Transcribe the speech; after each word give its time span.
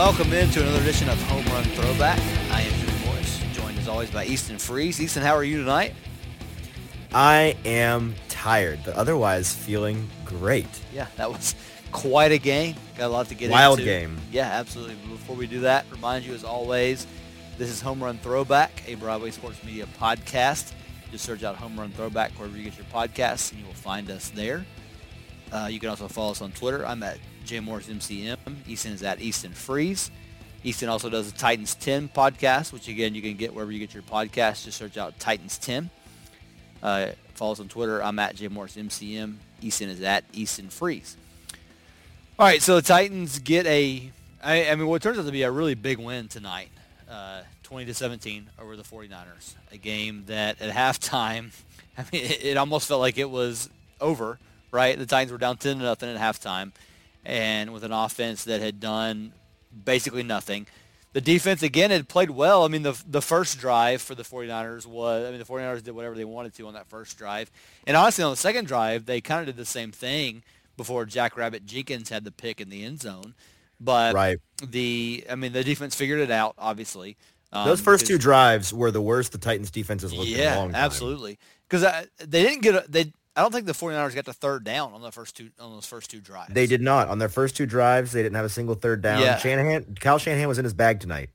welcome 0.00 0.32
into 0.32 0.62
another 0.62 0.80
edition 0.80 1.10
of 1.10 1.20
Home 1.24 1.44
Run 1.52 1.62
Throwback. 1.62 2.18
I 2.50 2.62
am 2.62 2.80
Drew 2.80 3.06
Morris, 3.06 3.38
joined 3.52 3.78
as 3.78 3.86
always 3.86 4.10
by 4.10 4.24
Easton 4.24 4.56
Freeze. 4.56 4.98
Easton, 4.98 5.22
how 5.22 5.34
are 5.34 5.44
you 5.44 5.58
tonight? 5.58 5.92
I 7.12 7.54
am 7.66 8.14
tired, 8.30 8.80
but 8.82 8.94
otherwise 8.94 9.54
feeling 9.54 10.08
great. 10.24 10.64
Yeah, 10.90 11.06
that 11.16 11.30
was 11.30 11.54
quite 11.92 12.32
a 12.32 12.38
game. 12.38 12.76
Got 12.96 13.08
a 13.08 13.12
lot 13.12 13.28
to 13.28 13.34
get 13.34 13.50
Wild 13.50 13.78
into. 13.78 13.90
Wild 13.90 14.00
game. 14.00 14.16
Yeah, 14.32 14.46
absolutely. 14.46 14.96
But 15.02 15.10
before 15.10 15.36
we 15.36 15.46
do 15.46 15.60
that, 15.60 15.84
remind 15.90 16.24
you 16.24 16.32
as 16.32 16.44
always, 16.44 17.06
this 17.58 17.68
is 17.68 17.82
Home 17.82 18.02
Run 18.02 18.16
Throwback, 18.16 18.82
a 18.86 18.94
Broadway 18.94 19.32
Sports 19.32 19.62
Media 19.62 19.84
podcast. 20.00 20.72
Just 21.12 21.26
search 21.26 21.44
out 21.44 21.56
Home 21.56 21.78
Run 21.78 21.90
Throwback 21.90 22.32
wherever 22.38 22.56
you 22.56 22.64
get 22.64 22.78
your 22.78 22.86
podcasts, 22.86 23.50
and 23.50 23.60
you 23.60 23.66
will 23.66 23.74
find 23.74 24.10
us 24.10 24.30
there. 24.30 24.64
Uh, 25.52 25.68
you 25.70 25.78
can 25.78 25.90
also 25.90 26.08
follow 26.08 26.30
us 26.30 26.40
on 26.40 26.52
Twitter. 26.52 26.86
I'm 26.86 27.02
at 27.02 27.18
JMorrisMCM. 27.44 28.38
Easton 28.66 28.92
is 28.92 29.02
at 29.02 29.20
Easton 29.20 29.52
Freeze. 29.52 30.10
Easton 30.62 30.88
also 30.88 31.08
does 31.08 31.32
the 31.32 31.38
Titans 31.38 31.74
10 31.74 32.10
podcast, 32.10 32.72
which 32.72 32.88
again 32.88 33.14
you 33.14 33.22
can 33.22 33.36
get 33.36 33.54
wherever 33.54 33.72
you 33.72 33.78
get 33.78 33.94
your 33.94 34.02
podcasts. 34.02 34.64
Just 34.64 34.76
search 34.78 34.98
out 34.98 35.18
Titans 35.18 35.56
10. 35.58 35.88
Uh, 36.82 37.08
follow 37.34 37.52
us 37.52 37.60
on 37.60 37.68
Twitter. 37.68 38.02
I'm 38.02 38.18
at 38.18 38.36
Jay 38.36 38.48
Morris 38.48 38.76
MCM. 38.76 39.36
Easton 39.62 39.88
is 39.88 40.02
at 40.02 40.24
Easton 40.32 40.68
Freeze. 40.68 41.16
All 42.38 42.46
right, 42.46 42.62
so 42.62 42.76
the 42.76 42.82
Titans 42.82 43.38
get 43.38 43.66
a, 43.66 44.10
I, 44.42 44.70
I 44.70 44.74
mean, 44.74 44.86
what 44.86 45.02
turns 45.02 45.18
out 45.18 45.26
to 45.26 45.32
be 45.32 45.42
a 45.42 45.50
really 45.50 45.74
big 45.74 45.98
win 45.98 46.28
tonight, 46.28 46.70
uh, 47.08 47.42
20 47.64 47.86
to 47.86 47.94
17 47.94 48.48
over 48.58 48.76
the 48.76 48.82
49ers. 48.82 49.54
A 49.72 49.76
game 49.76 50.24
that 50.26 50.60
at 50.60 50.74
halftime, 50.74 51.50
I 51.98 52.04
mean, 52.12 52.24
it, 52.24 52.44
it 52.44 52.56
almost 52.56 52.88
felt 52.88 53.00
like 53.00 53.18
it 53.18 53.28
was 53.28 53.68
over, 54.00 54.38
right? 54.70 54.98
The 54.98 55.06
Titans 55.06 55.32
were 55.32 55.38
down 55.38 55.58
10 55.58 55.78
to 55.78 55.84
nothing 55.84 56.14
at 56.14 56.18
halftime, 56.18 56.72
and 57.24 57.72
with 57.72 57.84
an 57.84 57.92
offense 57.92 58.44
that 58.44 58.60
had 58.60 58.80
done 58.80 59.32
basically 59.84 60.22
nothing. 60.22 60.66
The 61.12 61.20
defense 61.20 61.62
again 61.62 61.90
had 61.90 62.08
played 62.08 62.30
well. 62.30 62.64
I 62.64 62.68
mean, 62.68 62.82
the 62.82 63.00
the 63.06 63.20
first 63.22 63.58
drive 63.58 64.00
for 64.00 64.14
the 64.14 64.22
49ers 64.22 64.86
was, 64.86 65.26
I 65.26 65.30
mean, 65.30 65.38
the 65.40 65.44
49ers 65.44 65.82
did 65.82 65.90
whatever 65.92 66.14
they 66.14 66.24
wanted 66.24 66.54
to 66.54 66.66
on 66.68 66.74
that 66.74 66.86
first 66.88 67.18
drive, 67.18 67.50
and 67.86 67.96
honestly, 67.96 68.22
on 68.22 68.30
the 68.30 68.36
second 68.36 68.66
drive, 68.66 69.06
they 69.06 69.20
kind 69.20 69.40
of 69.40 69.46
did 69.46 69.56
the 69.56 69.64
same 69.66 69.90
thing 69.90 70.44
before 70.76 71.04
Jackrabbit 71.04 71.66
Jenkins 71.66 72.08
had 72.10 72.24
the 72.24 72.30
pick 72.30 72.60
in 72.60 72.70
the 72.70 72.84
end 72.84 73.00
zone. 73.02 73.34
But 73.80 74.14
Right. 74.14 74.38
the, 74.62 75.24
I 75.28 75.34
mean, 75.34 75.52
the 75.52 75.64
defense 75.64 75.94
figured 75.94 76.20
it 76.20 76.30
out. 76.30 76.54
Obviously, 76.58 77.16
um, 77.52 77.66
Those 77.66 77.80
first 77.80 78.06
two 78.06 78.18
drives 78.18 78.72
were 78.72 78.90
the 78.90 79.00
worst 79.02 79.32
the 79.32 79.38
Titans 79.38 79.70
defense 79.70 80.02
has 80.02 80.12
looked 80.12 80.30
in 80.30 80.38
a 80.40 80.56
long 80.56 80.72
time. 80.72 80.74
absolutely. 80.76 81.38
Because 81.68 82.06
they 82.18 82.42
didn't 82.44 82.62
get 82.62 82.74
a, 82.74 82.84
they. 82.88 83.12
I 83.36 83.42
don't 83.42 83.52
think 83.52 83.66
the 83.66 83.72
49ers 83.72 84.14
got 84.14 84.24
the 84.24 84.32
third 84.32 84.64
down 84.64 84.92
on 84.92 85.02
the 85.02 85.12
first 85.12 85.36
two 85.36 85.50
on 85.60 85.72
those 85.72 85.86
first 85.86 86.10
two 86.10 86.20
drives. 86.20 86.52
They 86.52 86.66
did 86.66 86.80
not. 86.82 87.08
On 87.08 87.18
their 87.18 87.28
first 87.28 87.56
two 87.56 87.64
drives, 87.66 88.12
they 88.12 88.22
didn't 88.22 88.34
have 88.36 88.44
a 88.44 88.48
single 88.50 88.74
third 88.74 89.02
down. 89.02 89.20
Yeah. 89.20 89.36
Shanahan, 89.38 89.94
Kyle 90.00 90.18
Shanahan 90.18 90.48
was 90.48 90.58
in 90.58 90.64
his 90.64 90.74
bag 90.74 91.00
tonight. 91.00 91.30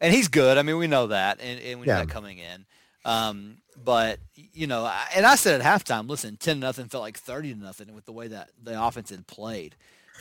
and 0.00 0.14
he's 0.14 0.28
good. 0.28 0.56
I 0.56 0.62
mean, 0.62 0.78
we 0.78 0.86
know 0.86 1.08
that, 1.08 1.40
and, 1.40 1.60
and 1.60 1.80
we 1.80 1.86
know 1.86 1.94
Yeah. 1.94 2.04
that 2.04 2.08
coming 2.08 2.38
in. 2.38 2.64
Um, 3.04 3.58
but 3.82 4.18
you 4.34 4.66
know, 4.66 4.84
I- 4.84 5.08
and 5.14 5.26
I 5.26 5.34
said 5.36 5.60
at 5.60 5.66
halftime, 5.66 6.08
listen, 6.08 6.36
ten 6.36 6.60
nothing 6.60 6.86
felt 6.88 7.02
like 7.02 7.18
thirty 7.18 7.52
to 7.52 7.58
nothing 7.58 7.94
with 7.94 8.04
the 8.04 8.12
way 8.12 8.28
that 8.28 8.50
the 8.62 8.82
offense 8.82 9.10
had 9.10 9.26
played. 9.26 9.74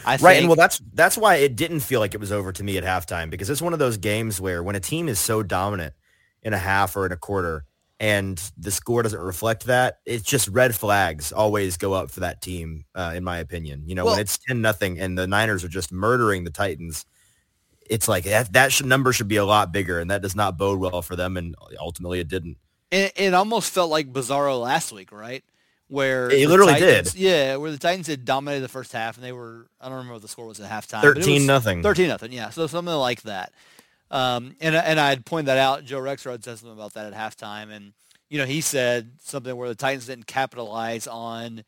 I 0.05 0.11
Right, 0.13 0.19
think, 0.19 0.37
and 0.39 0.47
well, 0.47 0.55
that's 0.55 0.81
that's 0.93 1.17
why 1.17 1.35
it 1.35 1.55
didn't 1.57 1.81
feel 1.81 1.99
like 1.99 2.13
it 2.13 2.19
was 2.21 2.31
over 2.31 2.51
to 2.53 2.63
me 2.63 2.77
at 2.77 2.83
halftime 2.85 3.29
because 3.29 3.49
it's 3.49 3.61
one 3.61 3.73
of 3.73 3.79
those 3.79 3.97
games 3.97 4.39
where 4.39 4.63
when 4.63 4.75
a 4.75 4.79
team 4.79 5.09
is 5.09 5.19
so 5.19 5.43
dominant 5.43 5.93
in 6.41 6.53
a 6.53 6.57
half 6.57 6.95
or 6.95 7.05
in 7.05 7.11
a 7.11 7.17
quarter, 7.17 7.65
and 7.99 8.41
the 8.57 8.71
score 8.71 9.03
doesn't 9.03 9.19
reflect 9.19 9.65
that, 9.65 9.99
it's 10.05 10.23
just 10.23 10.47
red 10.47 10.73
flags 10.75 11.31
always 11.31 11.77
go 11.77 11.93
up 11.93 12.09
for 12.11 12.21
that 12.21 12.41
team, 12.41 12.85
uh, 12.95 13.11
in 13.15 13.23
my 13.23 13.39
opinion. 13.39 13.83
You 13.85 13.95
know, 13.95 14.05
Well- 14.05 14.13
when 14.15 14.21
it's 14.21 14.37
ten 14.37 14.61
nothing 14.61 14.99
and 14.99 15.17
the 15.17 15.27
Niners 15.27 15.63
are 15.63 15.67
just 15.69 15.91
murdering 15.91 16.43
the 16.45 16.51
Titans, 16.51 17.05
it's 17.89 18.07
like 18.07 18.23
that 18.25 18.53
that 18.53 18.71
should, 18.71 18.85
number 18.85 19.11
should 19.11 19.27
be 19.27 19.37
a 19.37 19.45
lot 19.45 19.71
bigger, 19.71 19.99
and 19.99 20.09
that 20.11 20.21
does 20.21 20.35
not 20.35 20.57
bode 20.57 20.79
well 20.79 21.01
for 21.01 21.15
them. 21.15 21.37
And 21.37 21.55
ultimately, 21.79 22.19
it 22.19 22.27
didn't. 22.27 22.57
it, 22.91 23.13
it 23.15 23.33
almost 23.33 23.71
felt 23.73 23.89
like 23.91 24.11
Bizarro 24.13 24.61
last 24.61 24.91
week, 24.91 25.11
right? 25.11 25.43
Where 25.87 26.29
It 26.29 26.47
literally 26.47 26.73
Titans- 26.73 27.13
did. 27.13 27.19
Yeah, 27.19 27.55
where 27.55 27.71
the 27.71 27.79
Titans 27.79 28.05
had 28.05 28.23
dominated 28.23 28.61
the 28.61 28.67
first 28.67 28.93
half, 28.93 29.17
and 29.17 29.25
they 29.25 29.31
were 29.31 29.67
I 29.81 29.85
don't 29.85 29.93
remember 29.97 30.13
what 30.13 30.21
the 30.21 30.27
score 30.27 30.45
was 30.45 30.59
at 30.59 30.69
halftime. 30.69 31.01
Thirteen 31.01 31.45
nothing. 31.47 31.81
Thirteen 31.81 32.07
nothing, 32.09 32.31
yeah. 32.31 32.51
So 32.51 32.67
something 32.67 32.93
like 32.93 33.23
that. 33.23 33.51
Um, 34.11 34.55
and 34.59 34.75
and 34.75 34.99
I 34.99 35.09
had 35.09 35.25
pointed 35.25 35.47
that 35.47 35.57
out. 35.57 35.85
Joe 35.85 35.99
Rexrode 35.99 36.43
said 36.43 36.57
something 36.59 36.71
about 36.71 36.93
that 36.93 37.11
at 37.11 37.13
halftime, 37.13 37.71
and 37.71 37.93
you 38.29 38.37
know 38.39 38.45
he 38.45 38.61
said 38.61 39.11
something 39.21 39.55
where 39.55 39.69
the 39.69 39.75
Titans 39.75 40.07
didn't 40.07 40.27
capitalize 40.27 41.05
on 41.07 41.63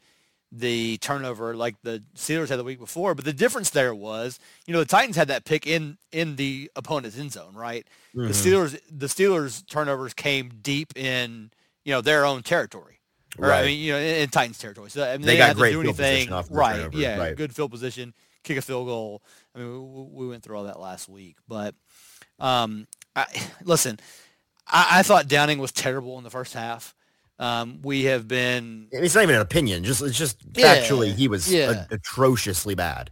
the 0.53 0.97
turnover 0.97 1.55
like 1.55 1.75
the 1.81 2.03
Steelers 2.15 2.49
had 2.49 2.59
the 2.59 2.63
week 2.63 2.79
before. 2.79 3.15
But 3.15 3.23
the 3.23 3.31
difference 3.31 3.69
there 3.69 3.95
was, 3.95 4.37
you 4.65 4.73
know, 4.73 4.79
the 4.79 4.85
Titans 4.85 5.15
had 5.15 5.29
that 5.29 5.45
pick 5.45 5.65
in 5.65 5.97
in 6.11 6.35
the 6.35 6.69
opponent's 6.75 7.17
end 7.17 7.31
zone, 7.31 7.53
right? 7.53 7.87
The 8.13 8.21
Mhm. 8.23 8.29
Steelers 8.31 8.79
the 8.91 9.05
Steelers 9.07 9.65
turnovers 9.67 10.13
came 10.13 10.49
deep 10.61 10.97
in 10.97 11.51
you 11.85 11.93
know 11.93 12.01
their 12.01 12.25
own 12.25 12.43
territory. 12.43 12.99
Or, 13.37 13.45
I 13.45 13.49
Right. 13.49 13.65
mean, 13.67 13.79
you 13.79 13.93
know, 13.93 13.97
in, 13.99 14.15
in 14.23 14.29
Titans 14.29 14.57
territory. 14.57 14.89
So 14.89 15.03
I 15.07 15.13
mean, 15.13 15.21
They 15.21 15.33
they, 15.33 15.37
got 15.37 15.55
great 15.55 15.69
to 15.71 15.75
do 15.77 15.83
field 15.83 15.95
position 15.95 16.33
anything. 16.33 16.53
right? 16.55 16.75
turnovers, 16.75 16.99
Yeah, 16.99 17.17
right. 17.17 17.35
good 17.35 17.55
field 17.55 17.71
position, 17.71 18.13
kick 18.43 18.57
a 18.57 18.61
field 18.61 18.87
goal. 18.87 19.21
I 19.55 19.59
mean, 19.59 19.93
we, 19.93 20.25
we 20.25 20.27
went 20.27 20.43
through 20.43 20.57
all 20.57 20.65
that 20.65 20.81
last 20.81 21.07
week, 21.07 21.37
but 21.47 21.73
um, 22.41 22.87
I, 23.15 23.25
listen, 23.63 23.99
I, 24.67 24.99
I 24.99 25.03
thought 25.03 25.27
Downing 25.27 25.59
was 25.59 25.71
terrible 25.71 26.17
in 26.17 26.23
the 26.23 26.29
first 26.29 26.53
half. 26.53 26.93
Um, 27.39 27.79
we 27.81 28.03
have 28.03 28.27
been 28.27 28.87
It's 28.91 29.15
not 29.15 29.23
even 29.23 29.35
an 29.35 29.41
opinion. 29.41 29.83
Just 29.83 30.01
it's 30.03 30.17
just 30.17 30.37
Yeah, 30.55 30.75
factually, 30.77 31.13
he 31.15 31.27
was 31.27 31.51
yeah. 31.51 31.85
a- 31.89 31.95
atrociously 31.95 32.75
bad. 32.75 33.09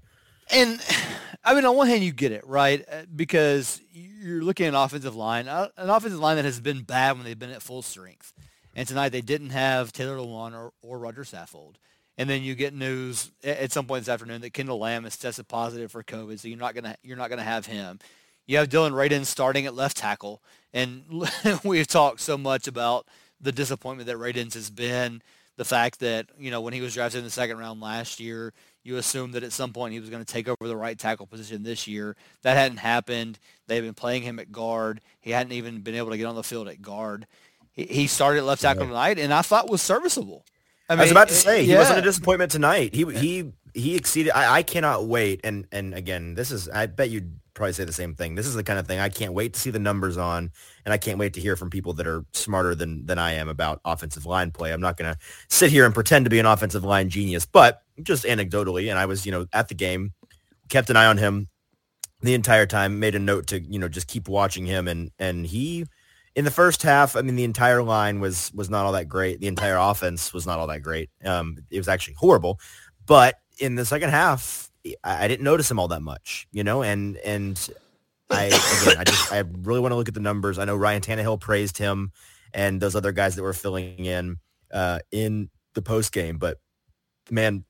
And 0.52 0.80
I 1.44 1.56
mean, 1.56 1.66
on 1.66 1.76
one 1.76 1.88
hand, 1.88 2.04
you 2.04 2.12
get 2.12 2.32
it 2.32 2.46
right 2.46 2.86
Uh, 2.92 3.04
because 3.16 3.82
you're 3.92 4.44
looking 4.44 4.66
at 4.68 4.70
an 4.70 4.76
offensive 4.76 5.16
line, 5.16 5.48
uh, 5.48 5.70
an 5.78 5.90
offensive 5.90 6.20
line 6.20 6.36
that 6.36 6.46
has 6.46 6.60
been 6.60 6.82
bad 6.84 7.16
when 7.16 7.24
they've 7.24 7.40
been 7.40 7.50
at 7.52 7.62
full 7.64 7.82
strength. 7.82 8.34
And 8.76 8.88
tonight 8.88 9.10
they 9.10 9.22
didn't 9.22 9.50
have 9.50 9.92
Taylor 9.92 10.18
Lewan 10.18 10.54
or, 10.54 10.74
or 10.84 11.00
Roger 11.00 11.24
Saffold. 11.24 11.76
And 12.18 12.30
then 12.30 12.44
you 12.44 12.54
get 12.54 12.74
news 12.74 13.32
at 13.44 13.72
some 13.72 13.86
point 13.88 14.04
this 14.04 14.10
afternoon 14.14 14.42
that 14.42 14.54
Kendall 14.54 14.80
Lamm 14.80 15.06
has 15.06 15.18
tested 15.18 15.48
positive 15.48 15.92
for 15.92 16.04
COVID, 16.04 16.38
so 16.40 16.50
you're 16.50 16.58
not 16.58 16.76
gonna 16.76 16.96
you're 17.02 17.18
not 17.18 17.30
gonna 17.30 17.44
have 17.44 17.66
him. 17.66 17.98
You 18.50 18.58
have 18.58 18.70
Dillon 18.70 18.94
Radunz 18.94 19.28
starting 19.28 19.68
at 19.68 19.76
left 19.76 19.96
tackle, 19.96 20.42
and 20.74 21.04
we've 21.64 21.86
talked 21.86 22.20
so 22.20 22.36
much 22.36 22.68
about 22.68 23.06
the 23.40 23.52
disappointment 23.52 24.08
that 24.08 24.18
Radunz 24.18 24.56
has 24.56 24.72
been. 24.72 25.22
The 25.58 25.66
fact 25.66 26.00
that 26.00 26.26
you 26.36 26.50
know 26.50 26.60
when 26.60 26.74
he 26.74 26.82
was 26.82 26.96
drafted 26.96 27.20
in 27.20 27.26
the 27.26 27.30
second 27.30 27.60
round 27.60 27.80
last 27.80 28.20
year, 28.20 28.52
you 28.84 28.98
assumed 28.98 29.36
that 29.36 29.44
at 29.44 29.52
some 29.52 29.72
point 29.72 29.94
he 29.94 30.00
was 30.00 30.10
going 30.10 30.26
to 30.26 30.34
take 30.34 30.48
over 30.48 30.68
the 30.68 30.76
right 30.76 30.98
tackle 30.98 31.28
position 31.28 31.62
this 31.62 31.86
year. 31.86 32.16
That 32.42 32.58
hadn't 32.58 32.78
happened. 32.78 33.38
They've 33.68 33.84
been 33.84 33.94
playing 33.94 34.24
him 34.24 34.40
at 34.40 34.52
guard. 34.52 35.02
He 35.20 35.30
hadn't 35.30 35.54
even 35.54 35.82
been 35.82 35.94
able 35.94 36.10
to 36.10 36.18
get 36.18 36.26
on 36.26 36.34
the 36.34 36.42
field 36.42 36.70
at 36.70 36.82
guard. 36.82 37.28
He, 37.72 37.84
he 37.84 38.08
started 38.08 38.40
at 38.40 38.46
left 38.46 38.64
tackle 38.64 38.88
tonight, 38.88 39.20
and 39.20 39.32
I 39.32 39.44
thought 39.44 39.70
was 39.70 39.84
serviceable. 39.84 40.44
I, 40.90 40.96
was 40.96 41.12
about 41.12 41.28
to 41.28 41.36
say 41.36 41.66
he 41.66 41.74
yeah. 41.74 41.78
wasn't 41.78 42.00
a 42.00 42.02
disappointment 42.02 42.50
tonight. 42.52 42.96
He 42.96 43.06
he 43.14 43.52
he 43.74 43.96
exceeded. 43.96 44.32
I, 44.34 44.58
I 44.58 44.64
cannot 44.64 45.06
wait. 45.06 45.42
And 45.44 45.68
and 45.72 45.94
again, 45.94 46.36
this 46.36 46.52
is. 46.52 46.70
I 46.70 46.86
bet 46.86 47.10
you'd 47.10 47.40
probably 47.54 47.74
say 47.74 47.84
the 47.84 47.94
same 47.94 48.16
thing. 48.16 48.36
This 48.36 48.48
is 48.48 48.56
the 48.56 48.64
kind 48.64 48.80
of 48.80 48.88
thing 48.88 49.00
I 49.00 49.10
can't 49.10 49.34
wait 49.34 49.54
to 49.54 49.60
see 49.60 49.70
the 49.70 49.80
numbers 49.80 50.18
on, 50.18 50.52
and 50.86 50.94
I 50.94 50.98
can't 50.98 51.20
wait 51.20 51.34
to 51.34 51.42
hear 51.42 51.56
from 51.56 51.70
people 51.70 51.94
that 51.94 52.08
are 52.08 52.26
smarter 52.34 52.76
than 52.76 53.06
than 53.06 53.20
I 53.20 53.34
am 53.34 53.50
about 53.50 53.82
offensive 53.86 54.26
line 54.26 54.52
play. 54.52 54.72
I'm 54.72 54.82
not 54.82 54.98
going 54.98 55.14
to 55.14 55.20
sit 55.50 55.72
here 55.72 55.86
and 55.86 55.94
pretend 55.94 56.26
to 56.26 56.30
be 56.30 56.40
an 56.40 56.46
offensive 56.46 56.84
line 56.84 57.10
genius, 57.10 57.46
but 57.46 57.82
just 58.02 58.26
anecdotally, 58.26 58.90
and 58.90 58.98
I 58.98 59.06
was 59.06 59.26
you 59.26 59.32
know 59.32 59.46
at 59.54 59.68
the 59.68 59.76
game, 59.76 60.14
kept 60.70 60.90
an 60.90 60.96
eye 60.96 61.06
on 61.06 61.18
him 61.18 61.50
the 62.22 62.34
entire 62.34 62.66
time. 62.66 63.00
Made 63.00 63.16
a 63.16 63.20
note 63.20 63.48
to 63.48 63.60
you 63.60 63.80
know 63.80 63.90
just 63.90 64.08
keep 64.08 64.28
watching 64.28 64.66
him, 64.66 64.88
and 64.88 65.12
and 65.20 65.46
he 65.46 65.86
in 66.36 66.46
the 66.46 66.52
first 66.52 66.84
half, 66.84 67.16
I 67.18 67.22
mean, 67.22 67.36
the 67.36 67.44
entire 67.44 67.84
line 67.84 68.20
was 68.20 68.52
was 68.54 68.70
not 68.70 68.86
all 68.86 68.94
that 68.94 69.10
great. 69.10 69.42
The 69.42 69.48
entire 69.48 69.76
offense 69.78 70.34
was 70.34 70.46
not 70.46 70.60
all 70.60 70.68
that 70.68 70.82
great. 70.82 71.10
Um, 71.26 71.58
it 71.70 71.78
was 71.78 71.90
actually 71.90 72.14
horrible. 72.14 72.60
But 73.06 73.36
in 73.60 73.76
the 73.76 73.86
second 73.86 74.10
half, 74.10 74.70
I, 75.04 75.26
I 75.26 75.28
didn't 75.28 75.44
notice 75.44 75.70
him 75.70 75.80
all 75.80 75.88
that 75.90 76.02
much, 76.02 76.48
you 76.52 76.64
know. 76.64 76.82
And 76.84 77.18
and 77.18 77.70
I 78.30 78.46
again, 78.46 78.98
I 78.98 79.04
just 79.04 79.32
I 79.32 79.40
really 79.40 79.80
want 79.80 79.92
to 79.92 79.96
look 79.96 80.08
at 80.08 80.14
the 80.14 80.20
numbers. 80.20 80.60
I 80.60 80.66
know 80.66 80.76
Ryan 80.76 81.02
Tannehill 81.02 81.40
praised 81.40 81.78
him 81.78 82.12
and 82.54 82.82
those 82.82 82.96
other 82.96 83.12
guys 83.12 83.36
that 83.36 83.44
were 83.44 83.54
filling 83.54 84.06
in 84.06 84.38
uh, 84.74 85.00
in 85.12 85.50
the 85.74 85.82
post 85.82 86.12
game, 86.12 86.38
but 86.38 86.58
man, 87.30 87.64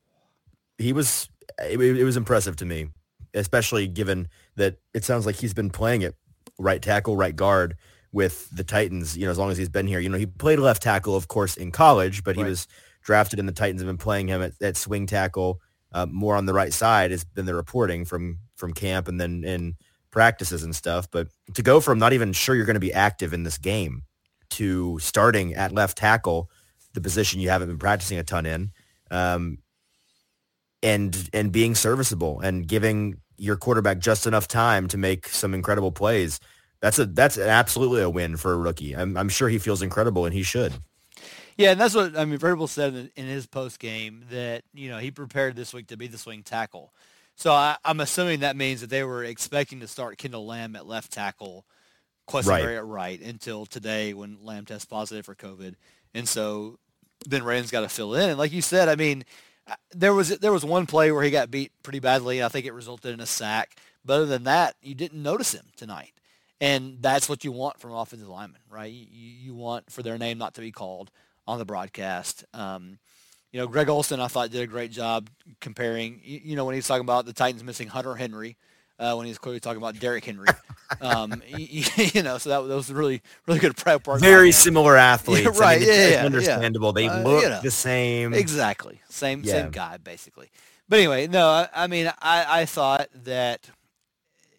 he 0.78 0.94
was 0.94 1.30
it, 1.60 1.80
it 1.80 2.04
was 2.04 2.18
impressive 2.18 2.56
to 2.58 2.66
me, 2.66 2.88
especially 3.34 3.88
given 3.88 4.28
that 4.56 4.78
it 4.94 5.04
sounds 5.04 5.26
like 5.26 5.36
he's 5.36 5.54
been 5.54 5.70
playing 5.70 6.02
it 6.02 6.16
right 6.58 6.82
tackle, 6.82 7.16
right 7.18 7.36
guard 7.36 7.76
with 8.12 8.50
the 8.50 8.64
Titans, 8.64 9.18
you 9.18 9.26
know, 9.26 9.32
as 9.32 9.38
long 9.38 9.52
as 9.52 9.58
he's 9.58 9.70
been 9.70 9.88
here. 9.88 10.00
You 10.00 10.10
know, 10.10 10.18
he 10.18 10.26
played 10.26 10.60
left 10.60 10.82
tackle, 10.82 11.16
of 11.16 11.28
course, 11.28 11.56
in 11.58 11.72
college, 11.72 12.24
but 12.24 12.36
he 12.36 12.42
Right. 12.44 12.50
was 12.50 12.68
drafted 13.02 13.40
and 13.40 13.48
the 13.48 13.54
Titans 13.54 13.82
have 13.82 13.88
been 13.88 13.98
playing 13.98 14.28
him 14.28 14.42
at, 14.42 14.54
at 14.62 14.76
swing 14.78 15.06
tackle 15.06 15.62
uh, 15.92 16.06
more 16.06 16.36
on 16.36 16.46
the 16.46 16.54
right 16.54 16.74
side 16.74 17.12
has 17.12 17.24
been 17.24 17.46
the 17.46 17.56
reporting 17.56 18.06
from 18.06 18.40
from 18.56 18.74
camp 18.74 19.08
and 19.08 19.20
then 19.20 19.44
in 19.44 19.76
practices 20.12 20.64
and 20.64 20.76
stuff. 20.76 21.10
But 21.10 21.30
to 21.54 21.62
go 21.62 21.80
from 21.80 22.00
not 22.00 22.14
even 22.14 22.34
sure 22.34 22.56
you're 22.56 22.66
going 22.66 22.76
to 22.76 22.80
be 22.80 22.94
active 22.94 23.34
in 23.34 23.44
this 23.44 23.58
game 23.58 24.04
to 24.52 25.00
starting 25.00 25.54
at 25.56 25.72
left 25.72 25.98
tackle, 25.98 26.50
the 26.94 27.02
position 27.02 27.40
you 27.40 27.50
haven't 27.50 27.68
been 27.68 27.78
practicing 27.78 28.18
a 28.18 28.24
ton 28.24 28.46
in, 28.46 28.72
um, 29.12 29.60
and 30.82 31.30
and 31.34 31.52
being 31.52 31.76
serviceable 31.76 32.40
and 32.40 32.68
giving 32.68 33.20
your 33.38 33.56
quarterback 33.56 34.00
just 34.00 34.28
enough 34.28 34.48
time 34.48 34.88
to 34.88 34.98
make 34.98 35.28
some 35.30 35.54
incredible 35.54 35.92
plays. 35.92 36.40
That's 36.82 37.00
a 37.00 37.06
that's 37.06 37.38
absolutely 37.38 38.02
a 38.02 38.10
win 38.10 38.38
for 38.38 38.54
a 38.54 38.58
rookie. 38.58 38.96
I'm, 38.96 39.18
I'm 39.18 39.30
sure 39.30 39.50
he 39.50 39.60
feels 39.60 39.82
incredible, 39.82 40.26
and 40.26 40.34
he 40.34 40.44
should. 40.44 40.74
Yeah, 41.60 41.72
and 41.72 41.82
that's 41.82 41.94
what 41.94 42.18
I 42.18 42.24
mean. 42.24 42.40
Vrabel 42.40 42.70
said 42.70 42.96
in, 42.96 43.12
in 43.18 43.26
his 43.26 43.46
post 43.46 43.80
game 43.80 44.24
that 44.32 44.64
you 44.74 44.88
know 44.88 44.98
he 44.98 45.12
prepared 45.12 45.58
this 45.58 45.74
week 45.74 45.88
to 45.88 45.98
be 45.98 46.08
the 46.08 46.18
swing 46.18 46.42
tackle. 46.42 46.94
So 47.36 47.52
I, 47.52 47.76
am 47.84 48.00
assuming 48.00 48.40
that 48.40 48.56
means 48.56 48.80
that 48.80 48.90
they 48.90 49.04
were 49.04 49.26
expecting 49.26 49.82
to 49.82 49.88
start 49.88 50.18
Kendall 50.18 50.48
Lamm 50.48 50.78
at 50.78 50.88
left 50.88 51.12
tackle, 51.12 51.66
Quessenberry 52.30 52.66
right. 52.66 52.76
at 52.76 52.86
right 52.86 53.22
until 53.22 53.66
today 53.66 54.14
when 54.14 54.38
Lamm 54.42 54.68
tests 54.68 54.86
positive 54.86 55.26
for 55.26 55.36
COVID, 55.36 55.76
and 56.14 56.30
so 56.30 56.80
then 57.28 57.44
Rand's 57.44 57.72
got 57.72 57.82
to 57.82 57.90
fill 57.90 58.16
in. 58.16 58.30
And 58.30 58.40
like 58.40 58.54
you 58.54 58.62
said, 58.62 58.88
I 58.88 58.96
mean, 58.96 59.26
uh, 59.68 59.76
there 59.92 60.14
was 60.14 60.30
there 60.40 60.54
was 60.54 60.64
one 60.64 60.86
play 60.86 61.12
where 61.12 61.24
he 61.24 61.30
got 61.30 61.52
beat 61.52 61.74
pretty 61.84 62.00
badly. 62.00 62.42
I 62.42 62.48
think 62.48 62.68
it 62.68 62.74
resulted 62.74 63.14
in 63.14 63.20
a 63.20 63.26
sack. 63.26 63.76
But 64.06 64.14
other 64.14 64.28
than 64.28 64.46
that, 64.46 64.76
you 64.82 64.96
didn't 64.96 65.22
notice 65.22 65.54
him 65.54 65.66
tonight. 65.76 66.14
And 66.62 67.00
that's 67.02 67.28
what 67.28 67.44
you 67.44 67.52
want 67.52 67.82
from 67.82 67.92
offensive 67.92 68.30
lineman, 68.30 68.62
right? 68.70 68.92
You, 68.92 69.08
you 69.12 69.56
want 69.56 69.92
for 69.92 70.04
their 70.04 70.18
name 70.18 70.38
not 70.38 70.54
to 70.54 70.62
be 70.62 70.72
called 70.72 71.12
on 71.50 71.58
the 71.58 71.66
broadcast. 71.66 72.46
Um, 72.54 73.00
you 73.52 73.60
know, 73.60 73.68
Greg 73.68 73.90
Olsen, 73.90 74.20
I 74.20 74.28
thought, 74.28 74.52
did 74.52 74.62
a 74.62 74.68
great 74.68 74.92
job 74.92 75.30
comparing, 75.60 76.22
you, 76.24 76.42
you 76.44 76.56
know, 76.56 76.66
when 76.66 76.76
he's 76.76 76.88
talking 76.88 77.02
about 77.02 77.26
the 77.26 77.34
Titans 77.34 77.64
missing 77.64 77.88
Hunter 77.88 78.16
Henry, 78.16 78.56
uh, 79.00 79.16
when 79.16 79.26
he's 79.26 79.40
clearly 79.40 79.60
talking 79.60 79.82
about 79.82 80.00
Derrick 80.00 80.26
Henry. 80.26 80.48
Um, 81.02 81.44
you, 81.48 81.84
you, 82.16 82.24
know, 82.24 82.40
so 82.40 82.50
that, 82.50 82.68
that, 82.68 82.74
was 82.74 82.92
really, 82.92 83.22
really 83.46 83.60
good 83.60 83.78
prep 83.78 84.08
work. 84.08 84.22
Very 84.22 84.52
similar 84.52 84.98
athletes. 85.14 85.46
Yeah, 85.46 85.62
right. 85.62 85.78
I 85.78 85.80
mean, 85.80 85.88
yeah, 85.88 86.08
yeah, 86.08 86.26
understandable. 86.26 86.88
Yeah. 86.88 86.94
They 86.94 87.08
uh, 87.08 87.22
look 87.22 87.44
you 87.44 87.50
know, 87.50 87.62
the 87.62 87.70
same. 87.70 88.34
Exactly. 88.34 89.00
Same, 89.08 89.44
yeah. 89.44 89.54
same 89.54 89.70
guy, 89.70 89.98
basically. 89.98 90.50
But 90.90 90.98
anyway, 90.98 91.28
no, 91.28 91.48
I, 91.48 91.68
I 91.76 91.86
mean, 91.86 92.12
I, 92.24 92.62
I 92.62 92.66
thought 92.66 93.08
that, 93.24 93.70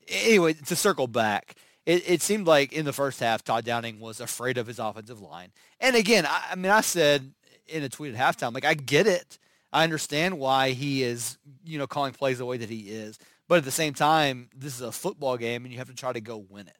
anyway, 0.07 0.53
to 0.53 0.77
circle 0.77 1.09
back, 1.09 1.57
it, 1.91 2.05
it, 2.07 2.23
seemed 2.23 2.47
like 2.47 2.73
in 2.73 2.85
the 2.85 2.93
first 2.93 3.19
half, 3.19 3.43
Todd 3.43 3.65
Downing 3.65 3.99
was 3.99 4.21
afraid 4.21 4.59
of 4.59 4.67
his 4.67 4.79
offensive 4.79 5.21
line. 5.21 5.51
And 5.81 5.97
again, 5.97 6.25
I, 6.25 6.51
I 6.53 6.55
mean, 6.55 6.71
I 6.71 6.83
said 6.83 7.33
in 7.67 7.83
a 7.83 7.89
tweet 7.89 8.15
at 8.15 8.21
halftime, 8.21 8.55
like, 8.55 8.65
I 8.65 8.75
get 8.75 9.07
it. 9.07 9.39
I 9.73 9.83
understand 9.85 10.39
why 10.39 10.71
he 10.71 11.03
is, 11.03 11.37
you 11.65 11.79
know, 11.79 11.87
calling 11.87 12.13
plays 12.13 12.39
the 12.39 12.47
way 12.47 12.57
that 12.59 12.71
he 12.71 12.91
is. 12.91 13.19
But 13.49 13.59
at 13.59 13.65
the 13.65 13.73
same 13.73 13.95
time, 13.95 14.49
this 14.57 14.75
is 14.75 14.81
a 14.83 14.93
football 14.93 15.37
game, 15.37 15.65
and 15.65 15.73
you 15.73 15.79
have 15.79 15.89
to 15.89 15.95
try 15.95 16.13
to 16.13 16.21
go 16.21 16.45
win 16.49 16.69
it. 16.69 16.77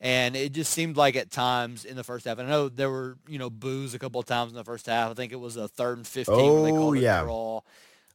And 0.00 0.36
it 0.36 0.52
just 0.52 0.72
seemed 0.72 0.96
like 0.96 1.16
at 1.16 1.30
times 1.30 1.84
in 1.84 1.96
the 1.96 2.04
first 2.04 2.26
half, 2.26 2.38
I 2.38 2.44
know 2.44 2.68
there 2.68 2.90
were, 2.90 3.16
you 3.26 3.38
know, 3.38 3.50
boos 3.50 3.94
a 3.94 3.98
couple 3.98 4.20
of 4.20 4.26
times 4.26 4.52
in 4.52 4.56
the 4.56 4.64
first 4.64 4.86
half. 4.86 5.10
I 5.10 5.14
think 5.14 5.32
it 5.32 5.40
was 5.40 5.56
a 5.56 5.66
third 5.68 5.96
and 5.96 6.06
15 6.06 6.34
oh, 6.36 6.64
they 6.64 6.70
called 6.70 6.98
yeah. 6.98 7.22
draw. 7.22 7.62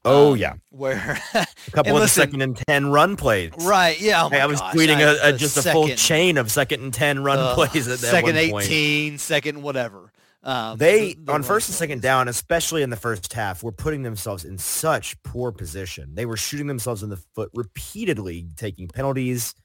Oh 0.06 0.34
um, 0.34 0.38
yeah, 0.38 0.54
where 0.70 1.22
a 1.34 1.48
couple 1.72 1.96
of 1.96 2.02
listen, 2.02 2.24
second 2.24 2.42
and 2.42 2.58
ten 2.58 2.88
run 2.88 3.16
plays. 3.16 3.52
Right. 3.60 4.00
Yeah. 4.02 4.26
Oh 4.26 4.30
hey, 4.30 4.42
I 4.42 4.48
was 4.48 4.60
gosh, 4.60 4.76
tweeting 4.76 4.98
I, 4.98 5.30
a, 5.30 5.34
a, 5.34 5.38
just 5.38 5.56
second, 5.56 5.70
a 5.70 5.74
full 5.74 5.88
chain 5.96 6.38
of 6.38 6.52
second 6.52 6.84
and 6.84 6.94
ten 6.94 7.24
run 7.24 7.40
uh, 7.40 7.56
plays 7.56 7.88
at 7.88 8.00
that 8.00 8.12
second 8.12 8.36
one 8.36 8.50
point. 8.50 8.66
18, 8.66 9.18
second 9.18 9.62
whatever. 9.62 10.12
Um, 10.44 10.78
they 10.78 11.14
the, 11.14 11.24
the 11.24 11.32
on 11.32 11.44
first 11.44 11.70
and 11.70 11.76
second 11.76 12.02
down, 12.02 12.28
especially 12.28 12.84
in 12.84 12.90
the 12.90 12.98
first 12.98 13.32
half, 13.32 13.64
were 13.64 13.72
putting 13.72 14.04
themselves 14.04 14.44
in 14.44 14.58
such 14.58 15.22
poor 15.24 15.54
position. 15.54 16.16
They 16.16 16.26
were 16.26 16.36
shooting 16.36 16.68
themselves 16.68 17.02
in 17.02 17.10
the 17.10 17.18
foot 17.34 17.50
repeatedly, 17.54 18.48
taking 18.58 18.90
penalties. 18.90 19.56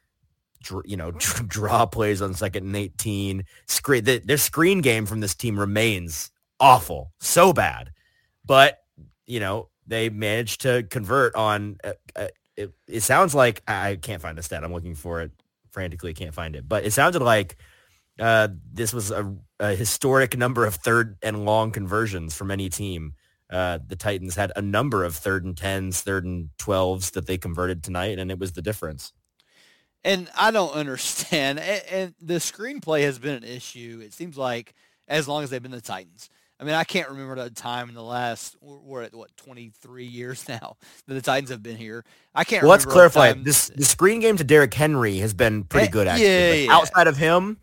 Dr- 0.62 0.84
you 0.86 0.96
know, 0.96 1.10
draw 1.48 1.86
plays 1.86 2.22
on 2.22 2.34
second 2.34 2.64
and 2.64 2.76
eighteen. 2.76 3.44
Screen 3.66 4.04
the, 4.04 4.18
their 4.18 4.36
screen 4.36 4.80
game 4.80 5.04
from 5.04 5.18
this 5.18 5.34
team 5.34 5.58
remains 5.58 6.30
awful, 6.60 7.12
so 7.18 7.52
bad. 7.52 7.90
But 8.44 8.78
you 9.26 9.40
know, 9.40 9.68
they 9.88 10.10
managed 10.10 10.60
to 10.62 10.84
convert 10.84 11.34
on. 11.34 11.78
Uh, 11.82 11.92
uh, 12.14 12.28
it, 12.56 12.72
it 12.86 13.00
sounds 13.02 13.34
like 13.34 13.62
I 13.68 13.96
can't 13.96 14.20
find 14.22 14.36
the 14.36 14.42
stat. 14.42 14.64
I'm 14.64 14.72
looking 14.72 14.94
for 14.94 15.22
it 15.22 15.32
frantically. 15.70 16.14
Can't 16.14 16.34
find 16.34 16.54
it, 16.54 16.68
but 16.68 16.84
it 16.84 16.92
sounded 16.92 17.22
like 17.22 17.56
uh, 18.18 18.48
this 18.72 18.92
was 18.92 19.10
a, 19.10 19.34
a, 19.60 19.74
historic 19.74 20.36
number 20.36 20.66
of 20.66 20.74
third 20.74 21.16
and 21.22 21.44
long 21.44 21.70
conversions 21.70 22.34
from 22.34 22.50
any 22.50 22.68
team. 22.68 23.14
Uh, 23.50 23.78
the 23.86 23.96
Titans 23.96 24.34
had 24.34 24.52
a 24.56 24.62
number 24.62 25.04
of 25.04 25.14
third 25.14 25.44
and 25.44 25.56
tens, 25.56 26.02
third 26.02 26.24
and 26.24 26.50
twelves 26.58 27.12
that 27.12 27.26
they 27.26 27.38
converted 27.38 27.82
tonight, 27.82 28.18
and 28.18 28.30
it 28.30 28.38
was 28.38 28.52
the 28.52 28.62
difference. 28.62 29.12
And 30.04 30.28
I 30.36 30.50
don't 30.50 30.74
understand. 30.74 31.58
And, 31.68 31.82
and 31.90 32.14
the 32.20 32.34
screenplay 32.34 33.02
has 33.02 33.18
been 33.18 33.36
an 33.36 33.44
issue. 33.44 34.00
It 34.04 34.12
seems 34.12 34.36
like 34.36 34.74
as 35.06 35.26
long 35.26 35.42
as 35.42 35.50
they've 35.50 35.62
been 35.62 35.70
the 35.70 35.80
Titans. 35.80 36.28
I 36.60 36.64
mean, 36.64 36.74
I 36.74 36.84
can't 36.84 37.08
remember 37.08 37.34
a 37.40 37.50
time 37.50 37.88
in 37.88 37.94
the 37.94 38.02
last 38.02 38.56
we're 38.60 39.02
at 39.02 39.14
what 39.14 39.36
23 39.36 40.04
years 40.04 40.48
now 40.48 40.76
that 41.06 41.14
the 41.14 41.22
Titans 41.22 41.50
have 41.50 41.62
been 41.62 41.76
here. 41.76 42.04
I 42.34 42.44
can't. 42.44 42.62
Well, 42.62 42.70
let's 42.70 42.84
clarify. 42.84 43.32
This 43.32 43.68
the 43.68 43.84
screen 43.84 44.20
game 44.20 44.36
to 44.36 44.44
Derrick 44.44 44.74
Henry 44.74 45.18
has 45.18 45.34
been 45.34 45.64
pretty 45.64 45.88
eh, 45.88 45.90
good. 45.90 46.08
Actually, 46.08 46.26
yeah, 46.26 46.52
yeah. 46.54 46.72
outside 46.72 47.06
of 47.06 47.16
him, 47.16 47.58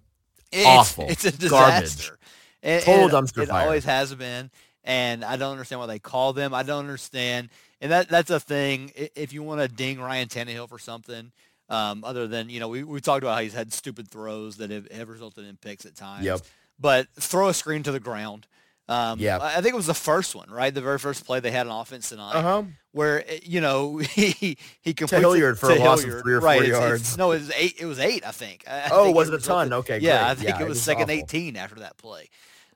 it's, 0.51 0.65
awful. 0.65 1.07
It's 1.09 1.25
a 1.25 1.31
disaster. 1.31 2.17
Garbage. 2.63 2.85
Total 2.85 3.09
dumpster 3.09 3.43
it, 3.43 3.49
fire. 3.49 3.61
It 3.61 3.65
always 3.65 3.85
has 3.85 4.15
been, 4.15 4.49
and 4.83 5.23
I 5.23 5.35
don't 5.35 5.51
understand 5.51 5.81
why 5.81 5.87
they 5.87 5.99
call 5.99 6.33
them. 6.33 6.53
I 6.53 6.63
don't 6.63 6.79
understand, 6.79 7.49
and 7.81 7.91
that 7.91 8.07
that's 8.07 8.29
a 8.29 8.39
thing. 8.39 8.91
If 8.95 9.33
you 9.33 9.43
want 9.43 9.61
to 9.61 9.67
ding 9.67 9.99
Ryan 9.99 10.27
Tannehill 10.27 10.69
for 10.69 10.79
something. 10.79 11.31
Um, 11.67 12.03
other 12.03 12.27
than 12.27 12.49
you 12.49 12.59
know, 12.59 12.67
we, 12.67 12.83
we 12.83 13.01
talked 13.01 13.23
about 13.23 13.33
how 13.33 13.41
he's 13.41 13.55
had 13.55 13.73
stupid 13.73 14.07
throws 14.07 14.57
that 14.57 14.69
have, 14.69 14.87
have 14.91 15.09
resulted 15.09 15.45
in 15.47 15.57
picks 15.57 15.83
at 15.87 15.95
times. 15.95 16.23
Yep. 16.23 16.41
But 16.79 17.07
throw 17.19 17.47
a 17.47 17.55
screen 17.55 17.81
to 17.81 17.91
the 17.91 17.99
ground. 17.99 18.45
Um, 18.87 19.19
yeah, 19.19 19.39
I 19.41 19.61
think 19.61 19.73
it 19.73 19.75
was 19.75 19.87
the 19.87 19.95
first 19.95 20.35
one, 20.35 20.49
right? 20.49 20.71
The 20.71 20.81
very 20.81 20.99
first 20.99 21.25
play 21.25 21.39
they 21.39 21.49
had 21.49 21.65
an 21.65 21.71
offense 21.71 22.09
tonight, 22.09 22.35
uh-huh. 22.35 22.63
where 22.91 23.27
eh, 23.27 23.39
you 23.43 23.59
know 23.59 23.97
he 23.97 24.57
he 24.81 24.93
completes 24.93 25.21
Hilliard 25.21 25.57
for 25.57 25.71
a 25.71 25.75
loss 25.75 26.01
Hilliard. 26.01 26.19
of 26.19 26.23
three 26.23 26.33
or 26.35 26.39
right, 26.39 26.57
four 26.57 26.63
it's, 26.63 26.71
yards. 26.71 27.01
It's, 27.01 27.17
no, 27.17 27.31
it 27.31 27.39
was 27.39 27.51
eight. 27.55 27.75
It 27.79 27.85
was 27.87 27.97
eight, 27.97 28.25
I 28.25 28.31
think. 28.31 28.63
I 28.67 28.89
oh, 28.91 29.05
think 29.05 29.17
was 29.17 29.29
it, 29.29 29.33
it 29.33 29.43
a 29.43 29.43
ton? 29.43 29.73
Okay, 29.73 29.97
yeah, 29.99 30.19
great. 30.19 30.29
I 30.29 30.35
think 30.35 30.49
yeah, 30.49 30.61
it 30.61 30.67
was 30.67 30.77
it 30.77 30.81
second 30.81 31.03
awful. 31.03 31.13
eighteen 31.13 31.55
after 31.55 31.79
that 31.79 31.97
play. 31.97 32.29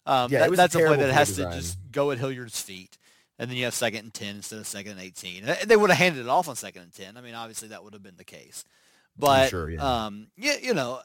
Um, 0.08 0.32
yeah, 0.32 0.48
that, 0.48 0.56
that's 0.56 0.74
a, 0.74 0.80
play 0.80 0.98
that 0.98 1.12
has 1.12 1.28
design. 1.28 1.52
to 1.52 1.58
just 1.58 1.78
go 1.92 2.10
at 2.10 2.18
Hilliard's 2.18 2.60
feet, 2.60 2.98
and 3.38 3.48
then 3.48 3.58
you 3.58 3.66
have 3.66 3.76
second 3.76 4.00
and 4.00 4.14
ten 4.14 4.38
instead 4.38 4.58
of 4.58 4.66
second 4.66 4.94
and 4.94 5.02
eighteen. 5.02 5.44
They 5.68 5.78
would 5.78 5.92
have 5.92 6.00
handed 6.00 6.22
it 6.22 6.30
off 6.30 6.50
on 6.50 6.56
second 6.56 6.82
and 6.82 6.94
ten. 6.94 7.18
I 7.18 7.22
mean, 7.22 7.36
obviously 7.36 7.68
that 7.68 7.84
would 7.84 7.94
have 7.94 8.02
been 8.02 8.18
the 8.18 8.24
case, 8.24 8.66
but 9.16 9.50
sure, 9.50 9.70
yeah. 9.70 10.06
um, 10.06 10.30
yeah, 10.36 10.56
you 10.60 10.74
know, 10.74 11.02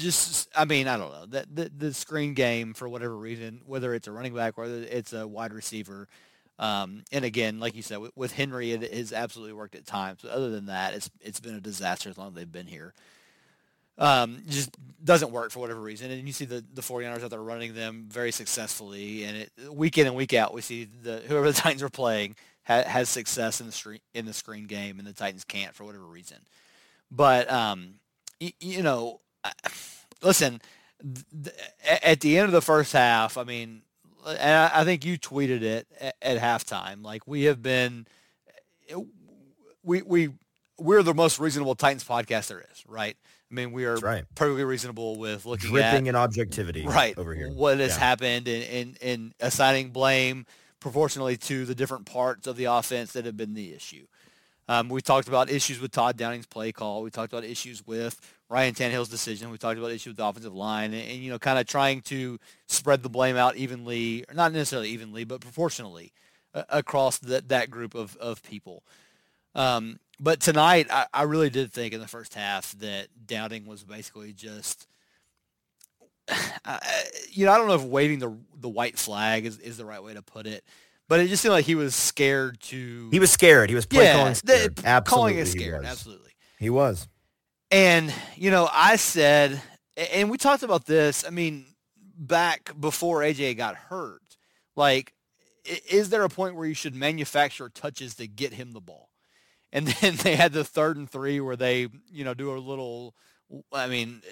just 0.00 0.48
I 0.54 0.64
mean 0.64 0.88
I 0.88 0.96
don't 0.96 1.12
know 1.12 1.26
the, 1.26 1.70
the, 1.76 1.94
screen 1.94 2.34
game 2.34 2.74
for 2.74 2.88
whatever 2.88 3.16
reason, 3.16 3.60
whether 3.66 3.94
it's 3.94 4.08
a 4.08 4.12
running 4.12 4.34
back, 4.34 4.56
whether 4.56 4.82
it's 4.82 5.12
a 5.12 5.26
wide 5.26 5.52
receiver, 5.52 6.08
um, 6.58 7.04
and 7.12 7.24
again, 7.24 7.60
like 7.60 7.74
you 7.74 7.82
said, 7.82 7.98
with, 7.98 8.12
with 8.16 8.32
Henry, 8.32 8.72
it 8.72 8.94
has 8.94 9.12
absolutely 9.12 9.52
worked 9.52 9.74
at 9.74 9.86
times. 9.86 10.20
But 10.22 10.30
other 10.30 10.50
than 10.50 10.66
that, 10.66 10.94
it's 10.94 11.10
it's 11.20 11.40
been 11.40 11.54
a 11.54 11.60
disaster 11.60 12.08
as 12.08 12.18
long 12.18 12.28
as 12.28 12.34
they've 12.34 12.50
been 12.50 12.66
here. 12.66 12.94
Um, 13.98 14.42
just 14.46 14.70
doesn't 15.04 15.30
work 15.30 15.50
for 15.50 15.60
whatever 15.60 15.80
reason, 15.80 16.10
and 16.10 16.26
you 16.26 16.32
see 16.32 16.44
the 16.44 16.64
the 16.74 16.82
49ers 16.82 17.22
out 17.22 17.30
there 17.30 17.42
running 17.42 17.74
them 17.74 18.06
very 18.10 18.32
successfully, 18.32 19.24
and 19.24 19.36
it, 19.36 19.52
week 19.70 19.98
in 19.98 20.06
and 20.06 20.16
week 20.16 20.34
out, 20.34 20.54
we 20.54 20.60
see 20.60 20.84
the 20.84 21.22
whoever 21.26 21.46
the 21.52 21.52
Titans 21.52 21.82
are 21.82 21.90
playing 21.90 22.36
ha, 22.66 22.82
has 22.82 23.08
success 23.08 23.60
in 23.60 23.66
the 23.66 23.72
screen 23.72 24.00
in 24.14 24.26
the 24.26 24.34
screen 24.34 24.66
game, 24.66 24.98
and 24.98 25.06
the 25.06 25.12
Titans 25.12 25.44
can't 25.44 25.74
for 25.74 25.84
whatever 25.84 26.04
reason. 26.04 26.38
But 27.10 27.50
um, 27.50 27.94
you 28.38 28.82
know, 28.82 29.20
listen, 30.22 30.60
at 32.02 32.20
the 32.20 32.38
end 32.38 32.46
of 32.46 32.52
the 32.52 32.62
first 32.62 32.92
half, 32.92 33.36
I 33.36 33.44
mean, 33.44 33.82
and 34.26 34.70
I 34.72 34.84
think 34.84 35.04
you 35.04 35.18
tweeted 35.18 35.62
it 35.62 35.86
at 36.00 36.40
halftime. 36.40 37.04
Like 37.04 37.26
we 37.26 37.44
have 37.44 37.62
been, 37.62 38.06
we 39.82 40.02
we 40.02 40.30
we're 40.78 41.02
the 41.02 41.14
most 41.14 41.38
reasonable 41.38 41.74
Titans 41.74 42.04
podcast 42.04 42.48
there 42.48 42.64
is, 42.72 42.84
right? 42.86 43.16
I 43.50 43.54
mean, 43.54 43.70
we 43.70 43.84
are 43.84 43.96
right. 43.96 44.24
perfectly 44.34 44.64
reasonable 44.64 45.16
with 45.16 45.46
looking 45.46 45.70
dripping 45.70 46.08
at, 46.08 46.14
in 46.14 46.16
objectivity, 46.16 46.84
right? 46.84 47.16
Over 47.16 47.34
here, 47.34 47.50
what 47.50 47.78
has 47.78 47.92
yeah. 47.92 47.98
happened 47.98 48.48
and, 48.48 48.64
and 48.64 48.98
and 49.00 49.34
assigning 49.38 49.90
blame 49.90 50.46
proportionally 50.80 51.36
to 51.36 51.64
the 51.64 51.74
different 51.74 52.06
parts 52.06 52.46
of 52.46 52.56
the 52.56 52.64
offense 52.64 53.12
that 53.12 53.24
have 53.24 53.36
been 53.36 53.54
the 53.54 53.72
issue. 53.72 54.06
Um, 54.68 54.88
we 54.88 55.00
talked 55.00 55.28
about 55.28 55.48
issues 55.48 55.80
with 55.80 55.92
Todd 55.92 56.16
Downing's 56.16 56.46
play 56.46 56.72
call. 56.72 57.02
We 57.02 57.10
talked 57.10 57.32
about 57.32 57.44
issues 57.44 57.86
with 57.86 58.20
Ryan 58.48 58.74
Tannehill's 58.74 59.08
decision. 59.08 59.50
We 59.50 59.58
talked 59.58 59.78
about 59.78 59.90
issues 59.90 60.12
with 60.12 60.16
the 60.18 60.24
offensive 60.24 60.54
line, 60.54 60.94
and, 60.94 61.08
and 61.08 61.18
you 61.18 61.30
know, 61.30 61.38
kind 61.38 61.58
of 61.58 61.66
trying 61.66 62.00
to 62.02 62.38
spread 62.66 63.02
the 63.02 63.08
blame 63.08 63.36
out 63.36 63.56
evenly, 63.56 64.24
or 64.28 64.34
not 64.34 64.52
necessarily 64.52 64.90
evenly, 64.90 65.24
but 65.24 65.40
proportionally 65.40 66.12
uh, 66.54 66.62
across 66.68 67.18
that 67.18 67.48
that 67.48 67.70
group 67.70 67.94
of 67.94 68.16
of 68.16 68.42
people. 68.42 68.84
Um, 69.54 69.98
but 70.20 70.40
tonight, 70.40 70.86
I, 70.90 71.06
I 71.12 71.22
really 71.22 71.50
did 71.50 71.72
think 71.72 71.92
in 71.92 72.00
the 72.00 72.06
first 72.06 72.34
half 72.34 72.72
that 72.78 73.08
Downing 73.26 73.66
was 73.66 73.84
basically 73.84 74.32
just. 74.32 74.86
Uh, 76.64 76.80
you 77.30 77.46
know, 77.46 77.52
I 77.52 77.58
don't 77.58 77.68
know 77.68 77.74
if 77.74 77.84
waving 77.84 78.18
the 78.18 78.36
the 78.58 78.68
white 78.68 78.98
flag 78.98 79.46
is, 79.46 79.60
is 79.60 79.76
the 79.76 79.84
right 79.84 80.02
way 80.02 80.14
to 80.14 80.22
put 80.22 80.48
it, 80.48 80.64
but 81.06 81.20
it 81.20 81.28
just 81.28 81.40
seemed 81.40 81.52
like 81.52 81.64
he 81.64 81.76
was 81.76 81.94
scared 81.94 82.60
to. 82.62 83.08
He 83.12 83.20
was 83.20 83.30
scared. 83.30 83.68
He 83.68 83.76
was 83.76 83.86
yeah, 83.92 84.14
calling 84.14 84.34
scared. 84.34 84.74
The, 84.74 84.88
absolutely, 84.88 85.16
calling 85.16 85.38
is 85.38 85.52
scared. 85.52 85.84
Absolutely. 85.84 86.32
He 86.58 86.68
was. 86.68 87.06
And 87.70 88.12
you 88.36 88.50
know, 88.50 88.68
I 88.72 88.96
said, 88.96 89.60
and 89.96 90.30
we 90.30 90.38
talked 90.38 90.62
about 90.62 90.86
this. 90.86 91.24
I 91.26 91.30
mean, 91.30 91.66
back 92.16 92.72
before 92.78 93.20
AJ 93.20 93.56
got 93.56 93.74
hurt, 93.76 94.22
like, 94.76 95.12
is 95.90 96.10
there 96.10 96.22
a 96.22 96.28
point 96.28 96.54
where 96.54 96.66
you 96.66 96.74
should 96.74 96.94
manufacture 96.94 97.68
touches 97.68 98.14
to 98.16 98.26
get 98.26 98.52
him 98.52 98.72
the 98.72 98.80
ball? 98.80 99.06
and 99.72 99.86
then 100.00 100.16
they 100.16 100.34
had 100.34 100.52
the 100.52 100.64
third 100.64 100.96
and 100.96 101.08
three 101.08 101.40
where 101.40 101.56
they 101.56 101.88
you 102.10 102.24
know 102.24 102.34
do 102.34 102.56
a 102.56 102.58
little, 102.58 103.14
I 103.72 103.86
mean, 103.86 104.22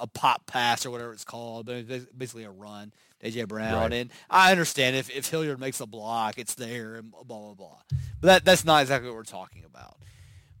a 0.00 0.06
pop 0.06 0.46
pass 0.46 0.84
or 0.84 0.90
whatever 0.90 1.12
it's 1.12 1.24
called, 1.24 1.66
but 1.66 1.76
it's 1.88 2.06
basically 2.06 2.44
a 2.44 2.50
run. 2.50 2.92
AJ 3.24 3.48
Brown, 3.48 3.74
right. 3.74 3.92
and 3.92 4.10
I 4.30 4.52
understand 4.52 4.94
if 4.94 5.10
if 5.10 5.28
Hilliard 5.28 5.58
makes 5.58 5.80
a 5.80 5.86
block, 5.86 6.38
it's 6.38 6.54
there 6.54 6.96
and 6.96 7.10
blah 7.10 7.22
blah 7.22 7.54
blah. 7.54 7.78
But 8.20 8.26
that 8.26 8.44
that's 8.44 8.64
not 8.64 8.82
exactly 8.82 9.08
what 9.08 9.16
we're 9.16 9.24
talking 9.24 9.64
about. 9.64 9.96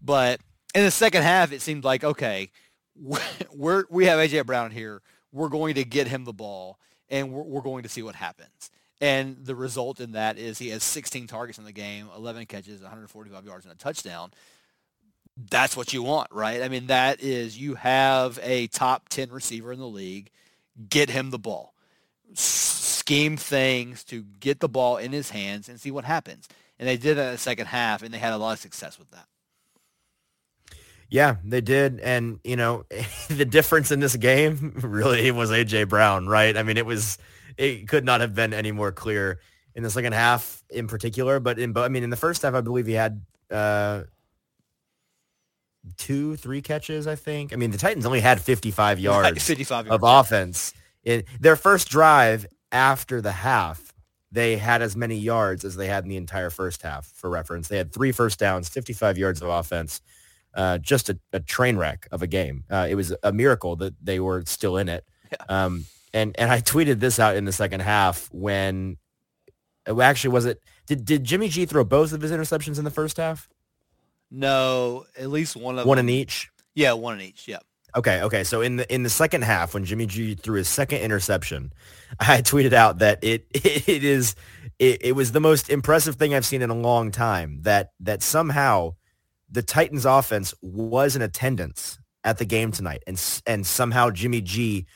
But 0.02 0.40
in 0.78 0.84
the 0.84 0.90
second 0.92 1.24
half, 1.24 1.52
it 1.52 1.60
seemed 1.60 1.84
like 1.84 2.04
okay, 2.04 2.50
we're 3.52 3.84
we 3.90 4.06
have 4.06 4.18
AJ 4.18 4.46
Brown 4.46 4.70
here. 4.70 5.02
We're 5.32 5.48
going 5.48 5.74
to 5.74 5.84
get 5.84 6.06
him 6.06 6.24
the 6.24 6.32
ball, 6.32 6.78
and 7.10 7.32
we're, 7.32 7.42
we're 7.42 7.62
going 7.62 7.82
to 7.82 7.88
see 7.88 8.02
what 8.02 8.14
happens. 8.14 8.70
And 9.00 9.44
the 9.44 9.54
result 9.54 10.00
in 10.00 10.12
that 10.12 10.38
is 10.38 10.58
he 10.58 10.70
has 10.70 10.82
16 10.82 11.26
targets 11.26 11.58
in 11.58 11.64
the 11.64 11.72
game, 11.72 12.08
11 12.16 12.46
catches, 12.46 12.80
145 12.80 13.44
yards, 13.44 13.64
and 13.64 13.72
a 13.72 13.76
touchdown. 13.76 14.30
That's 15.50 15.76
what 15.76 15.92
you 15.92 16.02
want, 16.02 16.32
right? 16.32 16.62
I 16.62 16.68
mean, 16.68 16.86
that 16.86 17.20
is 17.20 17.58
you 17.58 17.74
have 17.74 18.40
a 18.42 18.66
top 18.68 19.08
10 19.08 19.30
receiver 19.30 19.72
in 19.72 19.78
the 19.78 19.86
league. 19.86 20.30
Get 20.88 21.10
him 21.10 21.30
the 21.30 21.38
ball. 21.38 21.74
Scheme 22.34 23.36
things 23.36 24.02
to 24.04 24.22
get 24.40 24.60
the 24.60 24.68
ball 24.68 24.96
in 24.96 25.12
his 25.12 25.30
hands 25.30 25.68
and 25.68 25.80
see 25.80 25.90
what 25.90 26.04
happens. 26.04 26.48
And 26.78 26.88
they 26.88 26.96
did 26.96 27.16
that 27.18 27.26
in 27.26 27.32
the 27.32 27.38
second 27.38 27.66
half, 27.66 28.02
and 28.02 28.12
they 28.12 28.18
had 28.18 28.32
a 28.32 28.38
lot 28.38 28.52
of 28.52 28.58
success 28.58 28.98
with 28.98 29.10
that. 29.10 29.26
Yeah, 31.10 31.36
they 31.44 31.60
did. 31.60 32.00
And, 32.00 32.38
you 32.44 32.56
know, 32.56 32.84
the 33.28 33.44
difference 33.44 33.90
in 33.90 34.00
this 34.00 34.16
game 34.16 34.74
really 34.82 35.30
was 35.30 35.50
A.J. 35.50 35.84
Brown, 35.84 36.26
right? 36.26 36.56
I 36.56 36.62
mean, 36.62 36.76
it 36.76 36.86
was– 36.86 37.18
it 37.58 37.88
could 37.88 38.04
not 38.04 38.20
have 38.20 38.34
been 38.34 38.54
any 38.54 38.72
more 38.72 38.92
clear 38.92 39.40
in 39.74 39.82
the 39.82 39.90
second 39.90 40.14
half 40.14 40.62
in 40.70 40.86
particular. 40.86 41.40
But 41.40 41.58
in, 41.58 41.72
but 41.72 41.84
I 41.84 41.88
mean, 41.88 42.04
in 42.04 42.10
the 42.10 42.16
first 42.16 42.42
half, 42.42 42.54
I 42.54 42.60
believe 42.62 42.86
he 42.86 42.94
had 42.94 43.20
uh, 43.50 44.04
two, 45.98 46.36
three 46.36 46.62
catches. 46.62 47.06
I 47.06 47.16
think. 47.16 47.52
I 47.52 47.56
mean, 47.56 47.72
the 47.72 47.78
Titans 47.78 48.06
only 48.06 48.20
had 48.20 48.40
55 48.40 49.00
yards, 49.00 49.42
55 49.42 49.86
yards. 49.86 49.94
of 49.94 50.08
offense 50.08 50.72
in 51.04 51.24
their 51.40 51.56
first 51.56 51.90
drive 51.90 52.46
after 52.72 53.20
the 53.20 53.32
half. 53.32 53.92
They 54.30 54.58
had 54.58 54.82
as 54.82 54.94
many 54.94 55.16
yards 55.16 55.64
as 55.64 55.76
they 55.76 55.86
had 55.86 56.04
in 56.04 56.10
the 56.10 56.18
entire 56.18 56.50
first 56.50 56.82
half. 56.82 57.06
For 57.06 57.30
reference, 57.30 57.68
they 57.68 57.78
had 57.78 57.92
three 57.92 58.12
first 58.12 58.38
downs, 58.38 58.68
55 58.68 59.16
yards 59.16 59.40
of 59.40 59.48
offense. 59.48 60.02
Uh, 60.54 60.78
just 60.78 61.08
a, 61.08 61.18
a, 61.32 61.40
train 61.40 61.76
wreck 61.76 62.08
of 62.10 62.22
a 62.22 62.26
game. 62.26 62.64
Uh, 62.70 62.86
it 62.88 62.94
was 62.94 63.14
a 63.22 63.32
miracle 63.32 63.76
that 63.76 63.94
they 64.02 64.18
were 64.18 64.42
still 64.46 64.76
in 64.76 64.88
it. 64.88 65.04
Yeah. 65.30 65.44
Um, 65.48 65.84
and 66.12 66.34
and 66.38 66.50
I 66.50 66.60
tweeted 66.60 67.00
this 67.00 67.20
out 67.20 67.36
in 67.36 67.44
the 67.44 67.52
second 67.52 67.80
half 67.80 68.28
when 68.32 68.96
actually 69.86 70.30
was 70.30 70.46
it 70.46 70.60
did 70.86 71.04
did 71.04 71.24
Jimmy 71.24 71.48
G 71.48 71.66
throw 71.66 71.84
both 71.84 72.12
of 72.12 72.20
his 72.20 72.32
interceptions 72.32 72.78
in 72.78 72.84
the 72.84 72.90
first 72.90 73.18
half? 73.18 73.48
No, 74.30 75.04
at 75.18 75.30
least 75.30 75.56
one 75.56 75.78
of 75.78 75.86
one 75.86 75.96
them. 75.96 76.08
in 76.08 76.14
each. 76.14 76.50
Yeah, 76.74 76.92
one 76.92 77.14
in 77.14 77.20
each. 77.20 77.48
Yeah. 77.48 77.58
Okay, 77.96 78.22
okay. 78.22 78.44
So 78.44 78.60
in 78.60 78.76
the 78.76 78.94
in 78.94 79.02
the 79.02 79.10
second 79.10 79.42
half, 79.42 79.74
when 79.74 79.84
Jimmy 79.84 80.06
G 80.06 80.34
threw 80.34 80.58
his 80.58 80.68
second 80.68 80.98
interception, 81.00 81.72
I 82.20 82.42
tweeted 82.42 82.72
out 82.72 82.98
that 82.98 83.18
it 83.22 83.46
it, 83.50 83.88
it 83.88 84.04
is 84.04 84.34
it, 84.78 85.02
it 85.02 85.12
was 85.12 85.32
the 85.32 85.40
most 85.40 85.70
impressive 85.70 86.16
thing 86.16 86.34
I've 86.34 86.46
seen 86.46 86.62
in 86.62 86.70
a 86.70 86.74
long 86.74 87.10
time. 87.10 87.60
That 87.62 87.92
that 88.00 88.22
somehow 88.22 88.94
the 89.50 89.62
Titans 89.62 90.04
offense 90.04 90.54
was 90.62 91.16
in 91.16 91.22
attendance 91.22 91.98
at 92.24 92.38
the 92.38 92.44
game 92.44 92.72
tonight, 92.72 93.02
and 93.06 93.20
and 93.46 93.66
somehow 93.66 94.10
Jimmy 94.10 94.40
G 94.40 94.86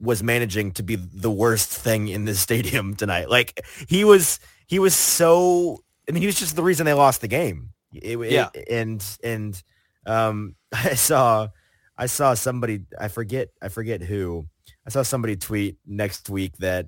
was 0.00 0.22
managing 0.22 0.72
to 0.72 0.82
be 0.82 0.96
the 0.96 1.30
worst 1.30 1.70
thing 1.70 2.08
in 2.08 2.24
this 2.24 2.40
stadium 2.48 2.94
tonight. 2.94 3.30
Like 3.30 3.64
he 3.88 4.04
was, 4.04 4.40
he 4.66 4.78
was 4.78 4.94
so. 4.94 5.78
I 6.08 6.12
mean, 6.12 6.20
he 6.20 6.26
was 6.26 6.38
just 6.38 6.54
the 6.54 6.62
reason 6.62 6.86
they 6.86 6.92
lost 6.92 7.20
the 7.20 7.28
game. 7.28 7.70
It, 7.92 8.18
yeah, 8.30 8.50
it, 8.54 8.68
and 8.70 9.04
and 9.24 9.62
um, 10.06 10.54
I 10.72 10.94
saw, 10.94 11.48
I 11.96 12.06
saw 12.06 12.34
somebody. 12.34 12.84
I 12.98 13.08
forget. 13.08 13.48
I 13.62 13.68
forget 13.68 14.02
who. 14.02 14.46
I 14.86 14.90
saw 14.90 15.02
somebody 15.02 15.36
tweet 15.36 15.78
next 15.84 16.30
week 16.30 16.56
that 16.58 16.86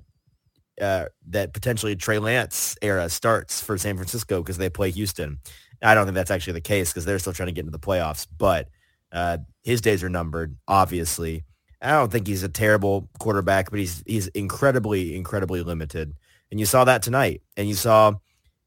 uh, 0.79 1.05
that 1.27 1.53
potentially 1.53 1.95
Trey 1.95 2.19
Lance 2.19 2.77
era 2.81 3.09
starts 3.09 3.61
for 3.61 3.77
San 3.77 3.95
Francisco 3.95 4.41
because 4.41 4.57
they 4.57 4.69
play 4.69 4.91
Houston. 4.91 5.39
I 5.81 5.93
don't 5.93 6.05
think 6.05 6.15
that's 6.15 6.31
actually 6.31 6.53
the 6.53 6.61
case 6.61 6.91
because 6.91 7.05
they're 7.05 7.19
still 7.19 7.33
trying 7.33 7.47
to 7.47 7.53
get 7.53 7.61
into 7.61 7.71
the 7.71 7.79
playoffs, 7.79 8.27
but 8.37 8.67
uh, 9.11 9.39
his 9.63 9.81
days 9.81 10.03
are 10.03 10.09
numbered, 10.09 10.57
obviously. 10.67 11.45
I 11.81 11.91
don't 11.91 12.11
think 12.11 12.27
he's 12.27 12.43
a 12.43 12.49
terrible 12.49 13.09
quarterback, 13.19 13.69
but 13.69 13.79
he's 13.79 14.03
he's 14.05 14.27
incredibly 14.27 15.15
incredibly 15.15 15.63
limited. 15.63 16.13
And 16.51 16.59
you 16.59 16.65
saw 16.65 16.83
that 16.83 17.01
tonight. 17.01 17.41
And 17.55 17.67
you 17.67 17.75
saw 17.75 18.13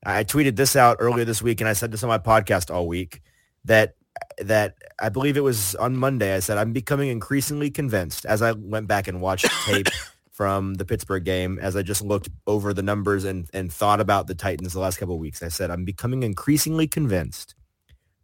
I 0.05 0.25
tweeted 0.25 0.57
this 0.57 0.77
out 0.77 0.97
earlier 1.01 1.25
this 1.25 1.43
week 1.43 1.61
and 1.61 1.69
I 1.69 1.75
said 1.75 1.93
this 1.93 2.03
on 2.03 2.09
my 2.09 2.19
podcast 2.19 2.75
all 2.75 2.89
week 2.89 3.23
that 3.65 3.95
that 4.39 4.77
I 4.99 5.09
believe 5.09 5.37
it 5.37 5.43
was 5.43 5.75
on 5.77 5.97
Monday 5.97 6.35
I 6.35 6.41
said 6.41 6.59
I'm 6.59 6.73
becoming 6.73 7.09
increasingly 7.09 7.71
convinced 7.71 8.25
as 8.25 8.43
I 8.43 8.53
went 8.53 8.87
back 8.87 9.09
and 9.09 9.21
watched 9.21 9.47
tape 9.67 9.89
from 10.43 10.75
the 10.75 10.85
Pittsburgh 10.85 11.23
game 11.23 11.61
as 11.63 11.77
I 11.77 11.83
just 11.83 12.03
looked 12.03 12.29
over 12.49 12.75
the 12.75 12.83
numbers 12.83 13.25
and 13.25 13.49
and 13.55 13.73
thought 13.73 14.01
about 14.01 14.27
the 14.27 14.35
Titans 14.35 14.73
the 14.73 14.81
last 14.81 14.99
couple 14.99 15.15
of 15.15 15.21
weeks. 15.21 15.41
I 15.41 15.47
said 15.47 15.71
I'm 15.71 15.85
becoming 15.85 16.25
increasingly 16.25 16.89
convinced 16.89 17.55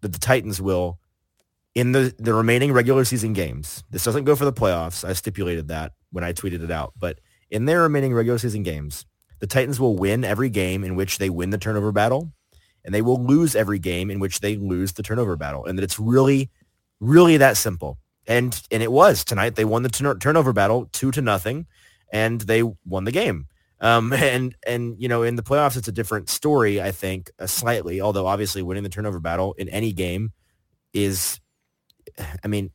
that 0.00 0.12
the 0.12 0.18
Titans 0.18 0.60
will 0.60 0.98
in 1.76 1.92
the, 1.92 2.12
the 2.18 2.34
remaining 2.34 2.72
regular 2.72 3.04
season 3.04 3.34
games, 3.34 3.84
this 3.88 4.02
doesn't 4.02 4.24
go 4.24 4.34
for 4.34 4.44
the 4.44 4.52
playoffs. 4.52 5.08
I 5.08 5.12
stipulated 5.12 5.68
that 5.68 5.92
when 6.10 6.24
I 6.24 6.32
tweeted 6.32 6.64
it 6.64 6.72
out. 6.72 6.92
But 6.98 7.20
in 7.52 7.66
their 7.66 7.82
remaining 7.82 8.12
regular 8.12 8.38
season 8.38 8.64
games, 8.64 9.06
the 9.38 9.46
Titans 9.46 9.78
will 9.78 9.94
win 9.94 10.24
every 10.24 10.50
game 10.50 10.82
in 10.82 10.96
which 10.96 11.18
they 11.18 11.30
win 11.30 11.50
the 11.50 11.56
turnover 11.58 11.92
battle, 11.92 12.32
and 12.84 12.92
they 12.92 13.00
will 13.00 13.24
lose 13.24 13.54
every 13.54 13.78
game 13.78 14.10
in 14.10 14.18
which 14.18 14.40
they 14.40 14.56
lose 14.56 14.94
the 14.94 15.04
turnover 15.04 15.36
battle. 15.36 15.66
And 15.66 15.78
that 15.78 15.84
it's 15.84 16.00
really, 16.00 16.50
really 16.98 17.36
that 17.36 17.56
simple. 17.56 17.96
And 18.26 18.60
and 18.72 18.82
it 18.82 18.90
was 18.90 19.24
tonight. 19.24 19.54
They 19.54 19.64
won 19.64 19.84
the 19.84 20.16
turnover 20.20 20.52
battle 20.52 20.88
two 20.90 21.12
to 21.12 21.22
nothing, 21.22 21.68
and 22.12 22.40
they 22.42 22.62
won 22.84 23.04
the 23.04 23.12
game. 23.12 23.46
Um, 23.80 24.12
and 24.14 24.56
and 24.66 24.96
you 24.98 25.08
know 25.08 25.22
in 25.22 25.36
the 25.36 25.42
playoffs 25.42 25.76
it's 25.76 25.88
a 25.88 25.92
different 25.92 26.28
story. 26.28 26.80
I 26.80 26.92
think 26.92 27.30
uh, 27.38 27.46
slightly, 27.46 28.00
although 28.00 28.26
obviously 28.26 28.62
winning 28.62 28.82
the 28.82 28.88
turnover 28.88 29.20
battle 29.20 29.54
in 29.58 29.68
any 29.68 29.92
game 29.92 30.32
is 30.92 31.40
I 32.44 32.48
mean, 32.48 32.70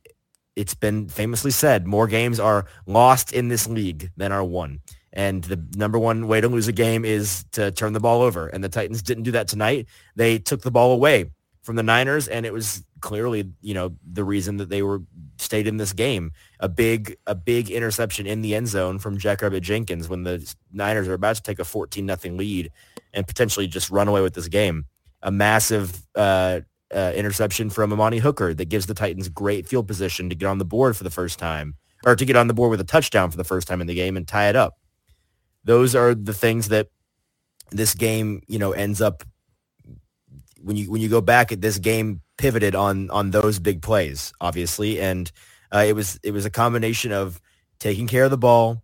it's 0.56 0.74
been 0.74 1.08
famously 1.08 1.50
said 1.50 1.86
more 1.86 2.06
games 2.06 2.38
are 2.38 2.66
lost 2.86 3.32
in 3.32 3.48
this 3.48 3.66
league 3.66 4.10
than 4.16 4.32
are 4.32 4.44
won. 4.44 4.80
And 5.12 5.44
the 5.44 5.64
number 5.76 5.98
one 5.98 6.26
way 6.26 6.40
to 6.40 6.48
lose 6.48 6.66
a 6.66 6.72
game 6.72 7.04
is 7.04 7.44
to 7.52 7.70
turn 7.70 7.92
the 7.92 8.00
ball 8.00 8.20
over. 8.20 8.48
And 8.48 8.64
the 8.64 8.68
Titans 8.68 9.02
didn't 9.02 9.22
do 9.22 9.30
that 9.32 9.46
tonight. 9.46 9.86
They 10.16 10.38
took 10.38 10.62
the 10.62 10.72
ball 10.72 10.92
away 10.92 11.30
from 11.64 11.76
the 11.76 11.82
Niners, 11.82 12.28
and 12.28 12.44
it 12.44 12.52
was 12.52 12.84
clearly, 13.00 13.50
you 13.62 13.72
know, 13.72 13.96
the 14.12 14.22
reason 14.22 14.58
that 14.58 14.68
they 14.68 14.82
were 14.82 15.00
stayed 15.38 15.66
in 15.66 15.78
this 15.78 15.94
game. 15.94 16.30
A 16.60 16.68
big, 16.68 17.16
a 17.26 17.34
big 17.34 17.70
interception 17.70 18.26
in 18.26 18.42
the 18.42 18.54
end 18.54 18.68
zone 18.68 18.98
from 18.98 19.18
Jackrabbit 19.18 19.62
Jenkins 19.62 20.08
when 20.08 20.22
the 20.22 20.54
Niners 20.72 21.08
are 21.08 21.14
about 21.14 21.36
to 21.36 21.42
take 21.42 21.58
a 21.58 21.64
14 21.64 22.04
nothing 22.04 22.36
lead 22.36 22.70
and 23.14 23.26
potentially 23.26 23.66
just 23.66 23.90
run 23.90 24.08
away 24.08 24.20
with 24.20 24.34
this 24.34 24.48
game. 24.48 24.84
A 25.22 25.30
massive 25.30 26.06
uh, 26.14 26.60
uh, 26.94 27.12
interception 27.16 27.70
from 27.70 27.92
Amani 27.92 28.18
Hooker 28.18 28.52
that 28.52 28.66
gives 28.66 28.86
the 28.86 28.94
Titans 28.94 29.30
great 29.30 29.66
field 29.66 29.88
position 29.88 30.28
to 30.28 30.34
get 30.34 30.46
on 30.46 30.58
the 30.58 30.66
board 30.66 30.96
for 30.96 31.04
the 31.04 31.10
first 31.10 31.38
time, 31.38 31.74
or 32.04 32.14
to 32.14 32.24
get 32.26 32.36
on 32.36 32.46
the 32.46 32.54
board 32.54 32.70
with 32.70 32.80
a 32.80 32.84
touchdown 32.84 33.30
for 33.30 33.38
the 33.38 33.44
first 33.44 33.66
time 33.66 33.80
in 33.80 33.86
the 33.86 33.94
game 33.94 34.18
and 34.18 34.28
tie 34.28 34.50
it 34.50 34.56
up. 34.56 34.78
Those 35.64 35.94
are 35.94 36.14
the 36.14 36.34
things 36.34 36.68
that 36.68 36.88
this 37.70 37.94
game, 37.94 38.42
you 38.46 38.58
know, 38.58 38.72
ends 38.72 39.00
up 39.00 39.24
when 40.64 40.76
you 40.76 40.90
when 40.90 41.00
you 41.00 41.08
go 41.08 41.20
back 41.20 41.52
at 41.52 41.60
this 41.60 41.78
game 41.78 42.22
pivoted 42.38 42.74
on 42.74 43.10
on 43.10 43.30
those 43.30 43.58
big 43.58 43.82
plays, 43.82 44.32
obviously, 44.40 45.00
and 45.00 45.30
uh, 45.72 45.84
it 45.86 45.94
was 45.94 46.18
it 46.22 46.32
was 46.32 46.44
a 46.44 46.50
combination 46.50 47.12
of 47.12 47.40
taking 47.78 48.06
care 48.06 48.24
of 48.24 48.30
the 48.30 48.38
ball, 48.38 48.82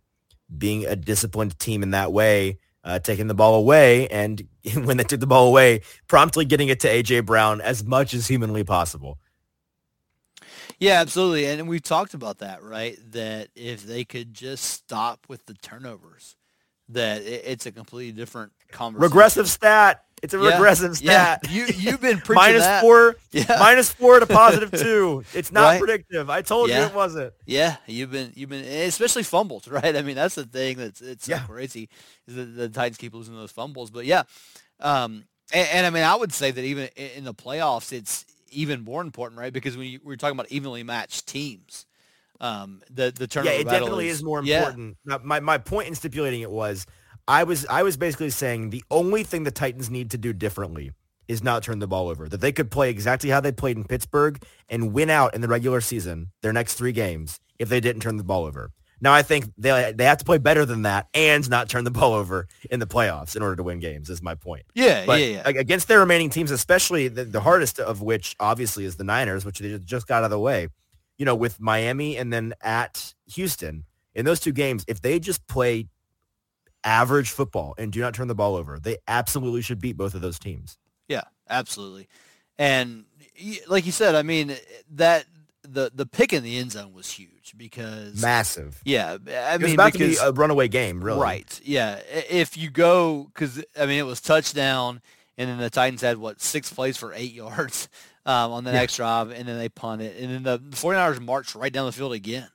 being 0.55 0.85
a 0.85 0.95
disciplined 0.95 1.57
team 1.59 1.83
in 1.83 1.91
that 1.91 2.11
way, 2.11 2.59
uh, 2.83 2.99
taking 2.99 3.27
the 3.27 3.33
ball 3.33 3.55
away, 3.55 4.07
and 4.07 4.47
when 4.83 4.97
they 4.97 5.03
took 5.03 5.19
the 5.19 5.27
ball 5.27 5.47
away, 5.47 5.81
promptly 6.07 6.45
getting 6.45 6.69
it 6.69 6.79
to 6.81 6.87
AJ 6.87 7.25
Brown 7.25 7.61
as 7.61 7.83
much 7.83 8.13
as 8.13 8.27
humanly 8.27 8.63
possible. 8.63 9.17
Yeah, 10.79 10.99
absolutely, 11.01 11.45
and 11.45 11.67
we've 11.67 11.83
talked 11.83 12.13
about 12.13 12.39
that, 12.39 12.63
right? 12.63 12.97
That 13.11 13.49
if 13.55 13.83
they 13.83 14.03
could 14.03 14.33
just 14.33 14.63
stop 14.63 15.25
with 15.27 15.45
the 15.45 15.53
turnovers, 15.53 16.35
that 16.89 17.21
it's 17.23 17.65
a 17.65 17.71
completely 17.71 18.11
different 18.11 18.51
conversation. 18.71 19.03
Regressive 19.03 19.49
stat. 19.49 20.03
It's 20.21 20.33
a 20.35 20.37
yeah, 20.37 20.53
regressive 20.53 20.97
stat. 20.97 21.41
Yeah. 21.43 21.51
You 21.51 21.65
you've 21.75 22.01
been 22.01 22.21
minus 22.29 22.63
that. 22.63 22.81
four, 22.81 23.15
yeah. 23.31 23.57
minus 23.59 23.91
four 23.91 24.19
to 24.19 24.27
positive 24.27 24.71
two. 24.71 25.23
It's 25.33 25.51
not 25.51 25.61
right? 25.61 25.79
predictive. 25.79 26.29
I 26.29 26.41
told 26.41 26.69
yeah. 26.69 26.81
you 26.81 26.85
it 26.85 26.93
wasn't. 26.93 27.33
Yeah, 27.45 27.77
you've 27.87 28.11
been 28.11 28.31
you've 28.35 28.49
been 28.49 28.63
especially 28.63 29.23
fumbles, 29.23 29.67
right? 29.67 29.95
I 29.95 30.01
mean, 30.01 30.15
that's 30.15 30.35
the 30.35 30.45
thing 30.45 30.77
that's 30.77 31.01
it's 31.01 31.25
so 31.25 31.37
crazy 31.39 31.89
is 32.27 32.35
that 32.35 32.55
the 32.55 32.69
Titans 32.69 32.97
keep 32.97 33.13
losing 33.13 33.35
those 33.35 33.51
fumbles. 33.51 33.89
But 33.89 34.05
yeah, 34.05 34.23
um, 34.79 35.23
and, 35.53 35.67
and, 35.73 35.85
I 35.85 35.89
mean, 35.89 36.03
I 36.03 36.15
would 36.15 36.33
say 36.33 36.51
that 36.51 36.63
even 36.63 36.89
in 36.95 37.23
the 37.23 37.33
playoffs, 37.33 37.91
it's 37.91 38.25
even 38.51 38.83
more 38.83 39.01
important, 39.01 39.39
right? 39.39 39.51
Because 39.51 39.75
when 39.75 39.87
you, 39.87 39.99
we're 40.03 40.15
talking 40.15 40.37
about 40.37 40.51
evenly 40.51 40.83
matched 40.83 41.27
teams, 41.27 41.85
um, 42.39 42.81
the 42.89 43.11
the 43.11 43.27
turnover 43.27 43.53
yeah, 43.53 43.61
it 43.61 43.65
definitely 43.65 44.07
is, 44.07 44.17
is 44.17 44.23
more 44.23 44.39
important. 44.39 44.97
Now, 45.05 45.19
my 45.23 45.39
my 45.39 45.57
point 45.57 45.87
in 45.87 45.95
stipulating 45.95 46.41
it 46.41 46.51
was 46.51 46.85
I 47.31 47.45
was 47.45 47.65
I 47.67 47.83
was 47.83 47.95
basically 47.95 48.29
saying 48.29 48.71
the 48.71 48.83
only 48.91 49.23
thing 49.23 49.43
the 49.45 49.51
Titans 49.51 49.89
need 49.89 50.11
to 50.11 50.17
do 50.17 50.33
differently 50.33 50.91
is 51.29 51.41
not 51.41 51.63
turn 51.63 51.79
the 51.79 51.87
ball 51.87 52.09
over. 52.09 52.27
That 52.27 52.41
they 52.41 52.51
could 52.51 52.69
play 52.69 52.89
exactly 52.89 53.29
how 53.29 53.39
they 53.39 53.53
played 53.53 53.77
in 53.77 53.85
Pittsburgh 53.85 54.43
and 54.67 54.91
win 54.91 55.09
out 55.09 55.33
in 55.33 55.39
the 55.39 55.47
regular 55.47 55.79
season, 55.79 56.31
their 56.41 56.51
next 56.51 56.73
three 56.73 56.91
games, 56.91 57.39
if 57.57 57.69
they 57.69 57.79
didn't 57.79 58.01
turn 58.01 58.17
the 58.17 58.25
ball 58.25 58.43
over. 58.43 58.71
Now 58.99 59.13
I 59.13 59.21
think 59.21 59.45
they 59.57 59.93
they 59.95 60.03
have 60.03 60.17
to 60.17 60.25
play 60.25 60.39
better 60.39 60.65
than 60.65 60.81
that 60.81 61.07
and 61.13 61.49
not 61.49 61.69
turn 61.69 61.85
the 61.85 61.91
ball 61.99 62.11
over 62.11 62.47
in 62.69 62.81
the 62.81 62.85
playoffs 62.85 63.37
in 63.37 63.41
order 63.41 63.55
to 63.55 63.63
win 63.63 63.79
games. 63.79 64.09
Is 64.09 64.21
my 64.21 64.35
point. 64.35 64.63
Yeah, 64.75 65.05
But 65.05 65.21
yeah, 65.21 65.27
yeah. 65.27 65.41
against 65.45 65.87
their 65.87 66.01
remaining 66.01 66.31
teams, 66.31 66.51
especially 66.51 67.07
the, 67.07 67.23
the 67.23 67.39
hardest 67.39 67.79
of 67.79 68.01
which 68.01 68.35
obviously 68.41 68.83
is 68.83 68.97
the 68.97 69.05
Niners, 69.05 69.45
which 69.45 69.59
they 69.59 69.77
just 69.77 70.05
got 70.05 70.17
out 70.17 70.23
of 70.25 70.31
the 70.31 70.39
way. 70.39 70.67
You 71.17 71.23
know, 71.23 71.35
with 71.35 71.61
Miami 71.61 72.17
and 72.17 72.33
then 72.33 72.55
at 72.61 73.13
Houston 73.35 73.85
in 74.13 74.25
those 74.25 74.41
two 74.41 74.51
games, 74.51 74.83
if 74.89 74.99
they 74.99 75.17
just 75.17 75.47
play 75.47 75.87
average 76.83 77.29
football 77.31 77.73
and 77.77 77.91
do 77.91 77.99
not 77.99 78.13
turn 78.13 78.27
the 78.27 78.35
ball 78.35 78.55
over, 78.55 78.79
they 78.79 78.97
absolutely 79.07 79.61
should 79.61 79.79
beat 79.79 79.97
both 79.97 80.13
of 80.15 80.21
those 80.21 80.39
teams. 80.39 80.77
Yeah, 81.07 81.23
absolutely. 81.49 82.07
And 82.57 83.05
like 83.67 83.85
you 83.85 83.91
said, 83.91 84.15
I 84.15 84.21
mean 84.23 84.55
that 84.91 85.25
the 85.63 85.91
the 85.93 86.05
pick 86.05 86.33
in 86.33 86.43
the 86.43 86.57
end 86.57 86.71
zone 86.71 86.93
was 86.93 87.09
huge 87.11 87.53
because 87.57 88.21
Massive. 88.21 88.81
yeah, 88.85 89.11
I 89.27 89.55
It 89.55 89.61
was 89.61 89.65
mean 89.69 89.73
about 89.75 89.93
because 89.93 90.17
to 90.17 90.23
be 90.23 90.27
a 90.29 90.31
runaway 90.31 90.67
game, 90.67 91.03
really. 91.03 91.21
right, 91.21 91.61
yeah. 91.63 91.99
If 92.29 92.57
you 92.57 92.69
go 92.69 93.29
because 93.33 93.63
I 93.79 93.85
mean 93.85 93.99
it 93.99 94.05
was 94.05 94.21
touchdown, 94.21 95.01
and 95.37 95.49
then 95.49 95.57
the 95.57 95.69
Titans 95.69 96.01
had 96.01 96.17
what 96.17 96.41
six 96.41 96.71
plays 96.71 96.97
for 96.97 97.13
eight 97.13 97.33
yards 97.33 97.89
um, 98.25 98.51
on 98.51 98.63
the 98.63 98.71
Yeah. 98.71 98.79
next 98.79 98.95
drive, 98.97 99.31
and 99.31 99.47
then 99.47 99.57
they 99.57 99.69
punt 99.69 100.01
it, 100.01 100.21
and 100.21 100.31
then 100.31 100.43
the 100.43 100.59
49ers 100.75 101.19
marched 101.19 101.55
right 101.55 101.71
down 101.73 101.85
the 101.85 101.91
field 101.91 102.13
again. 102.13 102.47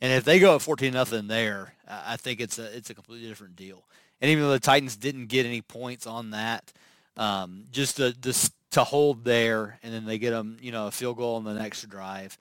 And 0.00 0.12
if 0.12 0.24
they 0.24 0.38
go 0.38 0.54
at 0.54 0.62
fourteen 0.62 0.92
nothing 0.92 1.26
there, 1.26 1.74
I 1.88 2.16
think 2.16 2.40
it's 2.40 2.58
a 2.58 2.76
it's 2.76 2.90
a 2.90 2.94
completely 2.94 3.28
different 3.28 3.56
deal. 3.56 3.84
And 4.20 4.30
even 4.30 4.44
though 4.44 4.50
the 4.50 4.60
Titans 4.60 4.96
didn't 4.96 5.26
get 5.26 5.46
any 5.46 5.60
points 5.60 6.06
on 6.06 6.30
that, 6.30 6.72
um, 7.16 7.64
just 7.70 7.96
to 7.96 8.12
just 8.12 8.52
to 8.72 8.84
hold 8.84 9.24
there, 9.24 9.78
and 9.82 9.92
then 9.92 10.04
they 10.04 10.18
get 10.18 10.30
them, 10.30 10.58
you 10.60 10.72
know, 10.72 10.88
a 10.88 10.90
field 10.90 11.16
goal 11.16 11.36
on 11.36 11.44
the 11.44 11.54
next 11.54 11.88
drive 11.88 12.36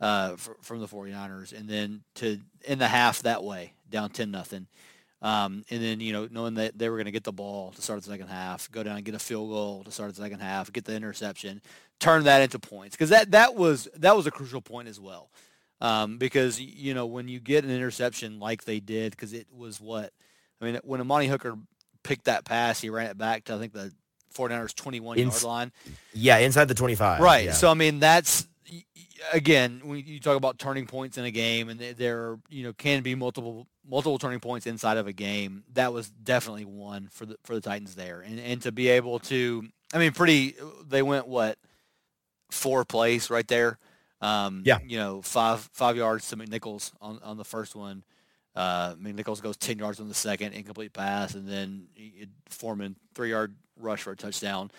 uh, 0.00 0.36
fr- 0.36 0.52
from 0.60 0.80
the 0.80 0.86
49ers, 0.86 1.52
and 1.58 1.68
then 1.68 2.02
to 2.16 2.38
in 2.64 2.78
the 2.78 2.88
half 2.88 3.22
that 3.22 3.42
way, 3.42 3.72
down 3.90 4.10
ten 4.10 4.30
nothing. 4.30 4.66
Um, 5.22 5.64
and 5.68 5.82
then, 5.82 6.00
you 6.00 6.14
know, 6.14 6.28
knowing 6.30 6.54
that 6.54 6.78
they 6.78 6.88
were 6.88 6.96
going 6.96 7.04
to 7.04 7.10
get 7.10 7.24
the 7.24 7.32
ball 7.32 7.72
to 7.72 7.82
start 7.82 8.02
the 8.02 8.10
second 8.10 8.28
half, 8.28 8.70
go 8.70 8.82
down 8.82 8.96
and 8.96 9.04
get 9.04 9.14
a 9.14 9.18
field 9.18 9.50
goal 9.50 9.84
to 9.84 9.90
start 9.90 10.14
the 10.14 10.22
second 10.22 10.40
half, 10.40 10.72
get 10.72 10.86
the 10.86 10.94
interception, 10.94 11.60
turn 11.98 12.24
that 12.24 12.40
into 12.40 12.58
points. 12.58 12.96
Because 12.96 13.10
that, 13.10 13.32
that, 13.32 13.54
was, 13.54 13.86
that 13.96 14.16
was 14.16 14.26
a 14.26 14.30
crucial 14.30 14.62
point 14.62 14.88
as 14.88 14.98
well. 14.98 15.28
Um, 15.80 16.18
because, 16.18 16.60
you 16.60 16.92
know, 16.94 17.06
when 17.06 17.26
you 17.28 17.40
get 17.40 17.64
an 17.64 17.70
interception 17.70 18.38
like 18.38 18.64
they 18.64 18.80
did, 18.80 19.12
because 19.12 19.32
it 19.32 19.46
was 19.50 19.80
what, 19.80 20.12
I 20.60 20.64
mean, 20.66 20.78
when 20.84 21.00
Amani 21.00 21.26
Hooker 21.26 21.56
picked 22.02 22.24
that 22.26 22.44
pass, 22.44 22.80
he 22.80 22.90
ran 22.90 23.06
it 23.06 23.16
back 23.16 23.44
to, 23.44 23.54
I 23.54 23.58
think, 23.58 23.72
the 23.72 23.92
49ers 24.34 24.74
21 24.74 25.18
yard 25.18 25.42
line. 25.42 25.72
Yeah, 26.12 26.36
inside 26.38 26.66
the 26.68 26.74
25. 26.74 27.20
Right. 27.20 27.46
Yeah. 27.46 27.52
So 27.52 27.70
I 27.70 27.74
mean, 27.74 27.98
that's 27.98 28.46
again 29.32 29.80
when 29.84 30.04
you 30.06 30.20
talk 30.20 30.36
about 30.36 30.58
turning 30.58 30.86
points 30.86 31.18
in 31.18 31.24
a 31.24 31.30
game, 31.30 31.68
and 31.68 31.80
there- 31.80 31.94
there 31.94 32.38
you 32.48 32.62
know 32.62 32.72
can 32.72 33.02
be 33.02 33.14
multiple 33.14 33.66
multiple 33.88 34.18
turning 34.18 34.38
points 34.40 34.66
inside 34.66 34.96
of 34.98 35.06
a 35.08 35.12
game. 35.12 35.64
That 35.72 35.92
was 35.92 36.08
definitely 36.10 36.64
one 36.64 37.08
for 37.10 37.26
the 37.26 37.36
for 37.42 37.54
the 37.54 37.60
Titans 37.60 37.96
there, 37.96 38.20
and 38.20 38.38
and 38.38 38.62
to 38.62 38.70
be 38.72 38.88
able 38.88 39.18
to, 39.20 39.66
I 39.92 39.98
mean, 39.98 40.12
pretty 40.12 40.54
they 40.88 41.02
went 41.02 41.26
what 41.26 41.58
four 42.50 42.84
plays 42.84 43.30
right 43.30 43.46
there. 43.48 43.78
Um, 44.20 44.62
Yeah. 44.64 44.78
You 44.86 44.98
know, 44.98 45.22
five 45.22 45.60
five 45.72 45.96
yards 45.96 46.28
to 46.28 46.36
McNichols 46.36 46.92
on 47.00 47.18
on 47.22 47.36
the 47.36 47.44
first 47.44 47.74
one. 47.74 48.04
Uh, 48.54 48.94
McNichols 48.94 49.40
goes 49.42 49.56
ten 49.56 49.78
yards 49.78 50.00
on 50.00 50.08
the 50.08 50.14
second, 50.14 50.52
incomplete 50.52 50.92
pass, 50.92 51.34
and 51.34 51.48
then 51.48 51.86
Foreman 52.48 52.96
three 53.14 53.30
yard 53.30 53.54
rush 53.76 54.02
for 54.02 54.12
a 54.12 54.16
touchdown. 54.16 54.70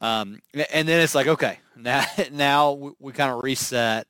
Um, 0.00 0.42
and 0.72 0.88
then 0.88 1.00
it's 1.00 1.14
like, 1.14 1.28
okay, 1.28 1.58
now 1.76 2.04
now 2.32 2.72
we, 2.72 2.90
we 2.98 3.12
kind 3.12 3.32
of 3.32 3.42
reset. 3.42 4.08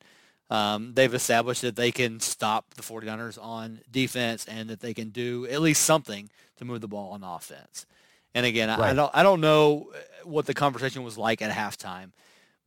Um, 0.49 0.93
they've 0.93 1.13
established 1.13 1.61
that 1.61 1.75
they 1.75 1.91
can 1.91 2.19
stop 2.19 2.73
the 2.75 2.83
49ers 2.83 3.41
on 3.41 3.79
defense 3.89 4.45
and 4.45 4.69
that 4.69 4.81
they 4.81 4.93
can 4.93 5.09
do 5.09 5.47
at 5.47 5.61
least 5.61 5.81
something 5.83 6.29
to 6.57 6.65
move 6.65 6.81
the 6.81 6.87
ball 6.87 7.11
on 7.11 7.23
offense. 7.23 7.87
And 8.35 8.45
again, 8.45 8.69
I, 8.69 8.89
I 8.89 8.93
don't 8.93 9.11
I 9.13 9.23
don't 9.23 9.41
know 9.41 9.91
what 10.23 10.45
the 10.45 10.53
conversation 10.53 11.03
was 11.03 11.17
like 11.17 11.41
at 11.41 11.51
halftime, 11.51 12.11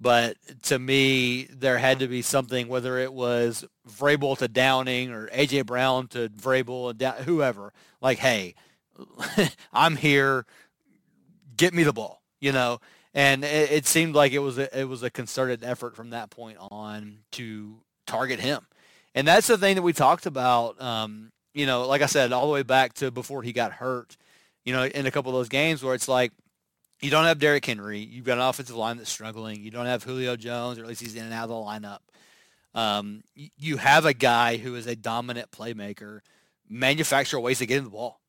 but 0.01 0.37
to 0.65 0.79
me, 0.79 1.45
there 1.45 1.79
had 1.79 2.01
to 2.01 2.09
be 2.09 2.23
something, 2.23 2.69
whether 2.69 2.99
it 2.99 3.13
was 3.13 3.65
Vrabel 3.89 4.37
to 4.39 4.49
Downing 4.49 5.11
or 5.11 5.29
AJ 5.29 5.67
Brown 5.67 6.09
to 6.09 6.29
Vrabel 6.29 6.91
and 6.91 6.99
Dow- 6.99 7.13
whoever, 7.13 7.73
like, 8.01 8.19
hey, 8.19 8.55
I'm 9.73 9.97
here, 9.97 10.45
get 11.57 11.73
me 11.73 11.83
the 11.83 11.93
ball, 11.93 12.23
you 12.41 12.53
know. 12.53 12.81
And 13.15 13.45
it, 13.45 13.73
it 13.73 13.87
seemed 13.87 14.15
like 14.15 14.33
it 14.33 14.41
was 14.41 14.59
a, 14.59 14.79
it 14.79 14.85
was 14.85 15.03
a 15.03 15.11
concerted 15.11 15.65
effort 15.65 15.97
from 15.97 16.11
that 16.11 16.29
point 16.29 16.59
on 16.61 17.21
to 17.33 17.79
target 18.07 18.41
him, 18.41 18.67
and 19.15 19.27
that's 19.27 19.47
the 19.47 19.57
thing 19.57 19.77
that 19.77 19.83
we 19.83 19.95
talked 19.95 20.27
about. 20.27 20.81
Um, 20.81 21.33
you 21.55 21.65
know, 21.65 21.87
like 21.89 22.03
I 22.03 22.07
said, 22.07 22.33
all 22.33 22.47
the 22.47 22.53
way 22.53 22.63
back 22.63 22.93
to 22.95 23.11
before 23.11 23.43
he 23.43 23.55
got 23.55 23.73
hurt. 23.73 24.19
You 24.67 24.75
know, 24.75 24.85
in 24.85 25.07
a 25.07 25.11
couple 25.11 25.31
of 25.31 25.37
those 25.37 25.49
games 25.49 25.83
where 25.83 25.95
it's 25.95 26.09
like 26.09 26.33
you 27.01 27.11
don't 27.11 27.25
have 27.25 27.39
Derrick 27.39 27.65
Henry, 27.65 27.99
you've 28.01 28.25
got 28.25 28.39
an 28.39 28.45
offensive 28.45 28.77
line 28.77 28.97
that's 28.97 29.11
struggling. 29.11 29.63
You 29.63 29.71
don't 29.71 29.87
have 29.87 30.03
Julio 30.03 30.37
Jones, 30.37 30.79
or 30.79 30.83
at 30.83 30.89
least 30.89 31.01
he's 31.01 31.15
in 31.15 31.25
and 31.25 31.33
out 31.35 31.45
of 31.45 31.51
the 31.51 31.55
lineup. 31.55 31.99
Um, 32.75 33.23
you 33.35 33.77
have 33.79 34.05
a 34.05 34.13
guy 34.15 34.57
who 34.59 34.75
is 34.75 34.87
a 34.87 34.97
dominant 34.97 35.51
playmaker, 35.51 36.21
manufacture 36.69 37.41
ways 37.41 37.59
to 37.59 37.67
get 37.67 37.79
him 37.79 37.85
the 37.85 37.91
ball. 37.91 38.21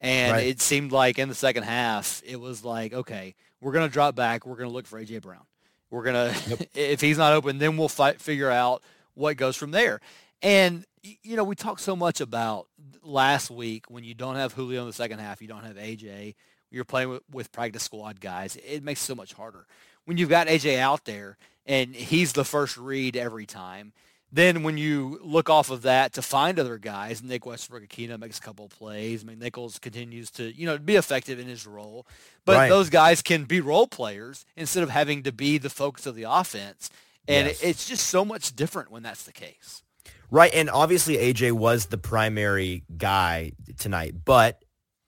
And 0.00 0.32
Right. 0.32 0.46
it 0.46 0.60
seemed 0.60 0.92
like 0.92 1.18
in 1.18 1.28
the 1.28 1.34
second 1.34 1.62
half, 1.62 2.22
it 2.24 2.38
was 2.38 2.62
like, 2.64 2.92
okay, 2.92 3.34
we're 3.60 3.72
going 3.72 3.88
to 3.88 3.92
drop 3.92 4.14
back. 4.14 4.44
We're 4.46 4.56
going 4.56 4.68
to 4.68 4.74
look 4.74 4.86
for 4.86 4.98
A.J. 4.98 5.20
Brown. 5.20 5.44
We're 5.90 6.02
going 6.02 6.34
to, 6.34 6.68
if 6.74 7.00
he's 7.00 7.16
not 7.16 7.32
open, 7.32 7.58
then 7.58 7.76
we'll 7.78 7.88
fight, 7.88 8.20
figure 8.20 8.50
out 8.50 8.82
what 9.14 9.38
goes 9.38 9.56
from 9.56 9.70
there. 9.70 10.00
And, 10.42 10.84
you 11.02 11.36
know, 11.36 11.44
we 11.44 11.54
talked 11.54 11.80
so 11.80 11.96
much 11.96 12.20
about 12.20 12.66
last 13.02 13.50
week 13.50 13.90
when 13.90 14.04
you 14.04 14.12
don't 14.12 14.36
have 14.36 14.52
Julio 14.52 14.82
in 14.82 14.86
the 14.86 14.92
second 14.92 15.20
half, 15.20 15.40
you 15.40 15.48
don't 15.48 15.64
have 15.64 15.78
A.J., 15.78 16.34
you're 16.76 16.84
playing 16.84 17.08
with, 17.08 17.22
with 17.32 17.50
practice 17.50 17.82
squad 17.82 18.20
guys. 18.20 18.56
It 18.56 18.84
makes 18.84 19.00
it 19.02 19.06
so 19.06 19.14
much 19.16 19.32
harder. 19.32 19.66
When 20.04 20.16
you've 20.18 20.28
got 20.28 20.46
A.J. 20.48 20.78
out 20.78 21.04
there 21.04 21.36
and 21.66 21.94
he's 21.96 22.32
the 22.34 22.44
first 22.44 22.76
read 22.76 23.16
every 23.16 23.46
time, 23.46 23.92
then 24.30 24.62
when 24.62 24.76
you 24.76 25.18
look 25.22 25.48
off 25.48 25.70
of 25.70 25.82
that 25.82 26.12
to 26.12 26.22
find 26.22 26.58
other 26.58 26.78
guys, 26.78 27.22
Nick 27.22 27.46
Westbrook-Ikhine 27.46 28.18
makes 28.20 28.38
a 28.38 28.42
couple 28.42 28.66
of 28.66 28.70
plays. 28.72 29.22
I 29.22 29.26
mean, 29.26 29.38
Nichols 29.38 29.78
continues 29.78 30.30
to, 30.32 30.54
you 30.56 30.66
know, 30.66 30.78
be 30.78 30.96
effective 30.96 31.38
in 31.38 31.46
his 31.46 31.66
role. 31.66 32.06
But 32.44 32.56
Right. 32.56 32.68
those 32.68 32.90
guys 32.90 33.22
can 33.22 33.44
be 33.44 33.60
role 33.60 33.86
players 33.86 34.44
instead 34.56 34.82
of 34.82 34.90
having 34.90 35.22
to 35.24 35.32
be 35.32 35.58
the 35.58 35.70
focus 35.70 36.06
of 36.06 36.14
the 36.14 36.24
offense. 36.24 36.90
And 37.26 37.46
Yes. 37.48 37.62
it's 37.62 37.88
just 37.88 38.06
so 38.08 38.24
much 38.24 38.54
different 38.54 38.90
when 38.90 39.02
that's 39.02 39.22
the 39.24 39.32
case. 39.32 39.82
Right, 40.30 40.52
and 40.52 40.68
obviously 40.68 41.16
AJ 41.18 41.52
was 41.52 41.86
the 41.86 41.98
primary 41.98 42.82
guy 42.98 43.52
tonight, 43.78 44.24
but 44.24 44.60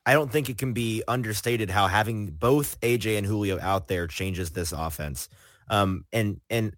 I 0.09 0.15
don't 0.15 0.33
think 0.33 0.49
it 0.49 0.57
can 0.57 0.73
be 0.73 1.03
understated 1.07 1.69
how 1.69 1.87
having 1.87 2.29
both 2.29 2.81
AJ 2.81 3.19
and 3.19 3.27
Julio 3.27 3.61
out 3.61 3.89
there 3.89 4.07
changes 4.07 4.53
this 4.53 4.73
offense. 4.73 5.29
Um, 5.69 6.07
and 6.15 6.41
and 6.49 6.75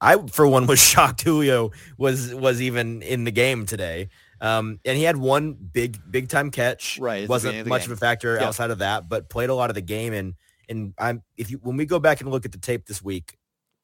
I 0.00 0.16
for 0.28 0.46
one 0.46 0.68
was 0.68 0.78
shocked 0.92 1.22
Julio 1.22 1.72
was 1.96 2.32
was 2.32 2.62
even 2.62 3.02
in 3.02 3.24
the 3.24 3.32
game 3.32 3.66
today. 3.66 4.10
Um, 4.40 4.78
and 4.84 4.96
he 4.96 5.02
had 5.02 5.16
one 5.16 5.54
big 5.54 5.98
big 6.08 6.28
time 6.28 6.52
catch. 6.52 7.00
Right, 7.00 7.24
at 7.24 7.26
the 7.26 7.26
beginning 7.26 7.28
wasn't 7.28 7.60
of 7.62 7.66
much 7.66 7.82
game. 7.82 7.90
of 7.90 7.98
a 7.98 8.00
factor 8.00 8.38
outside 8.38 8.70
of 8.70 8.78
that, 8.78 9.08
but 9.08 9.28
played 9.28 9.50
a 9.50 9.56
lot 9.56 9.70
of 9.70 9.74
the 9.74 9.82
game. 9.82 10.12
And 10.12 10.34
and 10.68 10.94
I'm 11.00 11.24
if 11.36 11.50
you 11.50 11.58
when 11.60 11.76
we 11.76 11.84
go 11.84 11.98
back 11.98 12.20
and 12.20 12.30
look 12.30 12.44
at 12.44 12.52
the 12.52 12.58
tape 12.58 12.86
this 12.86 13.02
week, 13.02 13.36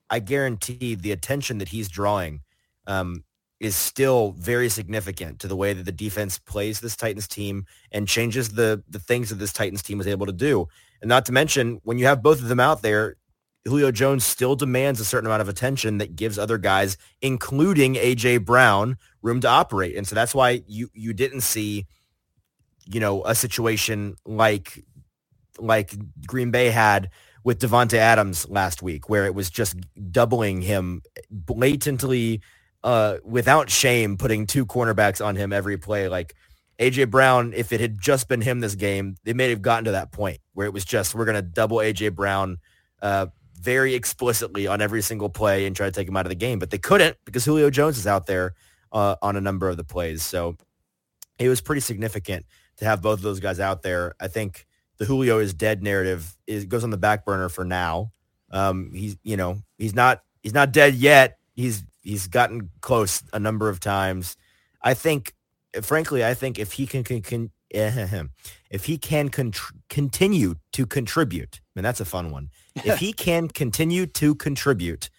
I 0.08 0.20
guarantee 0.20 0.94
the 0.94 1.10
attention 1.10 1.58
that 1.58 1.70
he's 1.70 1.88
drawing 1.88 2.42
um, 2.86 3.24
is 3.60 3.76
still 3.76 4.34
very 4.38 4.68
significant 4.68 5.38
to 5.40 5.48
the 5.48 5.56
way 5.56 5.72
that 5.72 5.84
the 5.84 5.92
defense 5.92 6.38
plays 6.38 6.80
this 6.80 6.96
Titans 6.96 7.28
team 7.28 7.66
and 7.92 8.08
changes 8.08 8.50
the 8.50 8.82
the 8.88 8.98
things 8.98 9.30
that 9.30 9.36
this 9.36 9.52
Titans 9.52 9.82
team 9.82 9.98
was 9.98 10.06
able 10.06 10.26
to 10.26 10.32
do. 10.32 10.68
And 11.00 11.08
not 11.08 11.26
to 11.26 11.32
mention, 11.32 11.80
when 11.84 11.98
you 11.98 12.06
have 12.06 12.22
both 12.22 12.40
of 12.40 12.48
them 12.48 12.60
out 12.60 12.82
there, 12.82 13.16
Julio 13.64 13.90
Jones 13.90 14.24
still 14.24 14.56
demands 14.56 15.00
a 15.00 15.04
certain 15.04 15.26
amount 15.26 15.42
of 15.42 15.48
attention 15.48 15.98
that 15.98 16.16
gives 16.16 16.38
other 16.38 16.58
guys, 16.58 16.96
including 17.22 17.94
AJ 17.94 18.44
Brown, 18.44 18.98
room 19.22 19.40
to 19.40 19.48
operate. 19.48 19.96
And 19.96 20.06
so 20.06 20.14
that's 20.14 20.34
why 20.34 20.62
you 20.66 20.88
you 20.92 21.12
didn't 21.12 21.40
see, 21.40 21.86
you 22.84 23.00
know, 23.00 23.24
a 23.24 23.34
situation 23.34 24.16
like 24.26 24.84
like 25.58 25.94
Green 26.26 26.50
Bay 26.50 26.70
had 26.70 27.10
with 27.44 27.60
Davante 27.60 27.94
Adams 27.94 28.48
last 28.48 28.82
week, 28.82 29.08
where 29.08 29.26
it 29.26 29.34
was 29.34 29.50
just 29.50 29.76
doubling 30.10 30.62
him 30.62 31.02
blatantly, 31.30 32.40
uh, 32.84 33.16
without 33.24 33.70
shame, 33.70 34.16
putting 34.16 34.46
two 34.46 34.66
cornerbacks 34.66 35.24
on 35.24 35.34
him 35.34 35.52
every 35.52 35.78
play. 35.78 36.08
Like 36.08 36.34
AJ 36.78 37.10
Brown, 37.10 37.52
if 37.56 37.72
it 37.72 37.80
had 37.80 37.98
just 38.00 38.28
been 38.28 38.42
him 38.42 38.60
this 38.60 38.74
game, 38.74 39.16
they 39.24 39.32
may 39.32 39.48
have 39.48 39.62
gotten 39.62 39.86
to 39.86 39.92
that 39.92 40.12
point 40.12 40.38
where 40.52 40.66
it 40.66 40.72
was 40.72 40.84
just 40.84 41.14
we're 41.14 41.24
gonna 41.24 41.42
double 41.42 41.78
AJ 41.78 42.14
Brown 42.14 42.58
uh, 43.02 43.26
very 43.58 43.94
explicitly 43.94 44.66
on 44.66 44.82
every 44.82 45.00
single 45.00 45.30
play 45.30 45.66
and 45.66 45.74
try 45.74 45.86
to 45.86 45.92
take 45.92 46.06
him 46.06 46.16
out 46.16 46.26
of 46.26 46.30
the 46.30 46.36
game, 46.36 46.58
but 46.58 46.70
they 46.70 46.78
couldn't 46.78 47.16
because 47.24 47.44
Julio 47.44 47.70
Jones 47.70 47.96
is 47.96 48.06
out 48.06 48.26
there 48.26 48.54
uh, 48.92 49.16
on 49.22 49.36
a 49.36 49.40
number 49.40 49.68
of 49.68 49.78
the 49.78 49.84
plays. 49.84 50.22
So 50.22 50.56
it 51.38 51.48
was 51.48 51.62
pretty 51.62 51.80
significant 51.80 52.44
to 52.76 52.84
have 52.84 53.00
both 53.00 53.18
of 53.18 53.22
those 53.22 53.40
guys 53.40 53.60
out 53.60 53.82
there. 53.82 54.14
I 54.20 54.28
think 54.28 54.66
the 54.98 55.06
Julio 55.06 55.38
is 55.38 55.54
dead 55.54 55.82
narrative 55.82 56.36
is 56.46 56.66
goes 56.66 56.84
on 56.84 56.90
the 56.90 56.98
back 56.98 57.24
burner 57.24 57.48
for 57.48 57.64
now. 57.64 58.12
Um, 58.50 58.92
he's 58.92 59.16
you 59.22 59.38
know 59.38 59.58
he's 59.78 59.94
not 59.94 60.22
he's 60.42 60.54
not 60.54 60.70
dead 60.72 60.94
yet. 60.94 61.38
He's 61.54 61.82
he's 62.04 62.28
gotten 62.28 62.70
close 62.80 63.22
a 63.32 63.40
number 63.40 63.68
of 63.68 63.80
times. 63.80 64.36
I 64.82 64.94
think, 64.94 65.34
frankly, 65.82 66.24
I 66.24 66.34
think 66.34 66.58
if 66.58 66.72
he 66.72 66.86
can 66.86 67.02
can, 67.02 67.22
can 67.22 67.50
if 68.70 68.84
he 68.84 68.98
can 68.98 69.30
contr- 69.30 69.72
continue 69.88 70.56
to 70.72 70.86
contribute, 70.86 71.60
and 71.74 71.84
that's 71.84 72.00
a 72.00 72.04
fun 72.04 72.30
one. 72.30 72.50
if 72.76 72.98
he 72.98 73.12
can 73.12 73.48
continue 73.48 74.06
to 74.06 74.34
contribute 74.36 75.10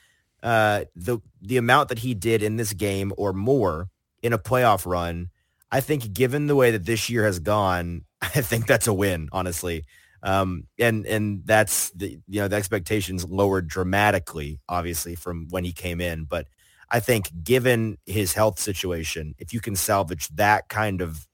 uh, 0.41 0.85
the 0.95 1.19
the 1.41 1.57
amount 1.57 1.89
that 1.89 1.99
he 1.99 2.13
did 2.13 2.41
in 2.41 2.55
this 2.55 2.71
game 2.73 3.11
or 3.17 3.33
more 3.33 3.89
in 4.23 4.31
a 4.31 4.37
playoff 4.37 4.85
run, 4.85 5.29
I 5.71 5.81
think 5.81 6.13
given 6.13 6.47
the 6.47 6.55
way 6.55 6.71
that 6.71 6.85
this 6.85 7.09
year 7.09 7.25
has 7.25 7.39
gone, 7.39 8.05
I 8.21 8.41
think 8.41 8.67
that's 8.67 8.87
a 8.87 8.93
win, 8.93 9.27
honestly. 9.31 9.83
Um, 10.23 10.65
and 10.79 11.05
and 11.05 11.41
that's 11.45 11.91
the 11.91 12.19
you 12.27 12.41
know 12.41 12.47
the 12.47 12.55
expectations 12.55 13.25
lowered 13.25 13.67
dramatically, 13.67 14.59
obviously 14.69 15.15
from 15.15 15.47
when 15.49 15.65
he 15.65 15.73
came 15.73 15.99
in. 15.99 16.23
But 16.23 16.47
I 16.95 17.01
think 17.01 17.43
given 17.43 17.97
his 18.05 18.31
health 18.31 18.57
situation, 18.57 19.35
if 19.37 19.53
you 19.53 19.59
can 19.59 19.75
salvage 19.75 20.29
that 20.29 20.69
kind 20.69 21.01
of 21.01 21.27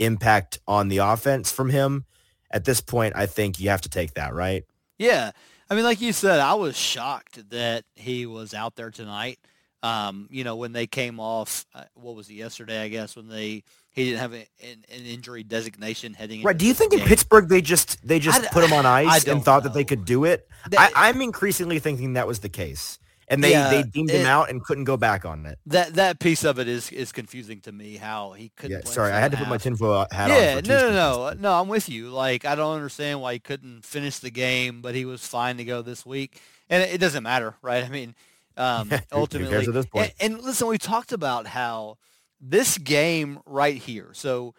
impact 0.00 0.58
on 0.66 0.88
the 0.88 0.98
offense 0.98 1.52
from 1.52 1.70
him 1.70 2.04
at 2.50 2.64
this 2.64 2.80
point, 2.80 3.14
I 3.14 3.26
think 3.26 3.60
you 3.60 3.68
have 3.68 3.82
to 3.82 3.88
take 3.88 4.14
that, 4.14 4.34
right? 4.34 4.64
Yeah. 4.98 5.30
I 5.70 5.76
mean, 5.76 5.84
like 5.84 6.00
you 6.00 6.12
said, 6.12 6.40
I 6.40 6.54
was 6.54 6.76
shocked 6.76 7.48
that 7.50 7.84
he 7.94 8.26
was 8.26 8.54
out 8.54 8.74
there 8.74 8.90
tonight. 8.90 9.38
Um, 9.84 10.26
you 10.32 10.42
know, 10.42 10.56
when 10.56 10.72
they 10.72 10.88
came 10.88 11.20
off, 11.20 11.64
uh, 11.76 11.84
what 11.94 12.16
was 12.16 12.28
it 12.28 12.34
yesterday? 12.34 12.82
I 12.82 12.88
guess 12.88 13.14
when 13.14 13.28
they 13.28 13.62
he 13.92 14.06
didn't 14.06 14.18
have 14.18 14.32
a, 14.32 14.48
an, 14.64 14.84
an, 14.92 15.06
injury 15.06 15.44
designation 15.44 16.12
heading. 16.14 16.42
Right. 16.42 16.58
Do 16.58 16.66
you 16.66 16.74
think 16.74 16.90
game. 16.90 17.02
in 17.02 17.06
Pittsburgh 17.06 17.48
they 17.48 17.60
just 17.60 18.04
they 18.04 18.18
just 18.18 18.50
put 18.50 18.64
him 18.64 18.72
on 18.72 18.84
ice 18.84 19.28
and 19.28 19.44
thought 19.44 19.62
know. 19.62 19.68
that 19.68 19.74
they 19.74 19.84
could 19.84 20.04
do 20.04 20.24
it? 20.24 20.48
They, 20.68 20.76
I, 20.76 21.10
am 21.10 21.22
increasingly 21.22 21.78
thinking 21.78 22.14
that 22.14 22.26
was 22.26 22.40
the 22.40 22.48
case 22.48 22.98
and 23.28 23.42
they, 23.42 23.50
yeah, 23.52 23.70
they 23.70 23.82
deemed 23.82 24.10
it, 24.10 24.20
him 24.20 24.26
out 24.26 24.50
and 24.50 24.62
couldn't 24.62 24.84
go 24.84 24.96
back 24.96 25.24
on 25.24 25.46
it. 25.46 25.58
That 25.66 25.94
that 25.94 26.18
piece 26.18 26.44
of 26.44 26.58
it 26.58 26.68
is 26.68 26.90
is 26.92 27.12
confusing 27.12 27.60
to 27.62 27.72
me. 27.72 27.96
How 27.96 28.32
he 28.32 28.50
couldn't. 28.56 28.84
Yeah, 28.84 28.90
sorry, 28.90 29.12
I 29.12 29.20
had 29.20 29.32
to 29.32 29.38
put 29.38 29.48
my 29.48 29.58
tinfoil 29.58 30.06
hat 30.10 30.28
yeah, 30.28 30.56
on. 30.56 30.64
Yeah, 30.64 30.80
no, 30.80 30.90
no, 30.90 30.92
no, 30.92 31.32
no. 31.38 31.60
I'm 31.60 31.68
with 31.68 31.88
you. 31.88 32.10
Like 32.10 32.44
I 32.44 32.54
don't 32.54 32.74
understand 32.74 33.20
why 33.20 33.34
he 33.34 33.38
couldn't 33.38 33.84
finish 33.84 34.18
the 34.18 34.30
game, 34.30 34.80
but 34.80 34.94
he 34.94 35.04
was 35.04 35.26
fine 35.26 35.56
to 35.56 35.64
go 35.64 35.82
this 35.82 36.04
week, 36.04 36.40
and 36.68 36.82
it, 36.82 36.94
it 36.94 36.98
doesn't 36.98 37.22
matter, 37.22 37.56
right? 37.62 37.84
I 37.84 37.88
mean, 37.88 38.14
um, 38.56 38.90
ultimately, 39.12 39.56
at 39.56 39.72
this 39.72 39.86
point. 39.86 40.12
And, 40.20 40.34
and 40.34 40.44
listen, 40.44 40.68
we 40.68 40.78
talked 40.78 41.12
about 41.12 41.46
how 41.46 41.98
this 42.40 42.78
game 42.78 43.40
right 43.46 43.76
here. 43.76 44.10
So 44.12 44.54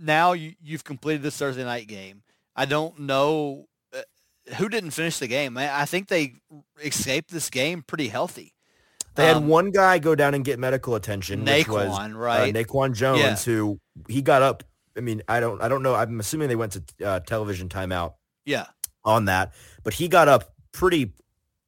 now 0.00 0.32
you, 0.32 0.54
you've 0.62 0.84
completed 0.84 1.22
this 1.22 1.36
Thursday 1.36 1.64
night 1.64 1.86
game. 1.86 2.22
I 2.56 2.64
don't 2.64 3.00
know 3.00 3.68
who 4.56 4.68
didn't 4.68 4.90
finish 4.90 5.18
the 5.18 5.26
game. 5.26 5.56
I, 5.56 5.82
I 5.82 5.84
think 5.84 6.08
they 6.08 6.34
escaped 6.82 7.30
this 7.30 7.50
game 7.50 7.82
pretty 7.82 8.08
healthy. 8.08 8.54
They 9.14 9.28
um, 9.28 9.42
had 9.42 9.48
one 9.48 9.70
guy 9.70 9.98
go 9.98 10.14
down 10.14 10.34
and 10.34 10.44
get 10.44 10.58
medical 10.58 10.94
attention, 10.94 11.44
Naquan, 11.44 11.58
which 11.58 11.68
was 11.68 11.98
uh, 11.98 12.10
right? 12.14 12.56
Uh, 12.56 12.58
Naquan 12.58 12.94
Jones, 12.94 13.20
yeah. 13.20 13.36
who 13.36 13.80
he 14.08 14.22
got 14.22 14.42
up. 14.42 14.62
I 14.96 15.00
mean, 15.00 15.22
I 15.28 15.40
don't, 15.40 15.60
I 15.62 15.68
don't 15.68 15.82
know. 15.82 15.94
I'm 15.94 16.20
assuming 16.20 16.48
they 16.48 16.56
went 16.56 16.72
to 16.72 17.06
uh, 17.06 17.20
television 17.20 17.68
timeout. 17.68 18.14
Yeah, 18.44 18.66
on 19.04 19.26
that, 19.26 19.52
but 19.82 19.94
he 19.94 20.08
got 20.08 20.28
up 20.28 20.54
pretty, 20.72 21.12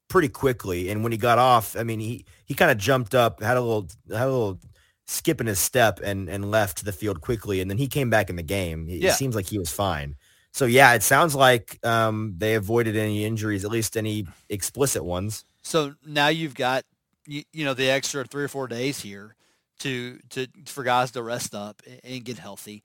pretty 0.08 0.28
quickly. 0.28 0.90
And 0.90 1.02
when 1.02 1.12
he 1.12 1.18
got 1.18 1.38
off, 1.38 1.76
I 1.76 1.82
mean, 1.82 2.00
he 2.00 2.24
he 2.44 2.54
kind 2.54 2.70
of 2.70 2.78
jumped 2.78 3.14
up, 3.14 3.42
had 3.42 3.56
a 3.56 3.60
little, 3.60 3.88
had 4.10 4.28
a 4.28 4.30
little 4.30 4.60
skip 5.06 5.40
in 5.40 5.46
his 5.46 5.58
step, 5.58 6.00
and 6.02 6.28
and 6.28 6.50
left 6.50 6.84
the 6.84 6.92
field 6.92 7.20
quickly. 7.20 7.60
And 7.60 7.70
then 7.70 7.78
he 7.78 7.88
came 7.88 8.10
back 8.10 8.30
in 8.30 8.36
the 8.36 8.42
game. 8.42 8.88
It, 8.88 9.02
yeah. 9.02 9.12
seems 9.12 9.34
like 9.34 9.46
he 9.46 9.58
was 9.58 9.70
fine. 9.70 10.16
So 10.52 10.66
yeah, 10.66 10.94
it 10.94 11.02
sounds 11.02 11.34
like 11.34 11.78
um, 11.82 12.34
they 12.36 12.54
avoided 12.54 12.96
any 12.96 13.24
injuries, 13.24 13.64
at 13.64 13.70
least 13.70 13.96
any 13.96 14.26
explicit 14.48 15.02
ones. 15.04 15.44
So 15.62 15.94
now 16.06 16.28
you've 16.28 16.54
got 16.54 16.84
you, 17.26 17.42
you 17.52 17.64
know 17.64 17.74
the 17.74 17.90
extra 17.90 18.24
three 18.24 18.44
or 18.44 18.48
four 18.48 18.68
days 18.68 19.00
here 19.00 19.34
to 19.80 20.18
to 20.30 20.46
for 20.66 20.84
guys 20.84 21.10
to 21.12 21.22
rest 21.22 21.54
up 21.54 21.82
and 22.04 22.24
get 22.24 22.38
healthy. 22.38 22.82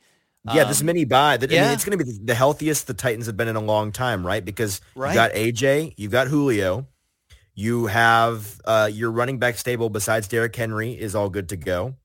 Yeah, 0.54 0.62
um, 0.62 0.70
this 0.70 0.82
mini 0.82 1.04
bye. 1.04 1.38
That, 1.38 1.52
yeah. 1.52 1.64
I 1.64 1.66
mean, 1.66 1.74
it's 1.74 1.84
going 1.84 1.98
to 1.98 2.06
be 2.06 2.12
the 2.24 2.36
healthiest 2.36 2.88
the 2.88 2.94
Titans 2.94 3.26
have 3.26 3.36
been 3.36 3.50
in 3.50 3.58
a 3.58 3.62
long 3.62 3.92
time, 3.92 4.26
right? 4.26 4.44
Because 4.44 4.80
right. 4.96 5.10
you 5.10 5.16
got 5.16 5.32
AJ, 5.34 5.96
you've 5.98 6.12
got 6.12 6.28
Julio, 6.28 6.88
you 7.54 7.88
have 7.88 8.62
uh, 8.64 8.90
your 8.92 9.12
running 9.12 9.40
back 9.40 9.58
stable 9.58 9.90
besides 9.90 10.28
Derrick 10.28 10.56
Henry 10.56 10.92
is 10.92 11.16
all 11.16 11.30
good 11.30 11.50
to 11.50 11.58
go. 11.58 11.96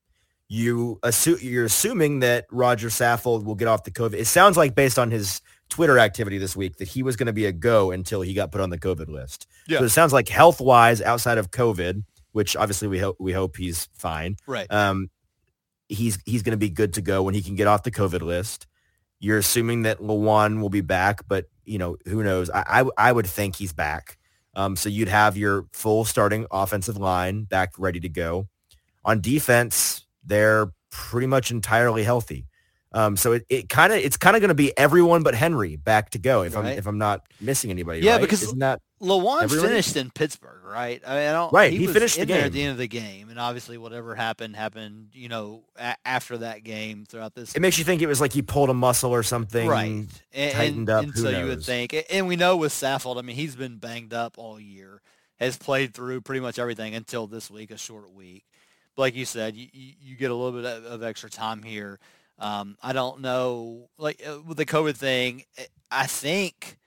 You 0.49 0.99
assume 1.03 1.37
you're 1.41 1.65
assuming 1.65 2.19
that 2.19 2.47
Roger 2.51 2.89
Saffold 2.89 3.45
will 3.45 3.55
get 3.55 3.67
off 3.67 3.83
the 3.85 3.91
COVID. 3.91 4.15
It 4.15 4.25
sounds 4.25 4.57
like 4.57 4.75
based 4.75 4.99
on 4.99 5.09
his 5.09 5.41
Twitter 5.73 5.97
activity 5.97 6.37
this 6.37 6.55
week 6.55 6.77
that 6.77 6.87
he 6.87 7.01
was 7.01 7.15
going 7.15 7.25
to 7.25 7.33
be 7.33 7.47
a 7.47 7.51
go 7.51 7.89
until 7.89 8.21
he 8.21 8.35
got 8.35 8.51
put 8.51 8.61
on 8.61 8.69
the 8.69 8.77
COVID 8.77 9.07
list. 9.07 9.47
Yeah. 9.67 9.79
So 9.79 9.85
it 9.85 9.89
sounds 9.89 10.13
like 10.13 10.29
health 10.29 10.61
wise, 10.61 11.01
outside 11.01 11.39
of 11.39 11.49
COVID, 11.49 12.03
which 12.31 12.55
obviously 12.55 12.87
we 12.87 12.99
hope 12.99 13.15
we 13.19 13.31
hope 13.31 13.57
he's 13.57 13.89
fine. 13.95 14.37
Right. 14.45 14.71
Um, 14.71 15.09
he's 15.89 16.19
he's 16.27 16.43
going 16.43 16.51
to 16.51 16.57
be 16.57 16.69
good 16.69 16.93
to 16.93 17.01
go 17.01 17.23
when 17.23 17.33
he 17.33 17.41
can 17.41 17.55
get 17.55 17.65
off 17.65 17.81
the 17.81 17.89
COVID 17.89 18.21
list. 18.21 18.67
You're 19.19 19.39
assuming 19.39 19.81
that 19.81 19.97
Lewan 19.97 20.61
will 20.61 20.69
be 20.69 20.81
back, 20.81 21.27
but 21.27 21.45
you 21.65 21.79
know 21.79 21.97
who 22.05 22.21
knows? 22.21 22.51
I 22.51 22.83
I, 22.83 23.09
I 23.09 23.11
would 23.11 23.25
think 23.25 23.55
he's 23.55 23.73
back. 23.73 24.19
Um, 24.53 24.75
so 24.75 24.89
you'd 24.89 25.07
have 25.07 25.35
your 25.35 25.65
full 25.73 26.05
starting 26.05 26.45
offensive 26.51 26.97
line 26.97 27.45
back 27.45 27.71
ready 27.79 27.99
to 28.01 28.09
go. 28.09 28.47
On 29.03 29.21
defense, 29.21 30.05
they're 30.23 30.71
pretty 30.91 31.25
much 31.25 31.49
entirely 31.49 32.03
healthy. 32.03 32.45
Um, 32.95 33.17
so 33.17 33.31
it, 33.31 33.45
it 33.49 33.69
kind 33.69 33.91
of 33.91 33.99
it's 33.99 34.17
kind 34.17 34.35
of 34.35 34.41
going 34.41 34.49
to 34.49 34.55
be 34.55 34.77
everyone 34.77 35.23
but 35.23 35.33
Henry 35.33 35.75
back 35.77 36.11
to 36.11 36.19
go 36.19 36.43
if 36.43 36.55
right. 36.55 36.65
I'm 36.65 36.77
if 36.77 36.85
I'm 36.85 36.99
not 36.99 37.25
missing 37.41 37.71
anybody. 37.71 38.01
Yeah, 38.01 38.13
right? 38.13 38.21
because 38.21 38.43
Isn't 38.43 38.59
that 38.59 38.81
finished 39.49 39.95
in 39.95 40.11
Pittsburgh, 40.11 40.63
right? 40.63 41.01
I 41.05 41.15
mean, 41.15 41.29
I 41.29 41.31
don't. 41.33 41.51
Right, 41.51 41.71
he, 41.71 41.79
he 41.79 41.87
finished 41.87 42.19
the 42.19 42.25
game 42.25 42.43
at 42.45 42.51
the 42.51 42.61
end 42.61 42.71
of 42.71 42.77
the 42.77 42.87
game, 42.87 43.29
and 43.29 43.39
obviously 43.39 43.77
whatever 43.77 44.13
happened 44.15 44.55
happened. 44.55 45.09
You 45.13 45.27
know, 45.27 45.63
a- 45.75 45.95
after 46.05 46.37
that 46.39 46.63
game, 46.63 47.05
throughout 47.07 47.33
this, 47.33 47.55
it 47.55 47.61
makes 47.61 47.79
you 47.79 47.83
think 47.83 48.01
it 48.01 48.07
was 48.07 48.21
like 48.21 48.31
he 48.31 48.41
pulled 48.43 48.69
a 48.69 48.73
muscle 48.73 49.11
or 49.11 49.23
something, 49.23 49.67
right? 49.67 50.05
And, 50.31 50.53
tightened 50.53 50.89
up. 50.89 51.03
And 51.03 51.15
so 51.15 51.31
knows? 51.31 51.39
you 51.39 51.45
would 51.47 51.63
think, 51.63 51.95
and 52.11 52.27
we 52.27 52.35
know 52.35 52.57
with 52.57 52.71
Saffold, 52.71 53.17
I 53.17 53.21
mean, 53.21 53.35
he's 53.35 53.55
been 53.55 53.77
banged 53.77 54.13
up 54.13 54.37
all 54.37 54.59
year, 54.59 55.01
has 55.39 55.57
played 55.57 55.93
through 55.93 56.21
pretty 56.21 56.41
much 56.41 56.59
everything 56.59 56.93
until 56.93 57.25
this 57.25 57.49
week, 57.49 57.71
a 57.71 57.77
short 57.77 58.13
week. 58.13 58.45
But 58.95 59.01
like 59.01 59.15
you 59.15 59.25
said, 59.25 59.55
you, 59.55 59.67
you 59.73 60.15
get 60.15 60.29
a 60.29 60.35
little 60.35 60.61
bit 60.61 60.85
of 60.85 61.01
extra 61.01 61.29
time 61.29 61.63
here. 61.63 61.99
Um, 62.39 62.77
I 62.81 62.93
don't 62.93 63.21
know, 63.21 63.89
like 63.97 64.21
uh, 64.27 64.39
with 64.41 64.57
the 64.57 64.65
COVID 64.65 64.95
thing, 64.95 65.43
eh, 65.57 65.65
I 65.91 66.07
think 66.07 66.77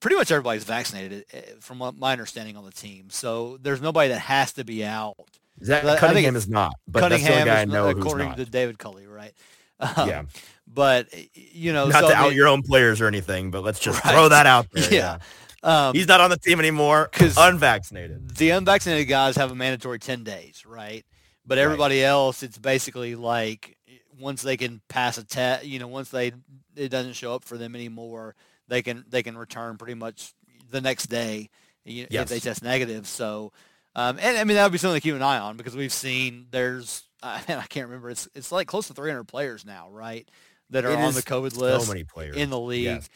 pretty 0.00 0.16
much 0.16 0.30
everybody's 0.30 0.64
vaccinated 0.64 1.24
eh, 1.32 1.40
from 1.60 1.78
my 1.98 2.12
understanding 2.12 2.56
on 2.56 2.64
the 2.64 2.70
team. 2.70 3.10
So 3.10 3.58
there's 3.60 3.80
nobody 3.80 4.10
that 4.10 4.20
has 4.20 4.52
to 4.54 4.64
be 4.64 4.84
out. 4.84 5.16
That, 5.62 5.98
Cunningham 5.98 6.36
is 6.36 6.48
not, 6.48 6.74
but 6.86 7.00
Cunningham 7.00 7.30
that's 7.30 7.40
the 7.40 7.50
guy 7.50 7.60
I 7.62 7.64
know 7.64 7.88
according 7.88 8.28
not. 8.28 8.36
to 8.36 8.44
David 8.44 8.78
Culley, 8.78 9.06
right? 9.06 9.32
Um, 9.78 10.08
yeah. 10.08 10.22
But 10.66 11.08
eh, 11.12 11.24
you 11.34 11.74
know, 11.74 11.88
not 11.88 12.04
so, 12.04 12.08
to 12.08 12.14
out 12.14 12.34
your 12.34 12.48
own 12.48 12.62
players 12.62 13.02
or 13.02 13.06
anything, 13.08 13.50
but 13.50 13.62
let's 13.62 13.78
just 13.78 14.02
right. 14.06 14.14
throw 14.14 14.30
that 14.30 14.46
out 14.46 14.66
there. 14.72 14.90
Yeah. 14.90 15.18
yeah. 15.62 15.88
Um, 15.88 15.94
He's 15.94 16.08
not 16.08 16.22
on 16.22 16.30
the 16.30 16.38
team 16.38 16.60
anymore 16.60 17.10
because 17.12 17.36
unvaccinated. 17.36 18.36
The 18.36 18.50
unvaccinated 18.50 19.08
guys 19.08 19.36
have 19.36 19.50
a 19.50 19.54
mandatory 19.54 19.98
10 19.98 20.24
days, 20.24 20.64
right? 20.64 21.04
But 21.44 21.58
everybody 21.58 22.00
right. 22.00 22.08
else, 22.08 22.42
it's 22.42 22.56
basically 22.56 23.16
like 23.16 23.76
once 24.18 24.42
they 24.42 24.56
can 24.56 24.80
pass 24.88 25.18
a 25.18 25.24
test, 25.24 25.64
you 25.64 25.78
know, 25.78 25.88
once 25.88 26.10
they 26.10 26.32
it 26.74 26.88
doesn't 26.88 27.14
show 27.14 27.34
up 27.34 27.44
for 27.44 27.58
them 27.58 27.74
anymore, 27.74 28.34
they 28.68 28.82
can 28.82 29.04
they 29.08 29.22
can 29.22 29.36
return 29.36 29.76
pretty 29.76 29.94
much 29.94 30.32
the 30.70 30.80
next 30.80 31.06
day 31.06 31.50
you, 31.84 32.06
yes. 32.10 32.24
if 32.24 32.28
they 32.28 32.40
test 32.40 32.62
negative. 32.62 33.06
So, 33.06 33.52
um, 33.94 34.18
and 34.20 34.36
I 34.36 34.44
mean 34.44 34.56
that 34.56 34.64
would 34.64 34.72
be 34.72 34.78
something 34.78 35.00
to 35.00 35.02
keep 35.02 35.14
an 35.14 35.22
eye 35.22 35.38
on 35.38 35.56
because 35.56 35.76
we've 35.76 35.92
seen 35.92 36.46
there's 36.50 37.04
I, 37.22 37.42
I 37.48 37.66
can't 37.68 37.86
remember 37.88 38.10
it's 38.10 38.28
it's 38.34 38.52
like 38.52 38.66
close 38.66 38.88
to 38.88 38.94
300 38.94 39.24
players 39.24 39.64
now, 39.64 39.88
right? 39.90 40.28
That 40.70 40.84
are 40.84 40.90
it 40.90 40.98
on 40.98 41.14
the 41.14 41.22
COVID 41.22 41.56
list 41.56 41.86
so 41.86 41.92
many 41.92 42.04
players. 42.04 42.36
in 42.36 42.50
the 42.50 42.58
league. 42.58 42.84
Yes. 42.84 43.08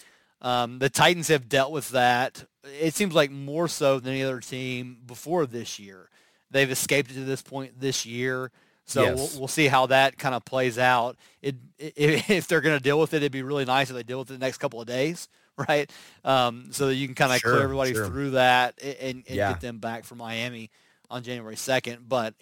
Um, 0.43 0.79
the 0.79 0.89
Titans 0.89 1.29
have 1.29 1.49
dealt 1.49 1.73
with 1.73 1.91
that. 1.91 2.45
It 2.81 2.95
seems 2.95 3.15
like 3.15 3.31
more 3.31 3.69
so 3.69 3.99
than 3.99 4.13
any 4.13 4.23
other 4.23 4.41
team 4.41 4.99
before 5.05 5.47
this 5.47 5.79
year. 5.79 6.09
They've 6.51 6.71
escaped 6.71 7.11
it 7.11 7.15
to 7.15 7.25
this 7.25 7.43
point 7.43 7.81
this 7.81 8.07
year. 8.07 8.51
So 8.87 9.03
yes. 9.03 9.17
we'll, 9.17 9.41
we'll 9.41 9.49
see 9.49 9.69
how 9.69 9.87
that 9.87 10.19
kind 10.19 10.35
of 10.35 10.45
plays 10.45 10.79
out. 10.79 11.17
It, 11.43 11.57
it 11.79 11.95
if 12.31 12.49
they're 12.49 12.61
going 12.61 12.77
to 12.77 12.83
deal 12.83 12.99
with 12.99 13.15
it, 13.15 13.19
it'd 13.19 13.33
be 13.33 13.43
really 13.43 13.65
nice 13.65 13.91
if 13.91 13.97
they 13.97 14.03
deal 14.03 14.19
with 14.19 14.31
it 14.31 14.35
the 14.35 14.45
next 14.45 14.59
couple 14.59 14.81
of 14.81 14.87
days, 14.87 15.29
right? 15.69 15.91
Um, 16.25 16.69
so 16.73 16.87
that 16.87 16.95
you 16.95 17.07
can 17.07 17.15
kind 17.15 17.33
of 17.33 17.39
sure, 17.39 17.53
clear 17.53 17.63
everybody 17.63 17.95
sure. 17.95 18.07
through 18.07 18.31
that 18.31 18.81
and, 18.83 19.25
and 19.27 19.37
yeah. 19.37 19.53
get 19.53 19.61
them 19.61 19.79
back 19.79 20.05
from 20.05 20.19
Miami 20.19 20.71
on 21.09 21.23
January 21.23 21.57
second. 21.57 22.09
But 22.09 22.35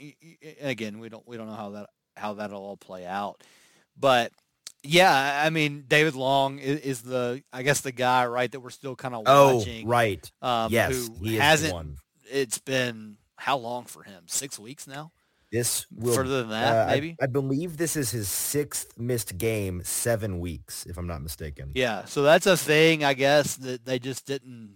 again, 0.60 0.98
we 0.98 1.08
don't 1.08 1.26
we 1.26 1.36
don't 1.36 1.46
know 1.46 1.54
how 1.54 1.70
that 1.70 1.90
how 2.16 2.34
that'll 2.34 2.62
all 2.62 2.76
play 2.76 3.06
out. 3.06 3.42
But 3.98 4.32
yeah, 4.82 5.42
I 5.44 5.50
mean, 5.50 5.84
David 5.88 6.14
Long 6.14 6.58
is, 6.58 6.80
is, 6.80 7.02
the, 7.02 7.42
I 7.52 7.62
guess, 7.62 7.80
the 7.80 7.92
guy, 7.92 8.26
right, 8.26 8.50
that 8.50 8.60
we're 8.60 8.70
still 8.70 8.94
kind 8.94 9.14
of 9.14 9.26
watching. 9.26 9.86
Oh, 9.86 9.88
right. 9.88 10.30
Um, 10.40 10.72
yes, 10.72 11.10
who 11.20 11.36
hasn't. 11.36 11.98
It's 12.30 12.58
been 12.58 13.16
how 13.36 13.56
long 13.58 13.84
for 13.84 14.02
him? 14.02 14.24
Six 14.26 14.58
weeks 14.58 14.86
now. 14.86 15.12
This 15.50 15.86
will 15.90 16.14
Further 16.14 16.40
than 16.40 16.50
that, 16.50 16.88
uh, 16.88 16.90
I- 16.90 16.94
maybe. 16.94 17.16
I, 17.22 17.26
believe 17.26 17.76
this 17.78 17.96
is 17.96 18.10
his 18.10 18.28
sixth 18.28 18.98
missed 18.98 19.38
game, 19.38 19.80
seven 19.84 20.40
weeks, 20.40 20.84
if 20.86 20.98
I'm 20.98 21.06
not 21.06 21.22
mistaken. 21.22 21.70
Yeah, 21.74 22.04
so 22.04 22.22
that's 22.22 22.46
a 22.46 22.56
thing, 22.56 23.02
I 23.04 23.14
guess, 23.14 23.56
that 23.56 23.84
they 23.84 23.98
just 23.98 24.26
didn't 24.26 24.74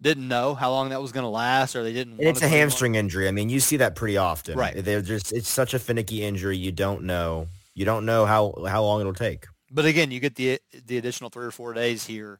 didn't 0.00 0.26
know 0.26 0.54
how 0.54 0.70
long 0.72 0.88
that 0.90 1.00
was 1.00 1.12
going 1.12 1.22
to 1.22 1.28
last, 1.30 1.76
or 1.76 1.82
they 1.84 1.92
didn't. 1.92 2.14
And 2.18 2.28
it's 2.28 2.40
a 2.40 2.42
put 2.42 2.48
him 2.48 2.52
on- 2.52 2.58
hamstring 2.58 2.94
injury. 2.96 3.28
I 3.28 3.30
mean, 3.30 3.48
you 3.48 3.60
see 3.60 3.76
that 3.78 3.94
pretty 3.94 4.16
often. 4.16 4.58
Right. 4.58 4.74
They're 4.84 5.00
just 5.00 5.32
it's 5.32 5.48
such 5.48 5.74
a 5.74 5.78
finicky 5.78 6.22
injury. 6.22 6.56
You 6.56 6.72
don't 6.72 7.04
know. 7.04 7.46
You 7.74 7.84
don't 7.84 8.04
know 8.04 8.26
how 8.26 8.54
how 8.68 8.82
long 8.82 9.00
it'll 9.00 9.14
take. 9.14 9.46
But 9.70 9.86
again, 9.86 10.10
you 10.10 10.20
get 10.20 10.34
the 10.34 10.58
the 10.86 10.98
additional 10.98 11.30
three 11.30 11.46
or 11.46 11.50
four 11.52 11.72
days 11.72 12.04
here, 12.04 12.38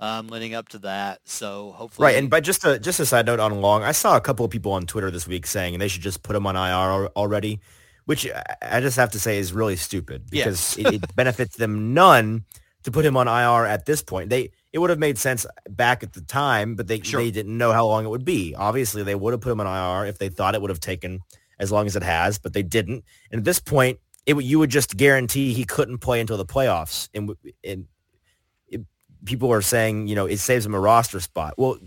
um, 0.00 0.28
leading 0.28 0.54
up 0.54 0.68
to 0.70 0.78
that. 0.80 1.20
So 1.24 1.72
hopefully, 1.72 2.06
Right. 2.06 2.16
And 2.16 2.28
but 2.30 2.42
just 2.42 2.64
a 2.64 2.78
just 2.78 2.98
a 3.00 3.06
side 3.06 3.26
note 3.26 3.38
on 3.40 3.60
Long, 3.60 3.82
I 3.82 3.92
saw 3.92 4.16
a 4.16 4.20
couple 4.20 4.44
of 4.44 4.50
people 4.50 4.72
on 4.72 4.86
Twitter 4.86 5.10
this 5.10 5.28
week 5.28 5.46
saying 5.46 5.78
they 5.78 5.88
should 5.88 6.02
just 6.02 6.22
put 6.22 6.34
him 6.34 6.46
on 6.46 6.56
IR 6.56 7.08
already, 7.16 7.60
which 8.06 8.26
I- 8.62 8.80
just 8.80 8.96
have 8.96 9.10
to 9.12 9.20
say 9.20 9.38
is 9.38 9.52
really 9.52 9.76
stupid 9.76 10.28
because 10.30 10.76
it, 10.78 10.94
it 10.94 11.14
benefits 11.16 11.56
them 11.56 11.94
none 11.94 12.44
to 12.82 12.90
put 12.90 13.04
him 13.04 13.16
on 13.16 13.28
IR 13.28 13.66
at 13.66 13.84
this 13.84 14.02
point. 14.02 14.30
They 14.30 14.50
it 14.72 14.78
would 14.78 14.88
have 14.90 14.98
made 14.98 15.18
sense 15.18 15.44
back 15.68 16.02
at 16.02 16.12
the 16.14 16.22
time, 16.22 16.76
but 16.76 16.86
they 16.86 17.00
Sure. 17.00 17.20
they 17.22 17.30
didn't 17.30 17.56
know 17.58 17.72
how 17.72 17.86
long 17.86 18.04
it 18.04 18.08
would 18.08 18.24
be. 18.24 18.54
Obviously, 18.54 19.02
they 19.02 19.14
would 19.14 19.32
have 19.34 19.40
put 19.42 19.52
him 19.52 19.60
on 19.60 19.66
IR 19.66 20.06
if 20.08 20.18
they 20.18 20.28
thought 20.30 20.54
it 20.54 20.60
would 20.62 20.70
have 20.70 20.80
taken 20.80 21.20
as 21.58 21.70
long 21.70 21.86
as 21.86 21.94
it 21.94 22.02
has, 22.02 22.38
but 22.38 22.54
they 22.54 22.62
didn't. 22.62 23.04
And 23.30 23.40
at 23.40 23.44
this 23.44 23.60
point, 23.60 23.98
it 24.24 24.32
would- 24.32 24.44
you 24.46 24.58
would 24.60 24.70
just 24.70 24.96
guarantee 24.96 25.52
he 25.52 25.64
couldn't 25.64 25.98
play 25.98 26.20
until 26.20 26.38
the 26.38 26.46
playoffs. 26.46 27.08
And 27.12 27.32
and 27.62 27.86
people 29.24 29.52
are 29.52 29.62
saying, 29.62 30.06
you 30.08 30.14
know, 30.14 30.26
it 30.26 30.38
saves 30.38 30.64
them 30.64 30.74
a 30.74 30.80
roster 30.80 31.20
spot. 31.20 31.54
Well, 31.56 31.78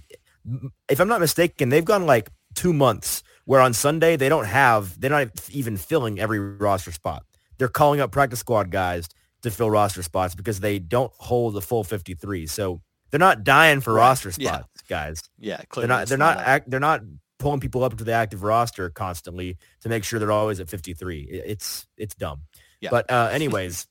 if 0.90 1.00
I'm 1.00 1.08
not 1.08 1.20
mistaken, 1.22 1.70
they've 1.70 1.86
gone 1.86 2.06
like 2.06 2.30
two 2.56 2.74
months 2.74 3.24
where 3.46 3.62
on 3.62 3.74
Sunday 3.74 4.16
they 4.16 4.30
don't 4.30 4.46
have, 4.46 5.00
they're 5.00 5.10
not 5.10 5.30
even 5.52 5.78
filling 5.78 6.20
every 6.20 6.40
roster 6.40 6.92
spot. 6.92 7.24
They're 7.58 7.68
calling 7.68 8.00
up 8.02 8.12
practice 8.12 8.40
squad 8.40 8.72
guys 8.72 9.08
to 9.42 9.52
fill 9.52 9.70
roster 9.70 10.04
spots 10.04 10.36
because 10.36 10.60
they 10.60 10.80
don't 10.80 11.12
hold 11.18 11.54
the 11.54 11.62
full 11.62 11.84
53. 11.84 12.48
So 12.48 12.82
they're 13.12 13.20
not 13.20 13.44
dying 13.44 13.82
for 13.82 13.94
Right. 13.94 14.08
roster 14.08 14.32
Yeah. 14.38 14.56
spots, 14.60 14.82
guys. 14.88 15.22
yeah, 15.38 15.62
They're 15.76 15.88
not, 15.88 16.08
they're 16.08 16.18
not, 16.18 16.38
a- 16.38 16.48
act, 16.48 16.70
they're 16.70 16.80
not 16.80 17.02
pulling 17.40 17.60
people 17.60 17.84
up 17.84 17.98
to 17.98 18.04
the 18.04 18.14
active 18.14 18.44
roster 18.44 18.90
constantly 18.90 19.58
to 19.82 19.90
make 19.90 20.04
sure 20.04 20.20
they're 20.20 20.32
always 20.32 20.60
at 20.60 20.70
53. 20.70 21.22
It's, 21.24 21.86
it's 21.98 22.16
dumb. 22.16 22.44
Yeah. 22.80 22.90
But 22.92 23.10
uh, 23.12 23.30
anyways, 23.32 23.88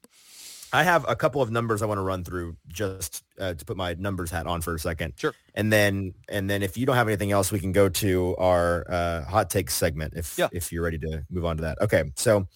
I 0.73 0.83
have 0.85 1.05
a 1.09 1.15
couple 1.15 1.43
of 1.43 1.51
numbers 1.51 1.83
I 1.83 1.87
want 1.87 1.99
to 1.99 2.03
run 2.03 2.25
through 2.25 2.57
just 2.69 3.23
uh, 3.39 3.55
to 3.55 3.65
put 3.65 3.77
my 3.77 3.95
numbers 3.95 4.31
hat 4.31 4.47
on 4.47 4.63
for 4.63 4.75
a 4.75 4.79
second. 4.79 5.15
Sure. 5.17 5.35
And 5.55 5.73
then 5.73 6.15
and 6.29 6.49
then 6.49 6.63
if 6.63 6.77
you 6.77 6.87
don't 6.87 6.97
have 6.97 7.09
anything 7.09 7.31
else, 7.31 7.53
we 7.53 7.61
can 7.61 7.73
go 7.73 7.89
to 7.91 8.35
our 8.39 8.87
uh, 8.91 9.25
hot 9.25 9.51
takes 9.51 9.75
segment 9.75 10.15
if 10.17 10.39
Yeah. 10.39 10.49
if 10.53 10.73
you're 10.73 10.83
ready 10.83 10.99
to 10.99 11.25
move 11.31 11.45
on 11.45 11.57
to 11.59 11.63
that. 11.65 11.81
Okay. 11.83 12.05
So 12.17 12.49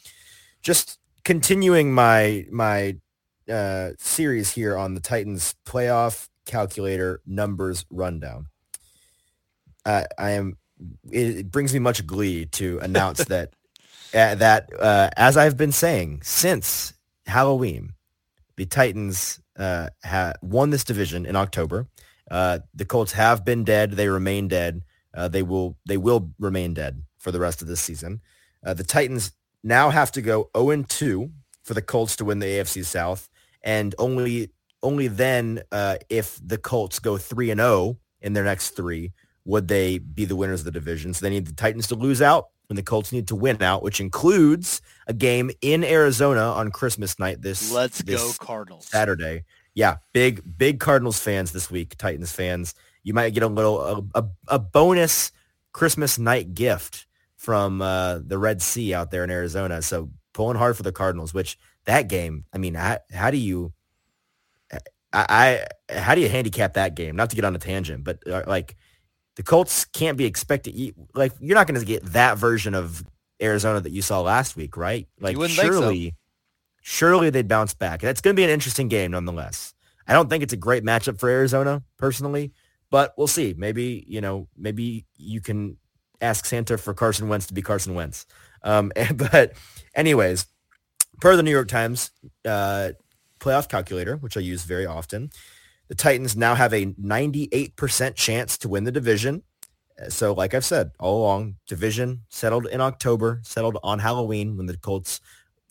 just 0.62 0.98
continuing 1.24 1.92
my 1.92 2.46
my 2.50 2.96
uh, 3.50 3.90
series 3.98 4.50
here 4.50 4.76
on 4.78 4.94
the 4.94 5.00
Titans 5.00 5.54
playoff 5.66 6.28
calculator 6.46 7.20
numbers 7.26 7.84
rundown. 7.90 8.46
Uh, 9.84 10.04
I 10.18 10.30
am. 10.32 10.56
It, 11.10 11.38
it 11.38 11.50
brings 11.50 11.72
me 11.72 11.78
much 11.80 12.06
glee 12.06 12.46
to 12.46 12.78
announce 12.80 13.24
that 13.26 13.52
uh, 14.14 14.34
that 14.36 14.70
uh, 14.78 15.10
as 15.16 15.36
I've 15.36 15.56
been 15.56 15.72
saying 15.72 16.20
since 16.22 16.92
Halloween, 17.26 17.92
the 18.56 18.66
Titans 18.66 19.40
uh, 19.58 19.88
ha- 20.04 20.34
won 20.42 20.70
this 20.70 20.84
division 20.84 21.26
in 21.26 21.36
October. 21.36 21.86
Uh, 22.30 22.60
the 22.74 22.84
Colts 22.84 23.12
have 23.12 23.44
been 23.44 23.64
dead; 23.64 23.92
they 23.92 24.08
remain 24.08 24.48
dead. 24.48 24.82
Uh, 25.14 25.28
they 25.28 25.42
will 25.42 25.76
they 25.86 25.96
will 25.96 26.32
remain 26.38 26.74
dead 26.74 27.02
for 27.18 27.30
the 27.30 27.40
rest 27.40 27.62
of 27.62 27.68
this 27.68 27.80
season. 27.80 28.20
Uh, 28.64 28.74
the 28.74 28.84
Titans 28.84 29.32
now 29.62 29.90
have 29.90 30.12
to 30.12 30.22
go 30.22 30.50
0 30.56 30.84
2 30.88 31.30
for 31.62 31.74
the 31.74 31.82
Colts 31.82 32.16
to 32.16 32.24
win 32.24 32.38
the 32.38 32.46
AFC 32.46 32.84
South, 32.84 33.28
and 33.62 33.94
only 33.98 34.50
only 34.82 35.08
then 35.08 35.62
uh, 35.72 35.96
if 36.08 36.38
the 36.44 36.58
Colts 36.58 36.98
go 36.98 37.16
3 37.16 37.50
and 37.50 37.60
0 37.60 37.98
in 38.20 38.32
their 38.32 38.44
next 38.44 38.70
three 38.70 39.12
would 39.44 39.68
they 39.68 39.98
be 39.98 40.24
the 40.24 40.36
winners 40.36 40.60
of 40.60 40.64
the 40.64 40.70
division. 40.72 41.14
So 41.14 41.24
they 41.24 41.30
need 41.30 41.46
the 41.46 41.54
Titans 41.54 41.86
to 41.88 41.94
lose 41.94 42.20
out 42.20 42.48
and 42.68 42.78
the 42.78 42.82
Colts 42.82 43.12
need 43.12 43.28
to 43.28 43.36
win 43.36 43.62
out, 43.62 43.82
which 43.82 44.00
includes 44.00 44.82
a 45.06 45.14
game 45.14 45.50
in 45.60 45.84
Arizona 45.84 46.40
on 46.40 46.70
Christmas 46.70 47.18
night 47.18 47.42
this 47.42 47.72
Let's 47.72 47.98
this 47.98 48.38
go 48.38 48.44
Cardinals. 48.44 48.86
Saturday. 48.86 49.44
Yeah, 49.74 49.96
big 50.12 50.42
big 50.56 50.80
Cardinals 50.80 51.18
fans 51.18 51.52
this 51.52 51.70
week, 51.70 51.96
Titans 51.96 52.32
fans. 52.32 52.74
You 53.02 53.14
might 53.14 53.34
get 53.34 53.42
a 53.42 53.48
little 53.48 54.08
a, 54.14 54.20
a, 54.20 54.28
a 54.48 54.58
bonus 54.58 55.32
Christmas 55.72 56.18
night 56.18 56.54
gift 56.54 57.06
from 57.36 57.82
uh, 57.82 58.20
the 58.24 58.38
Red 58.38 58.62
Sea 58.62 58.94
out 58.94 59.10
there 59.10 59.22
in 59.22 59.30
Arizona. 59.30 59.82
So 59.82 60.10
pulling 60.32 60.56
hard 60.56 60.76
for 60.76 60.82
the 60.82 60.92
Cardinals, 60.92 61.32
which 61.32 61.58
that 61.84 62.08
game, 62.08 62.44
I 62.52 62.58
mean, 62.58 62.74
how, 62.74 62.98
how 63.12 63.30
do 63.30 63.36
you 63.36 63.72
I, 65.12 65.66
I 65.90 65.94
how 65.98 66.14
do 66.14 66.20
you 66.20 66.28
handicap 66.28 66.74
that 66.74 66.94
game? 66.94 67.16
Not 67.16 67.30
to 67.30 67.36
get 67.36 67.44
on 67.44 67.54
a 67.54 67.58
tangent, 67.58 68.04
but 68.04 68.18
uh, 68.26 68.42
like 68.46 68.76
the 69.36 69.42
Colts 69.42 69.84
can't 69.84 70.18
be 70.18 70.24
expected 70.24 70.94
like 71.14 71.32
you're 71.40 71.54
not 71.54 71.66
going 71.66 71.78
to 71.78 71.86
get 71.86 72.04
that 72.06 72.38
version 72.38 72.74
of 72.74 73.04
Arizona 73.40 73.80
that 73.80 73.92
you 73.92 74.02
saw 74.02 74.20
last 74.22 74.56
week, 74.56 74.76
right? 74.76 75.06
Like 75.20 75.36
think 75.36 75.50
so. 75.50 75.62
surely 75.62 76.14
surely 76.80 77.30
they'd 77.30 77.48
bounce 77.48 77.74
back. 77.74 78.00
That's 78.00 78.20
going 78.20 78.34
to 78.34 78.40
be 78.40 78.44
an 78.44 78.50
interesting 78.50 78.88
game 78.88 79.10
nonetheless. 79.10 79.74
I 80.08 80.12
don't 80.12 80.30
think 80.30 80.42
it's 80.42 80.52
a 80.52 80.56
great 80.56 80.84
matchup 80.84 81.18
for 81.18 81.28
Arizona 81.28 81.82
personally, 81.98 82.52
but 82.90 83.12
we'll 83.18 83.26
see. 83.26 83.54
Maybe, 83.56 84.04
you 84.06 84.20
know, 84.20 84.48
maybe 84.56 85.04
you 85.16 85.40
can 85.40 85.76
ask 86.20 86.46
Santa 86.46 86.78
for 86.78 86.94
Carson 86.94 87.28
Wentz 87.28 87.46
to 87.48 87.54
be 87.54 87.62
Carson 87.62 87.94
Wentz. 87.94 88.24
Um, 88.62 88.92
but 89.14 89.54
anyways, 89.94 90.46
per 91.20 91.36
the 91.36 91.42
New 91.42 91.50
York 91.50 91.68
Times 91.68 92.10
uh, 92.44 92.90
playoff 93.40 93.68
calculator, 93.68 94.16
which 94.16 94.36
I 94.36 94.40
use 94.40 94.62
very 94.62 94.86
often, 94.86 95.30
the 95.88 95.94
Titans 95.94 96.36
now 96.36 96.54
have 96.54 96.72
a 96.72 96.86
98% 96.86 98.14
chance 98.14 98.58
to 98.58 98.68
win 98.68 98.84
the 98.84 98.92
division. 98.92 99.42
Uh, 100.00 100.10
So 100.10 100.32
like 100.32 100.54
I've 100.54 100.64
said 100.64 100.90
all 100.98 101.20
along, 101.22 101.56
division 101.66 102.22
settled 102.28 102.66
in 102.66 102.80
October, 102.80 103.40
settled 103.44 103.78
on 103.82 103.98
Halloween 103.98 104.56
when 104.56 104.66
the 104.66 104.76
Colts 104.76 105.20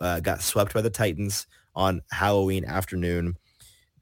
uh, 0.02 0.20
got 0.20 0.42
swept 0.42 0.74
by 0.74 0.82
the 0.82 0.90
Titans 0.90 1.48
on 1.76 2.02
Halloween 2.12 2.66
afternoon. 2.66 3.36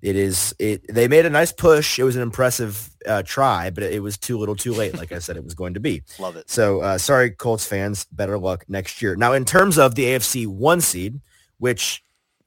It 0.02 0.18
is 0.18 0.54
it. 0.60 0.84
They 0.94 1.08
made 1.08 1.26
a 1.26 1.30
nice 1.30 1.54
push. 1.54 1.98
It 1.98 2.04
was 2.04 2.18
an 2.18 2.22
impressive 2.22 2.90
uh, 3.08 3.24
try, 3.24 3.70
but 3.70 3.84
it 3.84 4.04
was 4.04 4.18
too 4.18 4.38
little, 4.38 4.56
too 4.56 4.74
late. 4.74 4.98
Like 4.98 5.14
I 5.14 5.20
said, 5.20 5.38
it 5.38 5.44
was 5.46 5.54
going 5.54 5.76
to 5.76 5.80
be. 5.80 6.04
Love 6.20 6.36
it. 6.36 6.50
So 6.50 6.82
uh, 6.82 6.98
sorry, 6.98 7.32
Colts 7.32 7.66
fans. 7.66 8.06
Better 8.12 8.38
luck 8.38 8.66
next 8.68 9.02
year. 9.02 9.16
Now, 9.16 9.32
in 9.32 9.46
terms 9.46 9.78
of 9.78 9.96
the 9.96 10.04
AFC 10.04 10.46
one 10.46 10.82
seed, 10.82 11.22
which 11.58 12.04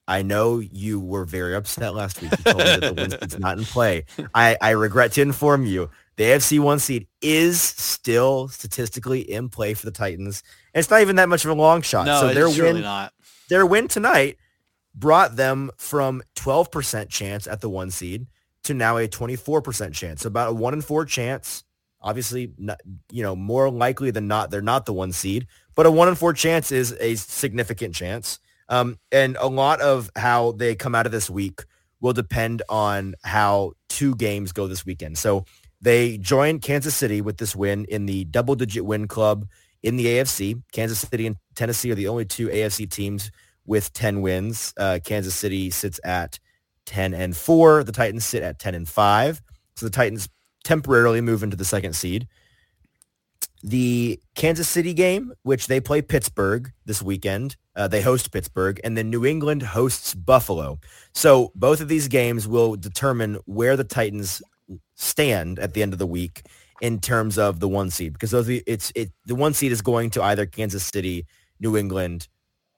I 0.08 0.22
know 0.22 0.60
you 0.60 1.00
were 1.00 1.24
very 1.24 1.54
upset 1.54 1.94
last 1.94 2.22
week. 2.22 2.30
You 2.30 2.44
told 2.44 2.58
me 2.58 2.64
that 2.64 2.80
the 2.80 2.94
one 2.94 3.10
seed's 3.10 3.38
not 3.38 3.58
in 3.58 3.64
play. 3.64 4.04
I, 4.34 4.56
I 4.60 4.70
regret 4.70 5.12
to 5.12 5.22
inform 5.22 5.66
you, 5.66 5.90
the 6.16 6.24
AFC 6.24 6.60
one 6.60 6.78
seed 6.78 7.06
is 7.20 7.60
still 7.60 8.48
statistically 8.48 9.20
in 9.20 9.48
play 9.48 9.74
for 9.74 9.84
the 9.84 9.92
Titans. 9.92 10.42
And 10.72 10.80
it's 10.80 10.90
not 10.90 11.00
even 11.00 11.16
that 11.16 11.28
much 11.28 11.44
of 11.44 11.50
a 11.50 11.54
long 11.54 11.82
shot. 11.82 12.06
No, 12.06 12.20
so 12.20 12.34
their 12.34 12.46
it's 12.46 12.58
win, 12.58 12.80
not. 12.80 13.12
their 13.48 13.66
win 13.66 13.88
tonight 13.88 14.38
brought 14.94 15.36
them 15.36 15.70
from 15.76 16.22
12% 16.36 17.08
chance 17.08 17.46
at 17.46 17.60
the 17.60 17.68
one 17.68 17.90
seed 17.90 18.26
to 18.64 18.74
now 18.74 18.96
a 18.96 19.08
24% 19.08 19.92
chance. 19.92 20.22
So 20.22 20.28
about 20.28 20.50
a 20.50 20.54
one 20.54 20.74
in 20.74 20.80
four 20.82 21.04
chance. 21.04 21.64
Obviously, 22.00 22.52
not, 22.58 22.80
you 23.10 23.22
know, 23.22 23.34
more 23.34 23.68
likely 23.70 24.10
than 24.10 24.28
not, 24.28 24.50
they're 24.50 24.62
not 24.62 24.86
the 24.86 24.92
one 24.92 25.12
seed, 25.12 25.46
but 25.74 25.86
a 25.86 25.90
one 25.90 26.08
in 26.08 26.14
four 26.14 26.32
chance 26.32 26.70
is 26.70 26.96
a 27.00 27.16
significant 27.16 27.94
chance. 27.94 28.38
Um, 28.68 28.98
and 29.12 29.36
a 29.38 29.46
lot 29.46 29.80
of 29.80 30.10
how 30.16 30.52
they 30.52 30.74
come 30.74 30.94
out 30.94 31.06
of 31.06 31.12
this 31.12 31.30
week 31.30 31.62
will 32.00 32.12
depend 32.12 32.62
on 32.68 33.14
how 33.24 33.72
two 33.88 34.14
games 34.16 34.52
go 34.52 34.66
this 34.66 34.84
weekend. 34.84 35.18
So 35.18 35.44
they 35.80 36.18
join 36.18 36.58
Kansas 36.58 36.94
City 36.94 37.20
with 37.20 37.38
this 37.38 37.54
win 37.54 37.84
in 37.88 38.06
the 38.06 38.24
double 38.24 38.54
digit 38.54 38.84
win 38.84 39.08
club 39.08 39.46
in 39.82 39.96
the 39.96 40.06
AFC. 40.06 40.62
Kansas 40.72 41.00
City 41.00 41.26
and 41.26 41.36
Tennessee 41.54 41.90
are 41.92 41.94
the 41.96 42.08
only 42.08 42.24
two 42.24 42.48
AFC 42.48 42.90
teams 42.90 43.30
with 43.66 43.92
10 43.92 44.20
wins. 44.20 44.72
Uh, 44.76 44.98
Kansas 45.04 45.34
City 45.34 45.70
sits 45.70 46.00
at 46.04 46.38
10 46.86 47.14
and 47.14 47.36
4. 47.36 47.84
The 47.84 47.92
Titans 47.92 48.24
sit 48.24 48.42
at 48.42 48.58
10 48.58 48.74
and 48.74 48.88
5. 48.88 49.42
So 49.76 49.86
the 49.86 49.90
Titans 49.90 50.28
temporarily 50.64 51.20
move 51.20 51.42
into 51.42 51.56
the 51.56 51.64
second 51.64 51.94
seed. 51.94 52.26
The 53.62 54.20
Kansas 54.34 54.68
City 54.68 54.94
game, 54.94 55.32
which 55.42 55.66
they 55.66 55.80
play 55.80 56.02
Pittsburgh 56.02 56.72
this 56.84 57.02
weekend, 57.02 57.56
uh, 57.74 57.88
they 57.88 58.02
host 58.02 58.32
Pittsburgh, 58.32 58.80
and 58.84 58.96
then 58.96 59.10
New 59.10 59.24
England 59.24 59.62
hosts 59.62 60.14
Buffalo. 60.14 60.78
So 61.14 61.52
both 61.54 61.80
of 61.80 61.88
these 61.88 62.08
games 62.08 62.46
will 62.46 62.76
determine 62.76 63.38
where 63.46 63.76
the 63.76 63.84
Titans 63.84 64.42
stand 64.94 65.58
at 65.58 65.74
the 65.74 65.82
end 65.82 65.92
of 65.92 65.98
the 65.98 66.06
week 66.06 66.42
in 66.80 67.00
terms 67.00 67.38
of 67.38 67.60
the 67.60 67.68
one 67.68 67.90
seed, 67.90 68.12
because 68.12 68.30
those 68.30 68.48
it's 68.48 68.92
it 68.94 69.10
the 69.24 69.34
one 69.34 69.54
seed 69.54 69.72
is 69.72 69.82
going 69.82 70.10
to 70.10 70.22
either 70.22 70.46
Kansas 70.46 70.84
City, 70.84 71.26
New 71.58 71.76
England. 71.76 72.28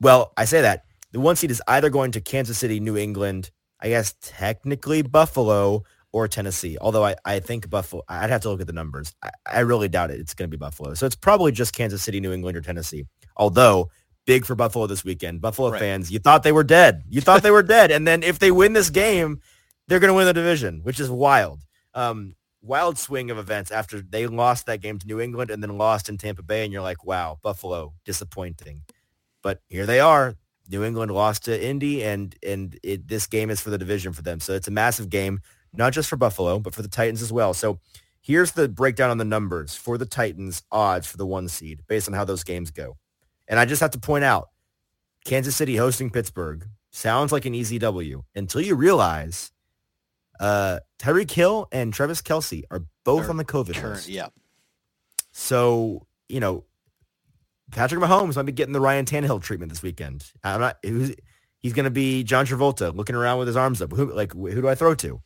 Well, 0.00 0.32
I 0.36 0.44
say 0.44 0.60
that 0.62 0.84
the 1.12 1.20
one 1.20 1.36
seed 1.36 1.50
is 1.50 1.62
either 1.66 1.90
going 1.90 2.12
to 2.12 2.20
Kansas 2.20 2.58
City, 2.58 2.78
New 2.78 2.96
England, 2.96 3.50
I 3.80 3.88
guess 3.88 4.14
technically 4.20 5.02
Buffalo 5.02 5.82
or 6.12 6.29
Tennessee. 6.29 6.79
Although 6.81 7.05
I, 7.05 7.16
I 7.25 7.40
think 7.40 7.68
Buffalo, 7.68 8.03
I'd 8.09 8.31
have 8.31 8.40
to 8.42 8.51
look 8.51 8.61
at 8.61 8.66
the 8.66 8.73
numbers. 8.73 9.14
I, 9.23 9.31
I 9.47 9.61
really 9.61 9.88
doubt 9.88 10.11
it. 10.11 10.21
It's 10.21 10.35
going 10.35 10.51
to 10.51 10.57
be 10.57 10.61
Buffalo. 10.61 10.94
So 10.94 11.07
it's 11.07 11.16
probably 11.16 11.53
just 11.53 11.75
Kansas 11.75 12.03
City, 12.03 12.21
New 12.21 12.33
England, 12.33 12.57
or 12.57 12.61
Tennessee. 12.61 13.05
Although 13.37 13.90
big 14.27 14.44
for 14.44 14.55
Buffalo 14.55 14.87
this 14.87 15.05
weekend. 15.05 15.40
Buffalo 15.40 15.71
Right. 15.71 15.81
fans, 15.81 16.11
you 16.11 16.18
thought 16.18 16.42
they 16.42 16.53
were 16.53 16.62
dead. 16.62 17.03
You 17.09 17.23
thought 17.23 17.42
they 17.42 17.51
were 17.51 17.62
dead. 17.62 17.90
And 17.90 18.07
then 18.07 18.23
if 18.23 18.38
they 18.38 18.51
win 18.51 18.75
this 18.75 18.90
game, 18.90 19.40
they're 19.88 20.01
going 20.01 20.11
to 20.11 20.14
win 20.14 20.27
the 20.27 20.35
division, 20.35 20.81
which 20.83 21.01
is 21.01 21.11
wild. 21.11 21.62
Um, 21.94 22.35
wild 22.61 22.99
swing 22.99 23.31
of 23.31 23.38
events 23.38 23.71
after 23.71 24.03
they 24.03 24.27
lost 24.27 24.66
that 24.66 24.83
game 24.83 24.99
to 24.99 25.07
New 25.07 25.18
England 25.18 25.51
and 25.51 25.62
then 25.62 25.79
lost 25.79 26.11
in 26.11 26.18
Tampa 26.18 26.42
Bay. 26.42 26.62
And 26.62 26.73
you're 26.75 26.83
like, 26.83 27.07
wow, 27.07 27.38
Buffalo, 27.42 27.94
disappointing. 28.05 28.83
But 29.42 29.62
here 29.68 29.87
they 29.87 30.01
are. 30.01 30.37
New 30.71 30.85
England 30.85 31.11
lost 31.11 31.47
to 31.47 31.66
Indy, 31.66 32.05
and 32.05 32.37
and 32.42 32.79
it, 32.83 33.09
this 33.09 33.27
game 33.27 33.49
is 33.49 33.62
for 33.62 33.71
the 33.71 33.79
division 33.79 34.12
for 34.12 34.21
them. 34.21 34.40
So 34.40 34.53
it's 34.53 34.68
a 34.68 34.71
massive 34.71 35.09
game, 35.09 35.40
not 35.72 35.92
just 35.92 36.09
for 36.09 36.16
Buffalo, 36.16 36.59
but 36.59 36.74
for 36.74 36.83
the 36.83 36.88
Titans 36.88 37.22
as 37.22 37.33
well. 37.33 37.54
So 37.54 37.78
here's 38.20 38.52
the 38.52 38.68
breakdown 38.68 39.11
on 39.11 39.18
the 39.18 39.24
numbers 39.24 39.74
for 39.74 39.98
the 39.98 40.07
Titans 40.07 40.62
odds 40.70 41.07
for 41.07 41.16
the 41.16 41.26
one 41.26 41.48
seed 41.48 41.83
based 41.88 42.09
on 42.09 42.14
how 42.14 42.24
those 42.24 42.44
games 42.44 42.70
go. 42.70 42.96
And 43.46 43.59
I 43.59 43.64
just 43.64 43.81
have 43.81 43.92
to 43.92 43.98
point 43.98 44.24
out, 44.24 44.48
Kansas 45.24 45.57
City 45.57 45.76
hosting 45.76 46.11
Pittsburgh 46.11 46.66
sounds 46.90 47.33
like 47.33 47.44
an 47.44 47.54
easy 47.54 47.78
W 47.78 48.22
until 48.35 48.61
you 48.61 48.74
realize 48.74 49.52
uh, 50.40 50.78
Tyreek 50.98 51.31
Hill 51.31 51.68
and 51.72 51.92
Travis 51.92 52.22
Kelce 52.22 52.62
are 52.70 52.85
both 53.04 53.22
They're 53.22 53.31
on 53.31 53.37
the 53.37 53.44
COVID 53.44 53.74
Current, 53.74 53.96
list. 53.96 54.09
yeah. 54.09 54.28
So, 55.33 56.07
you 56.28 56.40
know, 56.40 56.64
Patrick 57.70 58.00
Mahomes 58.00 58.37
might 58.37 58.42
be 58.42 58.52
getting 58.52 58.72
the 58.72 58.81
Ryan 58.81 59.04
Tannehill 59.04 59.42
treatment 59.42 59.70
this 59.70 59.83
weekend. 59.83 60.24
I'm 60.42 60.61
not, 60.61 60.78
he's 60.83 61.72
going 61.72 61.85
to 61.85 61.90
be 61.90 62.24
John 62.24 62.46
Travolta 62.46 62.94
looking 62.94 63.14
around 63.16 63.38
with 63.38 63.48
his 63.48 63.57
arms 63.57 63.83
up. 63.83 63.92
Who, 63.92 64.12
like, 64.12 64.33
who 64.33 64.62
do 64.62 64.68
I 64.68 64.74
throw 64.74 64.94
to? 64.96 65.20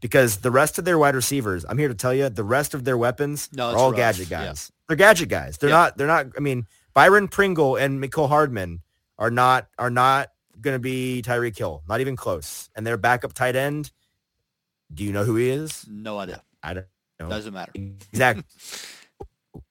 Because 0.00 0.38
the 0.38 0.50
rest 0.50 0.78
of 0.78 0.84
their 0.84 0.98
wide 0.98 1.14
receivers, 1.14 1.64
I'm 1.68 1.78
here 1.78 1.88
to 1.88 1.94
tell 1.94 2.14
you, 2.14 2.28
the 2.28 2.44
rest 2.44 2.72
of 2.74 2.84
their 2.84 2.96
weapons 2.96 3.48
No, 3.52 3.70
are 3.70 3.76
all 3.76 3.90
rough. 3.90 3.96
gadget 3.98 4.30
Yeah. 4.30 4.46
guys. 4.46 4.70
They're 4.86 4.96
gadget 4.96 5.28
guys. 5.28 5.58
They're 5.58 5.70
Yeah. 5.70 5.76
not, 5.76 5.96
they're 5.98 6.06
not, 6.06 6.26
I 6.36 6.40
mean, 6.40 6.66
Byron 6.94 7.28
Pringle 7.28 7.76
and 7.76 8.02
Mecole 8.02 8.28
Hardman 8.28 8.82
are 9.18 9.30
not, 9.30 9.68
are 9.78 9.90
not 9.90 10.30
going 10.60 10.74
to 10.76 10.78
be 10.80 11.22
Tyreek 11.24 11.56
Hill. 11.58 11.82
Not 11.88 12.00
even 12.00 12.16
close. 12.16 12.70
And 12.76 12.86
their 12.86 12.96
backup 12.96 13.32
tight 13.32 13.56
end, 13.56 13.90
do 14.92 15.04
you 15.04 15.12
know 15.12 15.24
who 15.24 15.36
he 15.36 15.50
is? 15.50 15.84
No 15.88 16.18
idea. 16.18 16.42
I 16.62 16.74
don't 16.74 16.86
know. 17.20 17.28
Doesn't 17.28 17.52
matter. 17.54 17.72
Exactly. 17.74 18.44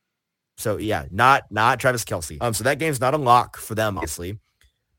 so 0.58 0.78
yeah, 0.78 1.06
not 1.12 1.52
not 1.52 1.80
Travis 1.80 2.04
Kelce. 2.04 2.38
Um, 2.42 2.54
so 2.54 2.63
that 2.63 2.80
game's 2.80 3.00
not 3.00 3.13
a 3.13 3.18
lock 3.18 3.58
for 3.58 3.76
them, 3.76 3.98
obviously. 3.98 4.40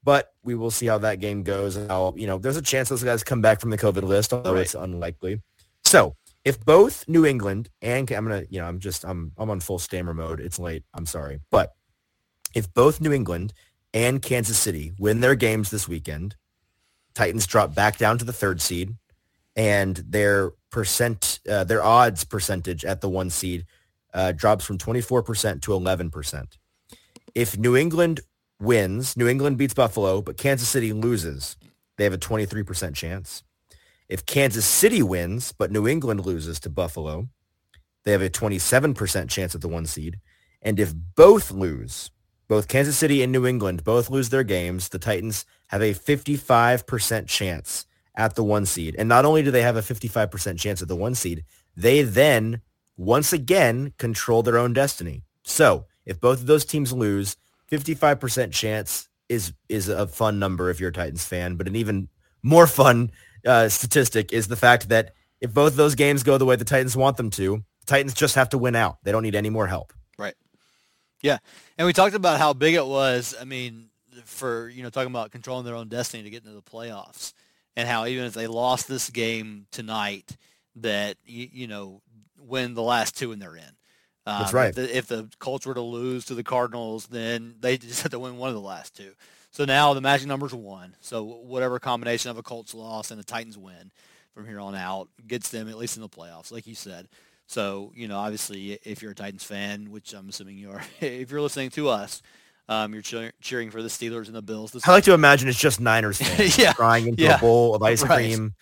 But 0.04 0.32
we 0.42 0.54
will 0.54 0.70
see 0.70 0.86
how 0.86 0.98
that 0.98 1.20
game 1.20 1.42
goes. 1.42 1.76
And 1.76 1.90
how 1.90 2.14
you 2.16 2.26
know, 2.26 2.38
there's 2.38 2.56
a 2.56 2.62
chance 2.62 2.88
those 2.88 3.02
guys 3.04 3.22
come 3.24 3.40
back 3.42 3.60
from 3.60 3.70
the 3.70 3.78
COVID 3.78 4.02
list, 4.02 4.32
although 4.32 4.54
Right. 4.54 4.62
it's 4.62 4.74
unlikely. 4.74 5.42
So 5.84 6.16
if 6.44 6.64
both 6.64 7.06
New 7.08 7.26
England 7.26 7.68
and 7.82 8.10
I'm 8.10 8.24
gonna, 8.24 8.44
you 8.48 8.60
know, 8.60 8.66
I'm 8.66 8.78
just 8.78 9.04
I'm 9.04 9.32
I'm 9.36 9.50
on 9.50 9.60
full 9.60 9.78
stammer 9.78 10.14
mode. 10.14 10.40
It's 10.40 10.58
late. 10.58 10.84
I'm 10.94 11.06
sorry, 11.06 11.40
but 11.50 11.74
if 12.54 12.72
both 12.72 13.00
New 13.00 13.12
England 13.12 13.52
and 13.92 14.22
Kansas 14.22 14.58
City 14.58 14.92
win 14.98 15.20
their 15.20 15.34
games 15.34 15.70
this 15.70 15.88
weekend, 15.88 16.36
Titans 17.14 17.46
drop 17.46 17.74
back 17.74 17.98
down 17.98 18.18
to 18.18 18.24
the 18.24 18.32
third 18.32 18.60
seed, 18.62 18.94
and 19.56 19.96
their 19.96 20.52
percent, 20.70 21.40
uh, 21.50 21.64
their 21.64 21.82
odds 21.82 22.24
percentage 22.24 22.84
at 22.84 23.00
the 23.00 23.08
one 23.08 23.30
seed 23.30 23.64
uh, 24.14 24.32
drops 24.32 24.64
from 24.64 24.78
24% 24.78 25.60
to 25.62 25.70
11%. 25.72 26.44
If 27.34 27.58
New 27.58 27.76
England 27.76 28.20
wins, 28.60 29.16
New 29.16 29.28
England 29.28 29.58
beats 29.58 29.74
Buffalo, 29.74 30.22
but 30.22 30.36
Kansas 30.36 30.68
City 30.68 30.92
loses, 30.92 31.56
they 31.96 32.04
have 32.04 32.12
a 32.12 32.18
23% 32.18 32.94
chance. 32.94 33.42
If 34.08 34.24
Kansas 34.24 34.64
City 34.64 35.02
wins, 35.02 35.52
but 35.52 35.70
New 35.70 35.86
England 35.86 36.24
loses 36.24 36.58
to 36.60 36.70
Buffalo, 36.70 37.28
they 38.04 38.12
have 38.12 38.22
a 38.22 38.30
27% 38.30 39.28
chance 39.28 39.54
at 39.54 39.60
the 39.60 39.68
one 39.68 39.86
seed. 39.86 40.18
And 40.62 40.80
if 40.80 40.94
both 41.14 41.50
lose, 41.50 42.10
both 42.48 42.68
Kansas 42.68 42.96
City 42.96 43.22
and 43.22 43.30
New 43.30 43.46
England 43.46 43.84
both 43.84 44.08
lose 44.08 44.30
their 44.30 44.44
games, 44.44 44.88
the 44.88 44.98
Titans 44.98 45.44
have 45.66 45.82
a 45.82 45.92
55% 45.92 47.26
chance 47.26 47.86
at 48.16 48.34
the 48.34 48.42
one 48.42 48.64
seed. 48.64 48.96
And 48.98 49.08
not 49.08 49.24
only 49.24 49.42
do 49.42 49.50
they 49.50 49.62
have 49.62 49.76
a 49.76 49.82
55% 49.82 50.58
chance 50.58 50.80
at 50.80 50.88
the 50.88 50.96
one 50.96 51.14
seed, 51.14 51.44
they 51.76 52.02
then 52.02 52.62
once 52.96 53.32
again 53.32 53.92
control 53.98 54.42
their 54.42 54.58
own 54.58 54.72
destiny. 54.72 55.22
So 55.42 55.86
if 56.06 56.20
both 56.20 56.40
of 56.40 56.46
those 56.46 56.64
teams 56.64 56.92
lose, 56.92 57.36
55% 57.70 58.52
chance 58.52 59.08
is 59.28 59.52
is 59.68 59.88
a 59.88 60.06
fun 60.06 60.38
number 60.38 60.70
if 60.70 60.80
you're 60.80 60.90
a 60.90 60.92
Titans 60.92 61.24
fan, 61.24 61.56
but 61.56 61.68
an 61.68 61.76
even 61.76 62.08
more 62.42 62.66
fun 62.66 63.10
uh, 63.46 63.68
statistic 63.68 64.32
is 64.32 64.48
the 64.48 64.56
fact 64.56 64.88
that 64.88 65.12
if 65.40 65.52
both 65.52 65.76
those 65.76 65.94
games 65.94 66.22
go 66.22 66.38
the 66.38 66.44
way 66.44 66.56
the 66.56 66.64
Titans 66.64 66.96
want 66.96 67.16
them 67.16 67.30
to, 67.30 67.56
the 67.80 67.86
Titans 67.86 68.14
just 68.14 68.34
have 68.34 68.48
to 68.50 68.58
win 68.58 68.74
out. 68.74 68.98
They 69.04 69.12
don't 69.12 69.22
need 69.22 69.34
any 69.34 69.50
more 69.50 69.66
help. 69.66 69.92
Right. 70.18 70.34
Yeah, 71.22 71.38
and 71.76 71.86
we 71.86 71.92
talked 71.92 72.14
about 72.14 72.38
how 72.38 72.52
big 72.52 72.74
it 72.74 72.86
was. 72.86 73.34
I 73.38 73.44
mean, 73.44 73.90
for 74.24 74.68
you 74.68 74.82
know 74.82 74.90
talking 74.90 75.10
about 75.10 75.30
controlling 75.30 75.64
their 75.64 75.76
own 75.76 75.88
destiny 75.88 76.22
to 76.22 76.30
get 76.30 76.44
into 76.44 76.54
the 76.54 76.62
playoffs, 76.62 77.32
and 77.76 77.88
how 77.88 78.06
even 78.06 78.24
if 78.24 78.34
they 78.34 78.46
lost 78.46 78.88
this 78.88 79.10
game 79.10 79.66
tonight, 79.70 80.36
that 80.76 81.16
you, 81.24 81.48
you 81.52 81.66
know 81.66 82.02
win 82.40 82.74
the 82.74 82.82
last 82.82 83.16
two 83.16 83.32
and 83.32 83.42
they're 83.42 83.56
in. 83.56 83.77
Um, 84.28 84.40
That's 84.40 84.52
right. 84.52 84.68
If 84.68 84.74
the, 84.74 84.96
if 84.98 85.06
the 85.06 85.28
Colts 85.38 85.64
were 85.66 85.74
to 85.74 85.80
lose 85.80 86.26
to 86.26 86.34
the 86.34 86.42
Cardinals, 86.44 87.06
then 87.06 87.54
they 87.60 87.78
just 87.78 88.02
have 88.02 88.12
to 88.12 88.18
win 88.18 88.36
one 88.36 88.48
of 88.48 88.54
the 88.54 88.60
last 88.60 88.96
two. 88.96 89.12
So 89.50 89.64
now 89.64 89.94
the 89.94 90.00
magic 90.00 90.26
number's 90.28 90.54
one. 90.54 90.94
So 91.00 91.22
whatever 91.24 91.78
combination 91.78 92.30
of 92.30 92.36
a 92.38 92.42
Colts 92.42 92.74
loss 92.74 93.10
and 93.10 93.18
a 93.20 93.24
Titans 93.24 93.56
win 93.56 93.90
from 94.34 94.46
here 94.46 94.60
on 94.60 94.74
out 94.74 95.08
gets 95.26 95.48
them 95.48 95.68
at 95.68 95.78
least 95.78 95.96
in 95.96 96.02
the 96.02 96.08
playoffs, 96.08 96.52
like 96.52 96.66
you 96.66 96.74
said. 96.74 97.08
So, 97.46 97.92
you 97.96 98.08
know, 98.08 98.18
obviously, 98.18 98.78
if 98.84 99.00
you're 99.00 99.12
a 99.12 99.14
Titans 99.14 99.42
fan, 99.42 99.90
which 99.90 100.12
I'm 100.12 100.28
assuming 100.28 100.58
you 100.58 100.70
are, 100.72 100.82
if 101.00 101.30
you're 101.30 101.40
listening 101.40 101.70
to 101.70 101.88
us, 101.88 102.20
um, 102.68 102.92
you're 102.92 103.00
cheer- 103.00 103.32
cheering 103.40 103.70
for 103.70 103.82
the 103.82 103.88
Steelers 103.88 104.26
and 104.26 104.34
the 104.34 104.42
Bills. 104.42 104.72
This 104.72 104.86
I 104.86 104.92
like 104.92 105.04
to 105.04 105.14
imagine 105.14 105.48
it's 105.48 105.58
just 105.58 105.80
Niners 105.80 106.18
fans 106.22 106.58
Yeah. 106.58 106.74
crying 106.74 107.08
into 107.08 107.22
Yeah. 107.22 107.36
a 107.36 107.40
bowl 107.40 107.74
of 107.74 107.82
ice 107.82 108.02
Right. 108.02 108.16
cream. 108.30 108.54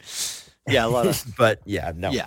yeah, 0.69 0.87
a 0.87 0.89
lot 0.89 1.07
of 1.09 1.25
but 1.37 1.59
yeah, 1.65 1.91
no. 1.97 2.13
Yeah. 2.13 2.27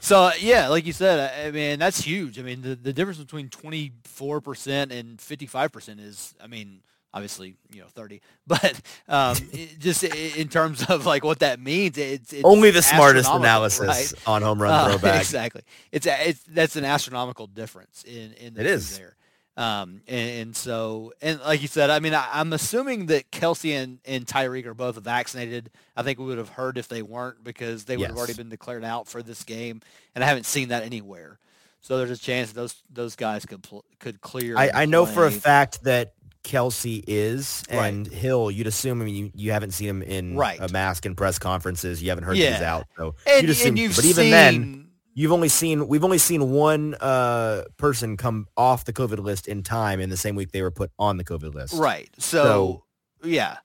So 0.00 0.30
yeah, 0.40 0.68
like 0.68 0.86
you 0.86 0.92
said, 0.92 1.46
I, 1.46 1.50
mean 1.50 1.78
that's 1.78 2.00
huge. 2.00 2.38
I 2.38 2.42
mean 2.42 2.62
the, 2.62 2.74
the 2.74 2.92
difference 2.92 3.18
between 3.18 3.48
24 3.50 4.40
percent 4.40 4.92
and 4.92 5.20
55 5.20 5.72
percent 5.72 6.00
is, 6.00 6.34
I 6.42 6.46
mean, 6.46 6.80
obviously 7.12 7.54
you 7.72 7.80
know 7.82 7.86
30, 7.88 8.20
but 8.46 8.80
um, 9.08 9.36
it- 9.52 9.78
just 9.78 10.02
in 10.04 10.48
terms 10.48 10.84
of 10.88 11.04
like 11.06 11.22
what 11.24 11.40
that 11.40 11.60
means, 11.60 11.98
it's, 11.98 12.32
it's 12.32 12.44
Only 12.44 12.70
the 12.70 12.82
smartest 12.82 13.30
analysis 13.30 13.80
right? 14.14 14.14
on 14.26 14.42
home 14.42 14.60
run 14.62 14.72
Uh, 14.72 14.88
throwback. 14.98 15.20
exactly. 15.20 15.62
It's, 15.92 16.06
it's 16.06 16.42
that's 16.44 16.76
an 16.76 16.84
astronomical 16.84 17.46
difference 17.46 18.02
in 18.04 18.32
in 18.34 18.54
the 18.54 18.60
It 18.62 18.66
is. 18.66 18.96
there. 18.98 19.16
Um, 19.60 20.00
and, 20.08 20.30
and 20.30 20.56
so, 20.56 21.12
and 21.20 21.38
like 21.40 21.60
you 21.60 21.68
said, 21.68 21.90
I 21.90 22.00
mean, 22.00 22.14
I, 22.14 22.26
I'm 22.32 22.54
assuming 22.54 23.06
that 23.06 23.30
Kelce 23.30 23.72
and, 23.72 23.98
and 24.06 24.24
Tyreek 24.24 24.64
are 24.64 24.72
both 24.72 24.96
vaccinated. 24.96 25.70
I 25.94 26.02
think 26.02 26.18
we 26.18 26.24
would 26.24 26.38
have 26.38 26.48
heard 26.48 26.78
if 26.78 26.88
they 26.88 27.02
weren't 27.02 27.44
because 27.44 27.84
they 27.84 27.98
would 27.98 28.06
have 28.08 28.16
already 28.16 28.32
been 28.32 28.48
declared 28.48 28.84
out 28.84 29.06
for 29.06 29.22
this 29.22 29.44
game, 29.44 29.82
and 30.14 30.24
I 30.24 30.26
haven't 30.26 30.46
seen 30.46 30.68
that 30.68 30.82
anywhere. 30.82 31.38
So 31.82 31.98
there's 31.98 32.10
a 32.10 32.16
chance 32.16 32.52
those 32.52 32.74
those 32.90 33.16
guys 33.16 33.44
could 33.44 33.62
pl- 33.62 33.84
could 33.98 34.22
clear. 34.22 34.56
I, 34.56 34.70
I 34.74 34.84
know 34.86 35.04
for 35.04 35.26
a 35.26 35.30
fact 35.30 35.84
that 35.84 36.14
Kelce 36.42 37.04
is 37.06 37.62
Right. 37.70 37.86
and 37.88 38.06
Hill. 38.06 38.50
You'd 38.50 38.66
assume. 38.66 39.02
I 39.02 39.04
mean, 39.04 39.14
you, 39.14 39.30
you 39.34 39.52
haven't 39.52 39.72
seen 39.72 39.88
him 39.88 40.02
in 40.02 40.36
Right. 40.36 40.58
a 40.58 40.68
mask 40.68 41.04
in 41.04 41.14
press 41.16 41.38
conferences. 41.38 42.02
You 42.02 42.08
haven't 42.08 42.24
heard 42.24 42.38
that 42.38 42.52
he's 42.54 42.62
out. 42.62 42.86
So 42.96 43.14
and, 43.26 43.42
you'd 43.42 43.50
assume. 43.50 43.74
but 43.74 44.04
even 44.04 44.14
seen, 44.24 44.30
then, 44.30 44.89
you've 45.20 45.32
only 45.32 45.48
seen 45.48 45.86
we've 45.86 46.04
only 46.04 46.18
seen 46.18 46.50
one 46.50 46.94
uh, 46.94 47.64
person 47.76 48.16
come 48.16 48.46
off 48.56 48.84
the 48.84 48.92
COVID 48.92 49.18
list 49.18 49.48
in 49.48 49.62
time 49.62 50.00
in 50.00 50.08
the 50.08 50.16
same 50.16 50.34
week 50.34 50.52
they 50.52 50.62
were 50.62 50.70
put 50.70 50.90
on 50.98 51.18
the 51.18 51.24
COVID 51.24 51.54
list. 51.54 51.74
right. 51.74 52.08
So, 52.18 52.84
yeah, 53.22 53.58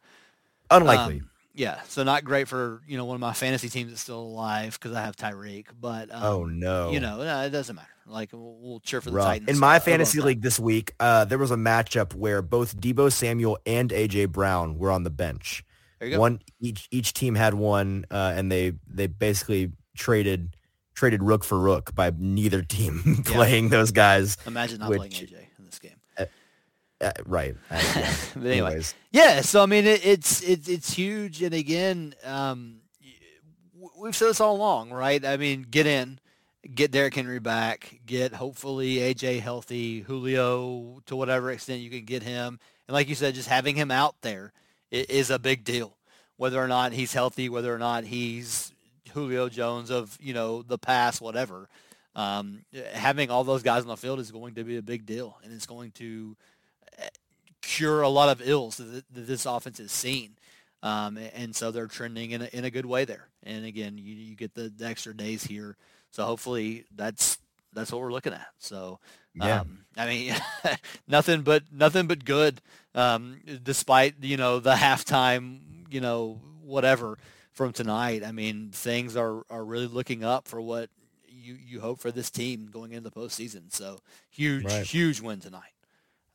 Unlikely. 0.72 1.20
Um, 1.20 1.30
yeah, 1.54 1.80
so 1.88 2.04
not 2.04 2.26
great 2.26 2.50
for 2.50 2.82
you 2.86 2.98
know 2.98 3.06
one 3.06 3.16
of 3.16 3.22
my 3.22 3.32
fantasy 3.32 3.70
teams 3.70 3.90
that's 3.90 4.02
still 4.02 4.20
alive 4.20 4.78
because 4.78 4.96
I 4.96 5.04
have 5.04 5.16
Tyreek, 5.16 5.68
but 5.80 6.14
um, 6.14 6.24
oh 6.24 6.46
no. 6.46 6.92
you 6.92 7.00
know 7.00 7.18
no, 7.18 7.42
it 7.44 7.52
doesn't 7.52 7.76
matter. 7.76 7.88
Like 8.06 8.34
we'll, 8.34 8.58
we'll 8.60 8.80
cheer 8.82 9.00
for 9.00 9.10
the 9.10 9.16
Rough. 9.16 9.28
Titans 9.28 9.50
In 9.50 9.58
my 9.58 9.80
fantasy 9.80 10.20
league 10.20 10.42
this 10.42 10.60
week, 10.60 10.92
uh, 11.00 11.24
there 11.24 11.38
was 11.38 11.52
a 11.52 11.56
matchup 11.56 12.14
where 12.14 12.42
both 12.42 12.78
Deebo 12.78 13.12
Samuel 13.12 13.58
and 13.66 13.90
AJ 13.90 14.34
Brown 14.34 14.78
were 14.78 14.92
on 14.92 15.04
the 15.04 15.10
bench. 15.10 15.64
There 16.00 16.10
you 16.10 16.16
go. 16.16 16.20
One 16.20 16.42
each 16.60 16.90
each 16.92 17.14
team 17.14 17.36
had 17.36 17.54
one, 17.54 18.06
uh, 18.12 18.34
and 18.36 18.52
they 18.52 18.74
they 18.86 19.08
basically 19.08 19.72
traded 19.96 20.58
traded 20.96 21.22
rook 21.22 21.44
for 21.44 21.60
rook 21.60 21.94
by 21.94 22.12
neither 22.18 22.64
team 22.64 23.02
Yeah. 23.06 23.34
playing 23.36 23.70
those 23.70 23.92
guys. 23.92 24.38
Imagine 24.48 24.80
not 24.80 24.90
which- 24.90 25.00
playing 25.00 25.12
AJ 25.28 25.34
in 25.60 25.66
this 25.66 25.78
game. 25.80 25.92
Uh, 27.02 27.12
right. 27.26 27.56
Uh, 27.70 27.76
yeah. 27.96 28.14
but 28.36 28.46
anyway, 28.48 28.52
Anyways, 28.70 28.96
yeah. 29.12 29.42
So 29.42 29.62
I 29.62 29.66
mean, 29.66 29.86
it, 29.86 30.06
it's 30.06 30.42
it's 30.42 30.70
it's 30.70 30.94
huge, 30.94 31.42
and 31.44 31.54
again, 31.54 32.16
um, 32.24 32.78
we've 34.00 34.16
said 34.16 34.30
this 34.30 34.40
all 34.40 34.56
along, 34.56 34.92
right? 34.92 35.24
I 35.26 35.36
mean, 35.36 35.64
get 35.70 35.88
in, 35.88 36.20
get 36.74 36.92
Derrick 36.92 37.14
Henry 37.14 37.40
back, 37.40 38.00
get 38.06 38.34
hopefully 38.34 38.96
AJ 38.96 39.42
healthy, 39.42 40.02
Julio 40.02 41.02
to 41.06 41.16
whatever 41.18 41.52
extent 41.52 41.82
you 41.82 41.90
can 41.90 42.06
get 42.06 42.24
him, 42.24 42.60
and 42.88 42.94
like 42.94 43.10
you 43.10 43.16
said, 43.16 43.36
just 43.36 43.50
having 43.50 43.76
him 43.76 43.92
out 43.92 44.16
there 44.22 44.54
is 44.90 45.30
a 45.30 45.38
big 45.38 45.66
deal. 45.66 45.98
Whether 46.38 46.62
or 46.64 46.68
not 46.68 46.94
he's 46.94 47.12
healthy, 47.14 47.50
whether 47.50 47.74
or 47.76 47.80
not 47.80 48.06
he's 48.06 48.72
Julio 49.16 49.50
Jones 49.50 49.90
of 49.90 50.18
you 50.22 50.34
know 50.34 50.62
the 50.62 50.78
past, 50.78 51.22
whatever. 51.22 51.68
Um, 52.16 52.64
having 52.94 53.30
all 53.30 53.44
those 53.44 53.64
guys 53.64 53.82
on 53.82 53.88
the 53.88 53.98
field 53.98 54.20
is 54.20 54.32
going 54.32 54.56
to 54.56 54.64
be 54.64 54.78
a 54.78 54.82
big 54.82 55.06
deal, 55.06 55.38
and 55.44 55.52
it's 55.52 55.66
going 55.66 55.92
to 55.94 56.36
cure 57.62 58.02
a 58.02 58.10
lot 58.10 58.30
of 58.30 58.48
ills 58.48 58.78
that, 58.78 59.04
that 59.12 59.28
this 59.28 59.46
offense 59.46 59.80
has 59.80 59.92
seen. 59.92 60.38
Um, 60.84 61.18
and 61.34 61.56
so 61.56 61.72
they're 61.72 61.88
trending 61.88 62.32
in 62.32 62.44
a, 62.44 62.46
in 62.54 62.64
a 62.64 62.70
good 62.70 62.86
way 62.86 63.06
there. 63.06 63.28
And 63.44 63.66
again, 63.66 63.98
you, 63.98 64.14
you 64.14 64.36
get 64.36 64.54
the, 64.54 64.72
the 64.76 64.86
extra 64.86 65.16
days 65.16 65.44
here. 65.44 65.78
So 66.12 66.24
hopefully 66.24 66.86
that's 66.96 67.40
that's 67.74 67.92
what 67.92 68.02
we're 68.02 68.12
looking 68.12 68.34
at. 68.34 68.48
So 68.60 69.00
yeah. 69.34 69.62
Um, 69.62 69.86
I 69.98 70.08
mean, 70.08 70.36
nothing 71.08 71.42
but 71.42 71.64
nothing 71.72 72.08
but 72.08 72.24
good. 72.24 72.62
Um, 72.94 73.42
despite 73.64 74.16
you 74.22 74.38
know 74.38 74.60
the 74.60 74.74
halftime, 74.76 75.60
you 75.90 76.02
know 76.02 76.40
whatever 76.62 77.18
from 77.56 77.74
tonight. 77.74 78.24
I 78.24 78.32
mean, 78.32 78.70
things 78.72 79.18
are 79.18 79.44
are 79.50 79.66
really 79.66 79.88
looking 79.88 80.24
up 80.24 80.48
for 80.48 80.62
what 80.62 80.90
you 81.28 81.56
you 81.56 81.80
hope 81.80 82.00
for 82.00 82.12
this 82.12 82.30
team 82.30 82.70
going 82.72 82.92
into 82.92 83.10
the 83.10 83.16
postseason. 83.16 83.74
So 83.74 84.00
huge, 84.30 84.66
right. 84.66 84.86
huge 84.86 85.22
win 85.22 85.40
tonight. 85.40 85.74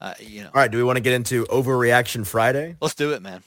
Uh, 0.00 0.14
you 0.18 0.42
know. 0.42 0.48
All 0.48 0.60
right. 0.60 0.70
Do 0.70 0.78
we 0.78 0.84
want 0.84 0.96
to 0.96 1.02
get 1.02 1.12
into 1.12 1.44
overreaction 1.44 2.26
Friday? 2.26 2.76
Let's 2.80 2.94
do 2.94 3.12
it, 3.12 3.22
man. 3.22 3.42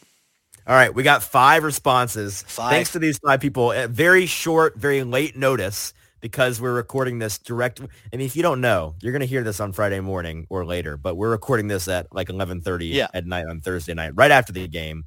All 0.65 0.75
right, 0.75 0.95
we 0.95 1.03
got 1.03 1.23
five 1.23 1.63
responses. 1.63 2.43
Five. 2.43 2.71
Thanks 2.71 2.93
to 2.93 2.99
these 2.99 3.17
five 3.17 3.41
people. 3.41 3.73
At 3.73 3.89
very 3.89 4.25
short, 4.25 4.77
very 4.77 5.03
late 5.03 5.35
notice 5.35 5.93
because 6.21 6.61
we're 6.61 6.73
recording 6.73 7.19
this 7.19 7.37
direct. 7.37 7.81
I 7.81 8.15
mean, 8.15 8.25
if 8.25 8.37
you 8.37 8.43
don't 8.43 8.61
know, 8.61 8.95
you're 9.01 9.11
going 9.11 9.19
to 9.19 9.27
hear 9.27 9.43
this 9.43 9.59
on 9.59 9.73
Friday 9.73 9.99
morning 9.99 10.47
or 10.49 10.65
later, 10.65 10.95
but 10.95 11.15
we're 11.15 11.31
recording 11.31 11.67
this 11.67 11.89
at 11.89 12.07
like 12.13 12.29
11:30 12.29 12.93
yeah. 12.93 13.07
at 13.13 13.25
night 13.25 13.45
on 13.45 13.59
Thursday 13.59 13.93
night, 13.93 14.13
right 14.15 14.31
after 14.31 14.53
the 14.53 14.65
game. 14.69 15.03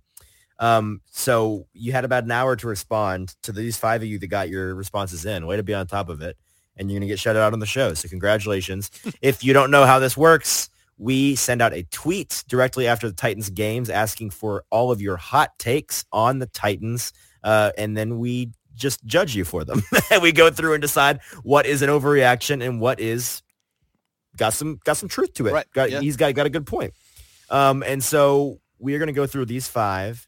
Um, 0.59 1.01
so 1.11 1.67
you 1.73 1.93
had 1.93 2.05
about 2.05 2.25
an 2.25 2.31
hour 2.31 2.57
to 2.57 2.67
respond 2.67 3.35
to 3.43 3.53
these 3.53 3.77
five 3.77 4.03
of 4.03 4.09
you 4.09 4.19
that 4.19 4.27
got 4.29 4.49
your 4.49 4.75
responses 4.75 5.25
in. 5.27 5.47
Way 5.47 5.57
to 5.57 5.63
be 5.63 5.75
on 5.75 5.87
top 5.87 6.09
of 6.09 6.23
it, 6.23 6.37
and 6.77 6.91
you're 6.91 6.99
going 6.99 7.09
to 7.09 7.13
get 7.13 7.19
shouted 7.19 7.41
out 7.41 7.53
on 7.53 7.59
the 7.59 7.67
show. 7.67 7.95
So 7.95 8.09
congratulations. 8.09 8.91
if 9.21 9.45
you 9.45 9.53
don't 9.53 9.71
know 9.71 9.85
how 9.85 9.99
this 9.99 10.17
works, 10.17 10.71
we 10.99 11.35
send 11.35 11.61
out 11.61 11.75
a 11.75 11.83
tweet 11.85 12.45
directly 12.49 12.87
after 12.87 13.09
the 13.09 13.15
Titans 13.15 13.51
games 13.51 13.91
asking 13.91 14.31
for 14.31 14.65
all 14.71 14.91
of 14.91 15.03
your 15.03 15.17
hot 15.17 15.59
takes 15.59 16.05
on 16.13 16.39
the 16.39 16.47
Titans. 16.47 17.13
Uh, 17.45 17.73
and 17.77 17.97
then 17.97 18.19
we 18.19 18.51
just 18.75 19.05
judge 19.05 19.35
you 19.35 19.45
for 19.45 19.65
them. 19.65 19.83
and 20.11 20.23
we 20.23 20.33
go 20.33 20.51
through 20.51 20.75
and 20.75 20.81
decide 20.81 21.21
what 21.43 21.67
is 21.67 21.83
an 21.83 21.91
overreaction 21.91 22.65
and 22.67 22.81
what 22.81 22.99
is 22.99 23.43
got 24.37 24.53
some 24.53 24.79
got 24.85 24.97
some 24.97 25.09
truth 25.09 25.35
to 25.35 25.47
it. 25.49 25.53
Right. 25.53 25.73
Got, 25.73 25.91
yeah. 25.91 26.01
He's 26.01 26.17
got 26.17 26.35
got 26.35 26.47
a 26.47 26.51
good 26.51 26.67
point. 26.67 26.95
Um, 27.51 27.83
and 27.83 28.03
so 28.03 28.61
we 28.79 28.95
are 28.95 28.99
going 28.99 29.09
to 29.09 29.13
go 29.13 29.27
through 29.27 29.47
these 29.47 29.69
five. 29.69 30.27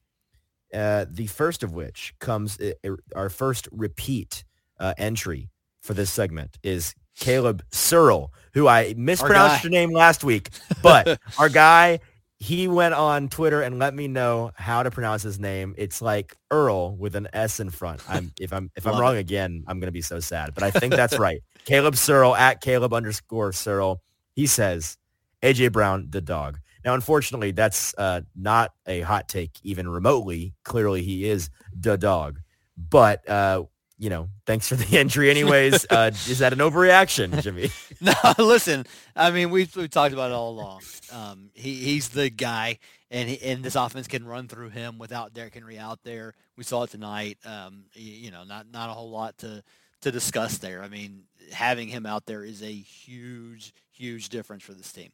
Uh, 0.72 1.06
the 1.08 1.26
first 1.26 1.62
of 1.62 1.72
which 1.72 2.14
comes 2.18 2.58
uh, 2.60 2.72
our 3.16 3.28
first 3.28 3.68
repeat 3.72 4.44
uh, 4.78 4.94
entry 4.98 5.48
for 5.80 5.94
this 5.94 6.10
segment 6.10 6.58
is 6.62 6.94
Caleb 7.18 7.62
Searle, 7.70 8.32
who 8.52 8.68
I 8.68 8.94
mispronounced 8.96 9.64
your 9.64 9.70
name 9.70 9.92
last 9.92 10.22
week, 10.24 10.50
but 10.82 11.18
our 11.38 11.48
guy 11.48 12.00
he 12.40 12.68
went 12.68 12.94
on 12.94 13.28
Twitter 13.28 13.62
and 13.62 13.78
let 13.78 13.94
me 13.94 14.06
know 14.06 14.52
how 14.54 14.84
to 14.84 14.90
pronounce 14.90 15.22
his 15.22 15.40
name. 15.40 15.74
It's 15.76 16.00
like 16.00 16.36
Earl 16.50 16.94
with 16.96 17.16
an 17.16 17.26
S 17.32 17.58
in 17.58 17.70
front. 17.70 18.00
I'm 18.08 18.32
if 18.40 18.52
I'm 18.52 18.70
if 18.76 18.86
I'm 18.86 18.98
wrong 18.98 19.16
it. 19.16 19.20
again, 19.20 19.64
I'm 19.66 19.80
gonna 19.80 19.92
be 19.92 20.02
so 20.02 20.20
sad. 20.20 20.54
But 20.54 20.62
I 20.62 20.70
think 20.70 20.94
that's 20.94 21.18
right. 21.18 21.42
Caleb 21.64 21.96
Searle 21.96 22.36
at 22.36 22.60
Caleb 22.60 22.92
underscore 22.92 23.52
Searle. 23.52 24.00
He 24.34 24.46
says 24.46 24.96
AJ 25.42 25.72
Brown 25.72 26.06
the 26.10 26.20
dog. 26.20 26.60
Now, 26.84 26.94
unfortunately, 26.94 27.50
that's 27.50 27.94
uh, 27.98 28.22
not 28.36 28.72
a 28.86 29.00
hot 29.00 29.28
take 29.28 29.52
even 29.62 29.88
remotely. 29.88 30.54
Clearly, 30.64 31.02
he 31.02 31.28
is 31.28 31.50
the 31.78 31.98
dog. 31.98 32.40
But 32.76 33.28
uh, 33.28 33.64
you 33.98 34.10
know, 34.10 34.28
thanks 34.46 34.68
for 34.68 34.76
the 34.76 34.98
entry 34.98 35.30
anyways. 35.30 35.86
Uh, 35.98 36.10
is 36.28 36.38
that 36.40 36.52
an 36.52 36.58
overreaction, 36.58 37.42
Jimmy? 37.42 37.70
no, 38.00 38.12
listen, 38.38 38.86
I 39.16 39.30
mean, 39.30 39.50
we've, 39.50 39.74
we've 39.74 39.90
talked 39.90 40.12
about 40.12 40.30
it 40.30 40.34
all 40.34 40.50
along. 40.50 40.82
Um, 41.10 41.50
he, 41.54 41.74
he's 41.76 42.10
the 42.10 42.28
guy, 42.28 42.78
and, 43.10 43.28
he, 43.28 43.40
and 43.40 43.64
this 43.64 43.74
offense 43.74 44.06
can 44.06 44.26
run 44.26 44.48
through 44.48 44.68
him 44.68 44.98
without 44.98 45.32
Derrick 45.32 45.54
Henry 45.54 45.78
out 45.78 46.00
there. 46.04 46.34
We 46.56 46.64
saw 46.64 46.82
it 46.82 46.90
tonight. 46.90 47.38
Um, 47.44 47.84
you, 47.94 48.12
you 48.12 48.30
know, 48.30 48.44
not, 48.44 48.66
not 48.70 48.90
a 48.90 48.92
whole 48.92 49.10
lot 49.10 49.38
to, 49.38 49.62
to 50.02 50.10
discuss 50.10 50.58
there. 50.58 50.82
I 50.82 50.88
mean, 50.88 51.22
having 51.52 51.88
him 51.88 52.04
out 52.04 52.26
there 52.26 52.44
is 52.44 52.62
a 52.62 52.72
huge, 52.72 53.72
huge 53.90 54.28
difference 54.28 54.62
for 54.62 54.74
this 54.74 54.92
team. 54.92 55.10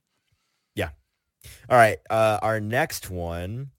Yeah. 0.75 0.91
All 1.69 1.77
right. 1.77 1.99
Uh, 2.11 2.39
our 2.43 2.61
next 2.61 3.11
one 3.11 3.71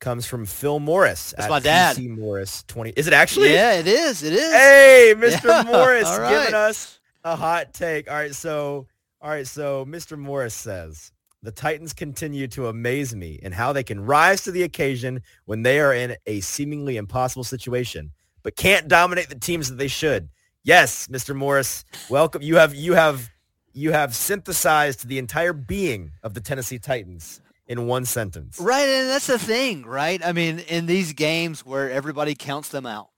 comes 0.00 0.26
from 0.26 0.44
Phil 0.44 0.80
Morris. 0.80 1.34
That's 1.36 1.48
my 1.48 1.60
dad. 1.60 1.96
PC 1.96 2.16
Morris 2.18 2.62
twenty. 2.64 2.90
Is 2.96 3.06
it 3.06 3.12
actually? 3.12 3.52
Yeah, 3.52 3.72
it 3.74 3.86
is. 3.86 4.22
It 4.22 4.32
is. 4.34 4.52
Hey, 4.52 5.14
Mr. 5.18 5.44
Yeah. 5.44 5.62
Morris, 5.62 6.04
right. 6.04 6.30
giving 6.30 6.54
us 6.54 7.00
a 7.24 7.34
hot 7.34 7.72
take. 7.72 8.10
All 8.10 8.16
right, 8.16 8.34
so 8.34 8.86
all 9.20 9.30
right, 9.30 9.46
so 9.46 9.86
Mr. 9.86 10.18
Morris 10.18 10.54
says 10.54 11.10
the 11.42 11.50
Titans 11.50 11.92
continue 11.92 12.46
to 12.48 12.68
amaze 12.68 13.14
me 13.14 13.38
in 13.42 13.52
how 13.52 13.72
they 13.72 13.82
can 13.82 14.00
rise 14.04 14.42
to 14.42 14.50
the 14.50 14.62
occasion 14.62 15.22
when 15.46 15.62
they 15.62 15.80
are 15.80 15.94
in 15.94 16.16
a 16.26 16.40
seemingly 16.40 16.96
impossible 16.96 17.44
situation, 17.44 18.10
but 18.42 18.56
can't 18.56 18.88
dominate 18.88 19.28
the 19.28 19.38
teams 19.38 19.68
that 19.68 19.76
they 19.76 19.88
should. 19.88 20.28
Yes, 20.62 21.08
Mr. 21.08 21.34
Morris, 21.34 21.84
welcome. 22.08 22.42
You 22.42 22.56
have 22.56 22.74
you 22.74 22.94
have 22.94 23.30
you 23.74 23.92
have 23.92 24.14
synthesized 24.14 25.08
the 25.08 25.18
entire 25.18 25.52
being 25.52 26.12
of 26.22 26.32
the 26.34 26.40
Tennessee 26.40 26.78
Titans 26.78 27.40
in 27.66 27.86
one 27.86 28.04
sentence. 28.04 28.58
Right, 28.60 28.86
and 28.86 29.08
that's 29.10 29.26
the 29.26 29.38
thing, 29.38 29.84
right? 29.84 30.24
I 30.24 30.32
mean, 30.32 30.60
in 30.60 30.86
these 30.86 31.12
games 31.12 31.66
where 31.66 31.90
everybody 31.90 32.34
counts 32.34 32.68
them 32.68 32.86
out, 32.86 33.08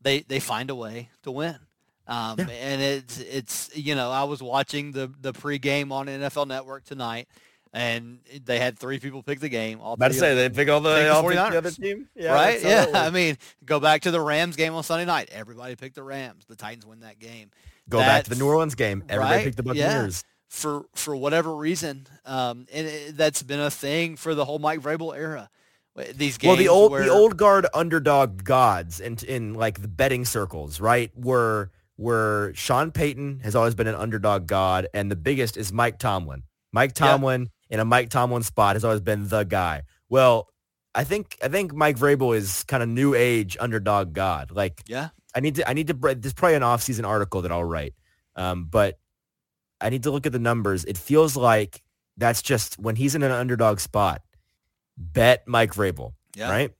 they 0.00 0.20
they 0.20 0.40
find 0.40 0.70
a 0.70 0.74
way 0.74 1.10
to 1.24 1.30
win. 1.30 1.58
Um, 2.06 2.38
yeah. 2.38 2.46
And 2.46 2.82
it's 2.82 3.18
it's 3.18 3.76
you 3.76 3.94
know 3.94 4.10
I 4.10 4.24
was 4.24 4.42
watching 4.42 4.92
the 4.92 5.10
the 5.20 5.32
pregame 5.32 5.90
on 5.90 6.06
NFL 6.06 6.46
Network 6.46 6.84
tonight, 6.84 7.28
and 7.72 8.20
they 8.44 8.58
had 8.58 8.78
three 8.78 9.00
people 9.00 9.22
pick 9.22 9.40
the 9.40 9.48
game. 9.48 9.80
All 9.80 9.94
About 9.94 10.08
to 10.08 10.14
say 10.14 10.34
they 10.34 10.50
pick 10.50 10.68
all 10.68 10.80
the, 10.80 11.10
all 11.10 11.22
the, 11.22 11.34
the 11.34 11.58
other 11.58 11.70
team, 11.70 12.08
yeah, 12.14 12.32
right? 12.32 12.62
Yeah, 12.62 12.86
I 12.94 13.10
mean, 13.10 13.38
go 13.64 13.80
back 13.80 14.02
to 14.02 14.10
the 14.10 14.20
Rams 14.20 14.54
game 14.56 14.74
on 14.74 14.84
Sunday 14.84 15.06
night. 15.06 15.30
Everybody 15.32 15.76
picked 15.76 15.94
the 15.94 16.02
Rams. 16.02 16.44
The 16.46 16.56
Titans 16.56 16.86
win 16.86 17.00
that 17.00 17.18
game. 17.18 17.50
Go 17.88 17.98
that's, 17.98 18.08
back 18.08 18.24
to 18.24 18.30
the 18.30 18.36
New 18.36 18.46
Orleans 18.46 18.74
game. 18.74 19.04
Everybody 19.08 19.36
right? 19.36 19.44
picked 19.44 19.56
the 19.56 19.62
Buccaneers. 19.62 20.22
Yeah 20.24 20.30
for 20.54 20.86
for 20.94 21.16
whatever 21.16 21.54
reason, 21.54 22.06
um, 22.24 22.66
and 22.72 22.86
it, 22.86 23.16
that's 23.16 23.42
been 23.42 23.58
a 23.58 23.70
thing 23.70 24.16
for 24.16 24.34
the 24.36 24.44
whole 24.44 24.60
Mike 24.60 24.80
Vrabel 24.80 25.16
era. 25.16 25.50
These 26.14 26.38
games. 26.38 26.48
Well, 26.48 26.56
the 26.56 26.68
old 26.68 26.92
where, 26.92 27.04
the 27.04 27.10
old 27.10 27.36
guard 27.36 27.66
underdog 27.74 28.44
gods 28.44 29.00
in 29.00 29.16
in 29.26 29.54
like 29.54 29.82
the 29.82 29.88
betting 29.88 30.24
circles, 30.24 30.80
right? 30.80 31.10
Were 31.16 31.70
where 31.96 32.54
Sean 32.54 32.92
Payton 32.92 33.40
has 33.40 33.54
always 33.54 33.74
been 33.74 33.86
an 33.86 33.94
underdog 33.96 34.46
god, 34.46 34.86
and 34.94 35.10
the 35.10 35.16
biggest 35.16 35.56
is 35.56 35.72
Mike 35.72 35.98
Tomlin. 35.98 36.44
Mike 36.72 36.94
Tomlin 36.94 37.42
yeah. 37.68 37.74
in 37.74 37.80
a 37.80 37.84
Mike 37.84 38.10
Tomlin 38.10 38.42
spot 38.42 38.76
has 38.76 38.84
always 38.84 39.00
been 39.00 39.28
the 39.28 39.44
guy. 39.44 39.82
Well, 40.08 40.48
I 40.94 41.04
think 41.04 41.36
I 41.42 41.48
think 41.48 41.74
Mike 41.74 41.96
Vrabel 41.96 42.36
is 42.36 42.64
kind 42.64 42.82
of 42.82 42.88
new 42.88 43.14
age 43.14 43.56
underdog 43.58 44.12
god. 44.12 44.50
Like, 44.52 44.82
yeah, 44.86 45.10
I 45.34 45.40
need 45.40 45.56
to 45.56 45.68
I 45.68 45.72
need 45.72 45.88
to. 45.88 45.94
There's 45.94 46.32
probably 46.32 46.56
an 46.56 46.62
off 46.62 46.82
season 46.82 47.04
article 47.04 47.42
that 47.42 47.52
I'll 47.52 47.64
write, 47.64 47.94
um, 48.36 48.66
but 48.70 48.98
I 49.80 49.90
need 49.90 50.04
to 50.04 50.10
look 50.10 50.26
at 50.26 50.32
the 50.32 50.38
numbers. 50.38 50.84
It 50.84 50.96
feels 50.96 51.36
like 51.36 51.82
that's 52.16 52.42
just 52.42 52.78
when 52.78 52.96
he's 52.96 53.14
in 53.14 53.22
an 53.22 53.32
underdog 53.32 53.80
spot. 53.80 54.22
Bet 54.96 55.46
Mike 55.48 55.74
Vrabel, 55.74 56.12
yeah. 56.36 56.50
right? 56.50 56.72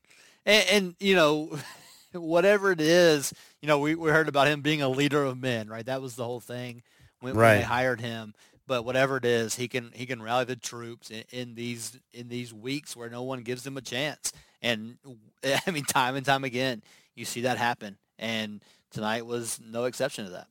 And, 0.46 0.68
and 0.70 0.96
you 1.00 1.16
know, 1.16 1.58
whatever 2.12 2.70
it 2.70 2.80
is, 2.80 3.34
you 3.60 3.66
know, 3.66 3.78
we, 3.78 3.94
we 3.94 4.10
heard 4.10 4.28
about 4.28 4.46
him 4.46 4.60
being 4.60 4.82
a 4.82 4.88
leader 4.88 5.24
of 5.24 5.38
men, 5.38 5.68
right? 5.68 5.84
That 5.84 6.00
was 6.00 6.14
the 6.14 6.24
whole 6.24 6.40
thing 6.40 6.82
when, 7.20 7.34
right. 7.34 7.50
when 7.50 7.58
they 7.58 7.64
hired 7.64 8.00
him. 8.00 8.34
But 8.66 8.84
whatever 8.84 9.18
it 9.18 9.26
is, 9.26 9.56
he 9.56 9.68
can 9.68 9.90
he 9.92 10.06
can 10.06 10.22
rally 10.22 10.46
the 10.46 10.56
troops 10.56 11.10
in, 11.10 11.24
in 11.30 11.54
these 11.54 11.98
in 12.14 12.28
these 12.28 12.54
weeks 12.54 12.96
where 12.96 13.10
no 13.10 13.22
one 13.22 13.42
gives 13.42 13.66
him 13.66 13.76
a 13.76 13.82
chance. 13.82 14.32
And 14.62 14.96
I 15.66 15.70
mean, 15.70 15.84
time 15.84 16.16
and 16.16 16.24
time 16.24 16.44
again, 16.44 16.82
you 17.14 17.24
see 17.26 17.42
that 17.42 17.58
happen. 17.58 17.98
And 18.18 18.62
tonight 18.90 19.26
was 19.26 19.60
no 19.64 19.84
exception 19.84 20.26
to 20.26 20.30
that. 20.32 20.48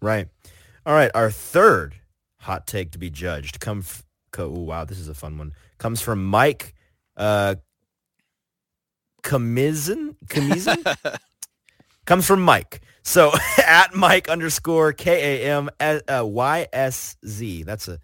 Right. 0.00 0.28
All 0.86 0.94
right, 0.94 1.10
our 1.14 1.30
third 1.30 1.94
hot 2.40 2.66
take 2.66 2.92
to 2.92 2.98
be 2.98 3.10
judged 3.10 3.60
come. 3.60 3.78
F- 3.78 4.04
Ooh, 4.38 4.48
wow, 4.50 4.84
this 4.84 4.98
is 4.98 5.08
a 5.08 5.14
fun 5.14 5.38
one. 5.38 5.52
Comes 5.78 6.00
from 6.00 6.24
Mike 6.24 6.74
uh, 7.16 7.54
Kamizin. 9.22 10.16
Kamizin 10.26 10.96
comes 12.04 12.26
from 12.26 12.42
Mike. 12.42 12.82
So 13.02 13.32
at 13.66 13.94
Mike 13.94 14.28
underscore 14.28 14.92
K 14.92 15.46
A 15.46 15.56
M 15.56 15.70
uh, 15.80 16.24
Y 16.26 16.66
S 16.72 17.16
Z. 17.26 17.62
That's 17.62 17.88
a 17.88 17.98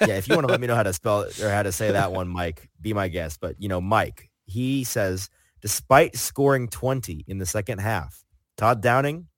yeah. 0.00 0.16
If 0.16 0.26
you 0.26 0.34
want 0.34 0.48
to 0.48 0.50
let 0.50 0.60
me 0.60 0.66
know 0.66 0.74
how 0.74 0.82
to 0.82 0.92
spell 0.92 1.20
it 1.20 1.38
or 1.40 1.50
how 1.50 1.62
to 1.62 1.70
say 1.70 1.92
that 1.92 2.10
one, 2.10 2.28
Mike, 2.28 2.68
be 2.80 2.92
my 2.92 3.08
guest. 3.08 3.40
But 3.40 3.60
you 3.60 3.68
know, 3.68 3.80
Mike, 3.80 4.30
he 4.46 4.84
says 4.84 5.30
despite 5.60 6.16
scoring 6.16 6.68
20 6.68 7.24
in 7.26 7.38
the 7.38 7.46
second 7.46 7.78
half, 7.78 8.23
Todd 8.56 8.80
Downing 8.80 9.28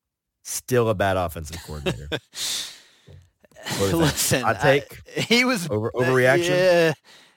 still 0.43 0.89
a 0.89 0.95
bad 0.95 1.17
offensive 1.17 1.59
coordinator. 1.65 2.09
Listen, 3.81 4.45
I 4.45 4.55
take 4.55 5.03
I, 5.17 5.21
he 5.21 5.45
was 5.45 5.69
over 5.69 5.91
overreaction. 5.93 6.51
Yeah, 6.51 6.93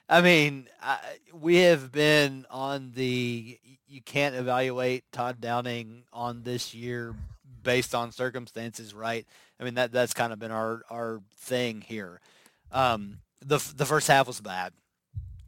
I 0.08 0.20
mean, 0.20 0.68
I, 0.80 0.98
we 1.32 1.56
have 1.56 1.90
been 1.90 2.46
on 2.50 2.92
the 2.94 3.58
you 3.88 4.00
can't 4.00 4.36
evaluate 4.36 5.04
Todd 5.10 5.40
Downing 5.40 6.04
on 6.12 6.42
this 6.42 6.72
year 6.72 7.14
based 7.62 7.94
on 7.94 8.12
circumstances, 8.12 8.94
right? 8.94 9.26
I 9.58 9.64
mean 9.64 9.74
that 9.74 9.92
that's 9.92 10.14
kind 10.14 10.32
of 10.32 10.38
been 10.38 10.52
our 10.52 10.82
our 10.88 11.20
thing 11.36 11.80
here. 11.80 12.20
Um, 12.70 13.18
the 13.44 13.58
the 13.74 13.86
first 13.86 14.06
half 14.06 14.28
was 14.28 14.40
bad, 14.40 14.72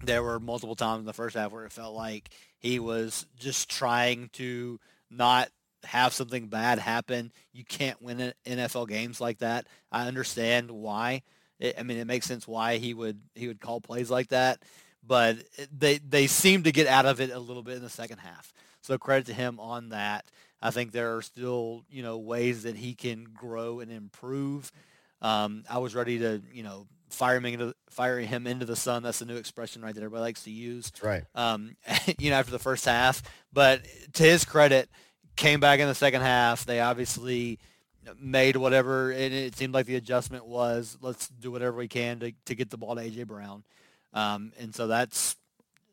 there 0.05 0.23
were 0.23 0.41
multiple 0.41 0.75
times 0.75 1.01
in 1.01 1.07
the 1.07 1.13
first 1.13 1.37
half 1.37 1.53
where 1.53 1.65
it 1.65 1.73
felt 1.73 1.95
like 1.95 2.31
he 2.59 2.79
was 2.79 3.27
just 3.39 3.71
trying 3.71 4.31
to 4.35 4.81
not 5.11 5.49
have 5.85 6.13
something 6.13 6.49
bad 6.49 6.79
happen. 6.79 7.33
You 7.53 7.65
can't 7.65 8.01
win 8.01 8.33
NFL 8.47 8.89
games 8.89 9.21
like 9.21 9.39
that. 9.39 9.67
I 9.91 10.07
understand 10.07 10.71
why. 10.71 11.23
It, 11.59 11.77
I 11.79 11.83
mean, 11.83 11.99
it 11.99 12.07
makes 12.07 12.27
sense 12.27 12.47
why 12.47 12.79
he 12.79 12.95
would 12.95 13.21
he 13.35 13.49
would 13.49 13.61
call 13.61 13.81
plays 13.81 14.11
like 14.11 14.29
that, 14.29 14.63
but 15.07 15.39
they 15.77 15.99
they 15.99 16.27
seem 16.27 16.65
to 16.65 16.73
get 16.73 16.87
out 16.87 17.07
of 17.07 17.21
it 17.21 17.31
a 17.31 17.39
little 17.39 17.63
bit 17.63 17.77
in 17.77 17.83
the 17.83 17.91
second 17.91 18.19
half. 18.19 18.53
So 18.83 18.99
credit 18.99 19.27
to 19.27 19.35
him 19.35 19.61
on 19.61 19.91
that. 19.91 20.25
I 20.61 20.71
think 20.71 20.93
there 20.93 21.17
are 21.17 21.23
still 21.23 21.85
you 21.91 22.03
know 22.03 22.19
ways 22.19 22.65
that 22.65 22.77
he 22.77 22.95
can 22.95 23.25
grow 23.35 23.81
and 23.81 23.91
improve. 23.91 24.73
Um, 25.21 25.65
I 25.71 25.79
was 25.79 25.95
ready 25.95 26.19
to 26.19 26.43
you 26.53 26.63
know 26.63 26.87
fire 27.13 27.37
him 27.37 27.45
into 27.45 27.75
fire 27.91 28.19
him 28.19 28.47
into 28.47 28.65
the 28.65 28.77
sun. 28.77 29.03
That's 29.03 29.19
the 29.21 29.27
new 29.27 29.37
expression 29.37 29.83
right 29.83 29.95
that 29.95 30.01
everybody 30.01 30.23
likes 30.23 30.45
to 30.45 30.51
use. 30.51 30.91
That's 30.91 31.03
right. 31.05 31.25
Um, 31.35 31.77
you 32.19 32.31
know, 32.31 32.37
after 32.37 32.53
the 32.53 32.59
first 32.59 32.85
half, 32.85 33.23
but 33.53 33.85
to 34.15 34.23
his 34.23 34.45
credit, 34.45 34.89
came 35.37 35.61
back 35.61 35.81
in 35.81 35.89
the 35.89 35.95
second 35.95 36.23
half. 36.23 36.65
They 36.65 36.81
obviously 36.81 37.59
made 38.21 38.57
whatever, 38.57 39.11
and 39.11 39.33
it 39.33 39.57
seemed 39.57 39.75
like 39.75 39.87
the 39.87 39.97
adjustment 39.97 40.47
was 40.47 40.99
let's 41.01 41.29
do 41.29 41.51
whatever 41.51 41.77
we 41.77 41.89
can 41.89 42.19
to, 42.21 42.33
to 42.47 42.55
get 42.55 42.71
the 42.71 42.77
ball 42.77 42.97
to 42.97 43.03
A.J. 43.03 43.25
Brown. 43.25 43.65
Um, 44.13 44.53
and 44.59 44.75
so 44.75 44.87
that's 44.87 45.37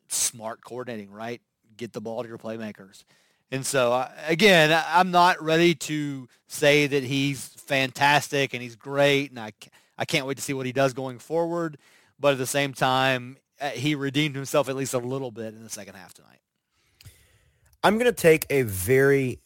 smart 0.08 0.62
coordinating, 0.64 1.10
right? 1.10 1.40
Get 1.76 1.92
the 1.92 2.00
ball 2.00 2.22
to 2.22 2.28
your 2.28 2.38
playmakers. 2.38 3.04
And 3.52 3.66
so, 3.66 3.92
uh, 3.92 4.08
again, 4.26 4.78
I'm 4.88 5.10
not 5.10 5.42
ready 5.42 5.74
to 5.74 6.28
say 6.46 6.86
that 6.86 7.02
he's 7.02 7.48
fantastic 7.48 8.54
and 8.54 8.62
he's 8.62 8.76
great, 8.76 9.30
and 9.30 9.40
I, 9.40 9.52
I 9.98 10.04
can't 10.04 10.26
wait 10.26 10.36
to 10.36 10.42
see 10.42 10.52
what 10.52 10.66
he 10.66 10.72
does 10.72 10.92
going 10.92 11.18
forward. 11.18 11.78
But 12.18 12.32
at 12.32 12.38
the 12.38 12.46
same 12.46 12.74
time, 12.74 13.38
uh, 13.60 13.70
he 13.70 13.94
redeemed 13.94 14.36
himself 14.36 14.68
at 14.68 14.76
least 14.76 14.94
a 14.94 14.98
little 14.98 15.30
bit 15.30 15.54
in 15.54 15.64
the 15.64 15.70
second 15.70 15.94
half 15.94 16.14
tonight. 16.14 16.38
I'm 17.82 17.94
going 17.94 18.10
to 18.10 18.12
take 18.12 18.46
a 18.50 18.62
very 18.62 19.40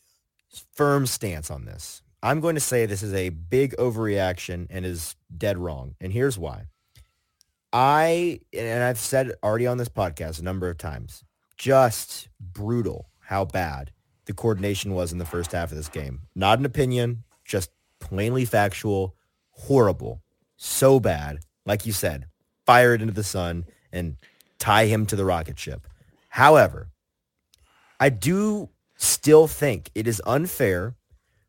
firm 0.72 1.06
stance 1.06 1.50
on 1.50 1.64
this. 1.64 2.02
I'm 2.22 2.40
going 2.40 2.54
to 2.54 2.60
say 2.60 2.86
this 2.86 3.02
is 3.02 3.14
a 3.14 3.28
big 3.28 3.76
overreaction 3.76 4.66
and 4.70 4.84
is 4.84 5.14
dead 5.36 5.58
wrong. 5.58 5.94
And 6.00 6.12
here's 6.12 6.38
why. 6.38 6.64
I, 7.72 8.40
and 8.52 8.82
I've 8.82 8.98
said 8.98 9.32
already 9.42 9.66
on 9.66 9.78
this 9.78 9.88
podcast 9.88 10.40
a 10.40 10.44
number 10.44 10.68
of 10.68 10.78
times, 10.78 11.22
just 11.56 12.28
brutal 12.40 13.10
how 13.20 13.44
bad 13.44 13.92
the 14.24 14.32
coordination 14.32 14.94
was 14.94 15.12
in 15.12 15.18
the 15.18 15.24
first 15.24 15.52
half 15.52 15.70
of 15.70 15.76
this 15.76 15.88
game. 15.88 16.20
Not 16.34 16.58
an 16.58 16.64
opinion, 16.64 17.24
just 17.44 17.70
plainly 18.00 18.44
factual, 18.44 19.14
horrible, 19.50 20.22
so 20.56 20.98
bad. 20.98 21.40
Like 21.66 21.86
you 21.86 21.92
said, 21.92 22.26
fire 22.64 22.94
it 22.94 23.02
into 23.02 23.14
the 23.14 23.24
sun 23.24 23.66
and 23.92 24.16
tie 24.58 24.86
him 24.86 25.06
to 25.06 25.16
the 25.16 25.24
rocket 25.24 25.58
ship. 25.58 25.86
However, 26.28 26.88
I 28.00 28.08
do 28.08 28.70
still 28.96 29.46
think 29.46 29.90
it 29.94 30.06
is 30.06 30.22
unfair 30.26 30.94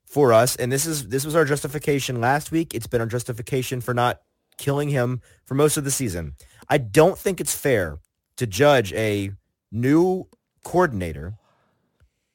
for 0.05 0.33
us, 0.33 0.55
and 0.55 0.71
this 0.71 0.85
is 0.85 1.09
this 1.09 1.25
was 1.25 1.35
our 1.35 1.45
justification 1.45 2.21
last 2.21 2.51
week. 2.51 2.73
It's 2.73 2.87
been 2.87 3.01
our 3.01 3.07
justification 3.07 3.81
for 3.81 3.93
not 3.93 4.21
killing 4.57 4.89
him 4.89 5.21
for 5.45 5.55
most 5.55 5.77
of 5.77 5.83
the 5.83 5.91
season. 5.91 6.35
I 6.69 6.77
don't 6.77 7.17
think 7.17 7.41
it's 7.41 7.55
fair 7.55 7.97
to 8.37 8.47
judge 8.47 8.93
a 8.93 9.31
new 9.71 10.27
coordinator 10.63 11.35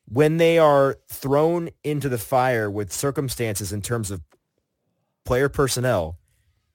when 0.06 0.36
they 0.38 0.58
are 0.58 0.98
thrown 1.08 1.70
into 1.84 2.08
the 2.08 2.18
fire 2.18 2.70
with 2.70 2.92
circumstances 2.92 3.72
in 3.72 3.80
terms 3.80 4.10
of 4.10 4.22
player 5.24 5.48
personnel 5.48 6.18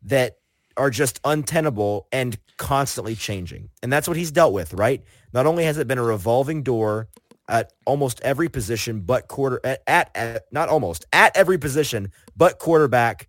that 0.03 0.38
are 0.77 0.89
just 0.89 1.19
untenable 1.23 2.07
and 2.11 2.38
constantly 2.57 3.15
changing. 3.15 3.69
And 3.81 3.91
that's 3.91 4.07
what 4.07 4.17
he's 4.17 4.31
dealt 4.31 4.53
with, 4.53 4.73
right? 4.73 5.03
Not 5.33 5.45
only 5.45 5.65
has 5.65 5.77
it 5.77 5.88
been 5.88 5.97
a 5.97 6.03
revolving 6.03 6.63
door 6.63 7.09
at 7.48 7.74
almost 7.86 8.20
every 8.22 8.50
position 8.50 9.02
but 9.02 9.28
quarter 9.28 9.60
at, 9.64 9.82
at, 9.86 10.12
at 10.16 10.46
not 10.52 10.68
almost 10.68 11.06
at 11.14 11.36
every 11.38 11.58
position 11.58 12.12
but 12.36 12.58
quarterback 12.58 13.28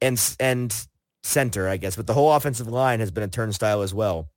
and 0.00 0.20
and 0.40 0.86
center, 1.26 1.68
I 1.68 1.76
guess. 1.76 1.96
But 1.96 2.06
the 2.06 2.14
whole 2.14 2.32
offensive 2.32 2.68
line 2.68 3.00
has 3.00 3.10
been 3.10 3.24
a 3.24 3.28
turnstile 3.28 3.82
as 3.82 3.92
well. 3.92 4.30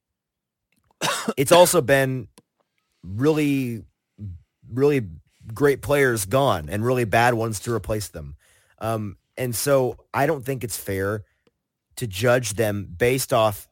it's 1.37 1.51
also 1.51 1.81
been 1.81 2.27
really, 3.03 3.83
really 4.71 5.07
great 5.53 5.81
players 5.81 6.25
gone 6.25 6.67
and 6.69 6.83
really 6.83 7.05
bad 7.05 7.33
ones 7.33 7.61
to 7.61 7.73
replace 7.73 8.09
them. 8.09 8.35
Um, 8.79 9.17
and 9.37 9.55
so 9.55 9.97
I 10.13 10.25
don't 10.25 10.43
think 10.43 10.63
it's 10.63 10.77
fair 10.77 11.23
to 11.95 12.07
judge 12.07 12.53
them 12.53 12.87
based 12.97 13.31
off 13.33 13.67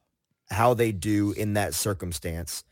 how 0.50 0.74
they 0.74 0.92
do 0.92 1.32
in 1.32 1.54
that 1.54 1.74
circumstance. 1.74 2.64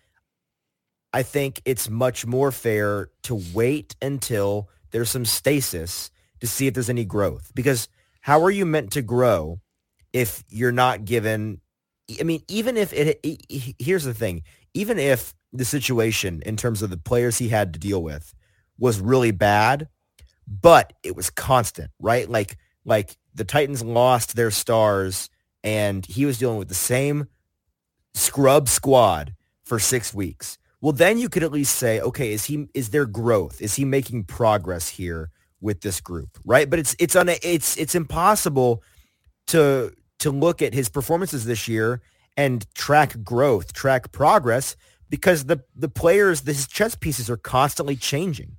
I 1.16 1.22
think 1.22 1.62
it's 1.64 1.88
much 1.88 2.26
more 2.26 2.52
fair 2.52 3.08
to 3.22 3.40
wait 3.54 3.96
until 4.02 4.68
there's 4.90 5.08
some 5.08 5.24
stasis 5.24 6.10
to 6.40 6.46
see 6.46 6.66
if 6.66 6.74
there's 6.74 6.90
any 6.90 7.06
growth. 7.06 7.52
Because 7.54 7.88
how 8.20 8.42
are 8.42 8.50
you 8.50 8.66
meant 8.66 8.92
to 8.92 9.00
grow 9.00 9.62
if 10.12 10.44
you're 10.50 10.72
not 10.72 11.06
given? 11.06 11.62
I 12.20 12.22
mean, 12.22 12.42
even 12.48 12.76
if 12.76 12.92
it, 12.92 13.18
here's 13.78 14.04
the 14.04 14.12
thing, 14.12 14.42
even 14.74 14.98
if 14.98 15.34
the 15.54 15.64
situation 15.64 16.42
in 16.44 16.58
terms 16.58 16.82
of 16.82 16.90
the 16.90 16.98
players 16.98 17.38
he 17.38 17.48
had 17.48 17.72
to 17.72 17.78
deal 17.78 18.02
with 18.02 18.34
was 18.78 19.00
really 19.00 19.30
bad, 19.30 19.88
but 20.46 20.92
it 21.02 21.16
was 21.16 21.30
constant, 21.30 21.90
right? 21.98 22.28
Like, 22.28 22.58
like 22.84 23.16
the 23.34 23.44
Titans 23.44 23.82
lost 23.82 24.36
their 24.36 24.50
stars 24.50 25.30
and 25.64 26.04
he 26.04 26.26
was 26.26 26.36
dealing 26.36 26.58
with 26.58 26.68
the 26.68 26.74
same 26.74 27.28
scrub 28.12 28.68
squad 28.68 29.34
for 29.64 29.78
six 29.78 30.12
weeks 30.12 30.58
well, 30.86 30.92
then 30.92 31.18
you 31.18 31.28
could 31.28 31.42
at 31.42 31.50
least 31.50 31.74
say, 31.74 32.00
okay, 32.00 32.32
is 32.32 32.44
he 32.44 32.68
is 32.72 32.90
there 32.90 33.06
growth? 33.06 33.60
Is 33.60 33.74
he 33.74 33.84
making 33.84 34.22
progress 34.22 34.88
here 34.88 35.30
with 35.60 35.80
this 35.80 36.00
group, 36.00 36.38
right? 36.44 36.70
But 36.70 36.78
it's 36.78 36.94
it's 37.00 37.16
on 37.16 37.28
it's 37.28 37.76
it's 37.76 37.96
impossible 37.96 38.84
to 39.48 39.92
to 40.20 40.30
look 40.30 40.62
at 40.62 40.74
his 40.74 40.88
performances 40.88 41.44
this 41.44 41.66
year 41.66 42.02
and 42.36 42.72
track 42.76 43.24
growth, 43.24 43.72
track 43.72 44.12
progress 44.12 44.76
because 45.10 45.46
the 45.46 45.64
the 45.74 45.88
players, 45.88 46.42
his 46.42 46.68
chess 46.68 46.94
pieces 46.94 47.28
are 47.28 47.36
constantly 47.36 47.96
changing. 47.96 48.56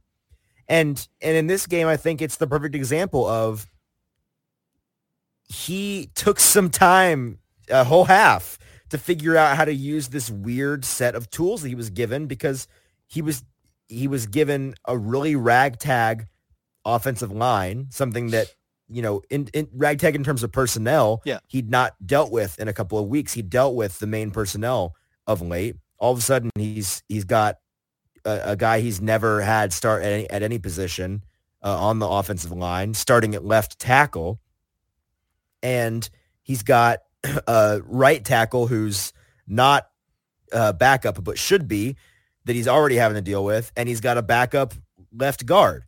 And 0.67 1.07
and 1.21 1.37
in 1.37 1.47
this 1.47 1.65
game, 1.65 1.87
I 1.87 1.95
think 1.95 2.21
it's 2.21 2.35
the 2.35 2.47
perfect 2.47 2.75
example 2.75 3.25
of 3.25 3.67
he 5.45 6.09
took 6.13 6.41
some 6.41 6.71
time, 6.71 7.39
a 7.69 7.85
whole 7.85 8.03
half, 8.03 8.59
to 8.89 8.97
figure 8.97 9.35
out 9.35 9.57
how 9.57 9.65
to 9.65 9.73
use 9.73 10.09
this 10.09 10.29
weird 10.29 10.85
set 10.85 11.15
of 11.15 11.29
tools 11.29 11.61
that 11.61 11.69
he 11.69 11.75
was 11.75 11.89
given 11.89 12.27
because 12.27 12.67
he 13.07 13.21
was 13.21 13.43
he 13.87 14.07
was 14.07 14.25
given 14.27 14.75
a 14.85 14.97
really 14.97 15.35
ragtag 15.35 16.27
offensive 16.85 17.31
line, 17.31 17.87
something 17.89 18.31
that 18.31 18.53
you 18.89 19.01
know, 19.01 19.21
in, 19.29 19.47
in 19.53 19.67
ragtag 19.73 20.15
in 20.15 20.23
terms 20.23 20.43
of 20.43 20.51
personnel, 20.51 21.21
yeah. 21.25 21.39
he'd 21.47 21.69
not 21.69 21.93
dealt 22.05 22.31
with 22.31 22.57
in 22.59 22.67
a 22.67 22.73
couple 22.73 22.97
of 22.97 23.07
weeks. 23.07 23.33
He 23.33 23.41
dealt 23.41 23.75
with 23.75 23.99
the 23.99 24.07
main 24.07 24.31
personnel 24.31 24.95
of 25.25 25.41
late. 25.41 25.75
All 25.99 26.13
of 26.13 26.19
a 26.19 26.21
sudden, 26.21 26.51
he's 26.55 27.03
he's 27.09 27.25
got 27.25 27.57
a, 28.23 28.51
a 28.51 28.55
guy 28.55 28.79
he's 28.79 29.01
never 29.01 29.41
had 29.41 29.73
start 29.73 30.03
at 30.03 30.11
any, 30.13 30.29
at 30.29 30.43
any 30.43 30.59
position 30.59 31.23
uh, 31.63 31.77
on 31.77 31.99
the 31.99 32.07
offensive 32.07 32.51
line, 32.51 32.93
starting 32.93 33.35
at 33.35 33.43
left 33.43 33.79
tackle, 33.79 34.39
and 35.61 36.09
he's 36.43 36.63
got 36.63 36.99
a 37.23 37.81
right 37.85 38.23
tackle 38.23 38.67
who's 38.67 39.13
not 39.47 39.87
uh, 40.51 40.73
backup 40.73 41.23
but 41.23 41.37
should 41.37 41.67
be 41.67 41.95
that 42.45 42.55
he's 42.55 42.67
already 42.67 42.95
having 42.95 43.15
to 43.15 43.21
deal 43.21 43.43
with, 43.43 43.71
and 43.75 43.87
he's 43.89 44.01
got 44.01 44.17
a 44.17 44.21
backup 44.21 44.73
left 45.11 45.45
guard. 45.45 45.83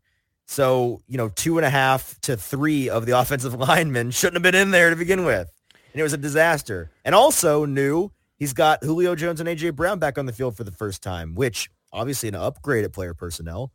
So, 0.45 1.01
you 1.07 1.17
know, 1.17 1.29
two 1.29 1.57
and 1.57 1.65
a 1.65 1.69
half 1.69 2.19
to 2.21 2.35
three 2.35 2.89
of 2.89 3.05
the 3.05 3.17
offensive 3.19 3.53
linemen 3.53 4.11
shouldn't 4.11 4.35
have 4.35 4.43
been 4.43 4.59
in 4.59 4.71
there 4.71 4.89
to 4.89 4.95
begin 4.95 5.25
with. 5.25 5.47
And 5.93 5.99
it 5.99 6.03
was 6.03 6.13
a 6.13 6.17
disaster. 6.17 6.91
And 7.05 7.15
also 7.15 7.65
new, 7.65 8.11
he's 8.35 8.53
got 8.53 8.83
Julio 8.83 9.15
Jones 9.15 9.39
and 9.39 9.47
A.J. 9.47 9.71
Brown 9.71 9.99
back 9.99 10.17
on 10.17 10.25
the 10.25 10.33
field 10.33 10.57
for 10.57 10.63
the 10.63 10.71
first 10.71 11.01
time, 11.01 11.33
which 11.33 11.69
obviously 11.91 12.29
an 12.29 12.35
upgrade 12.35 12.83
at 12.83 12.93
player 12.93 13.13
personnel, 13.13 13.71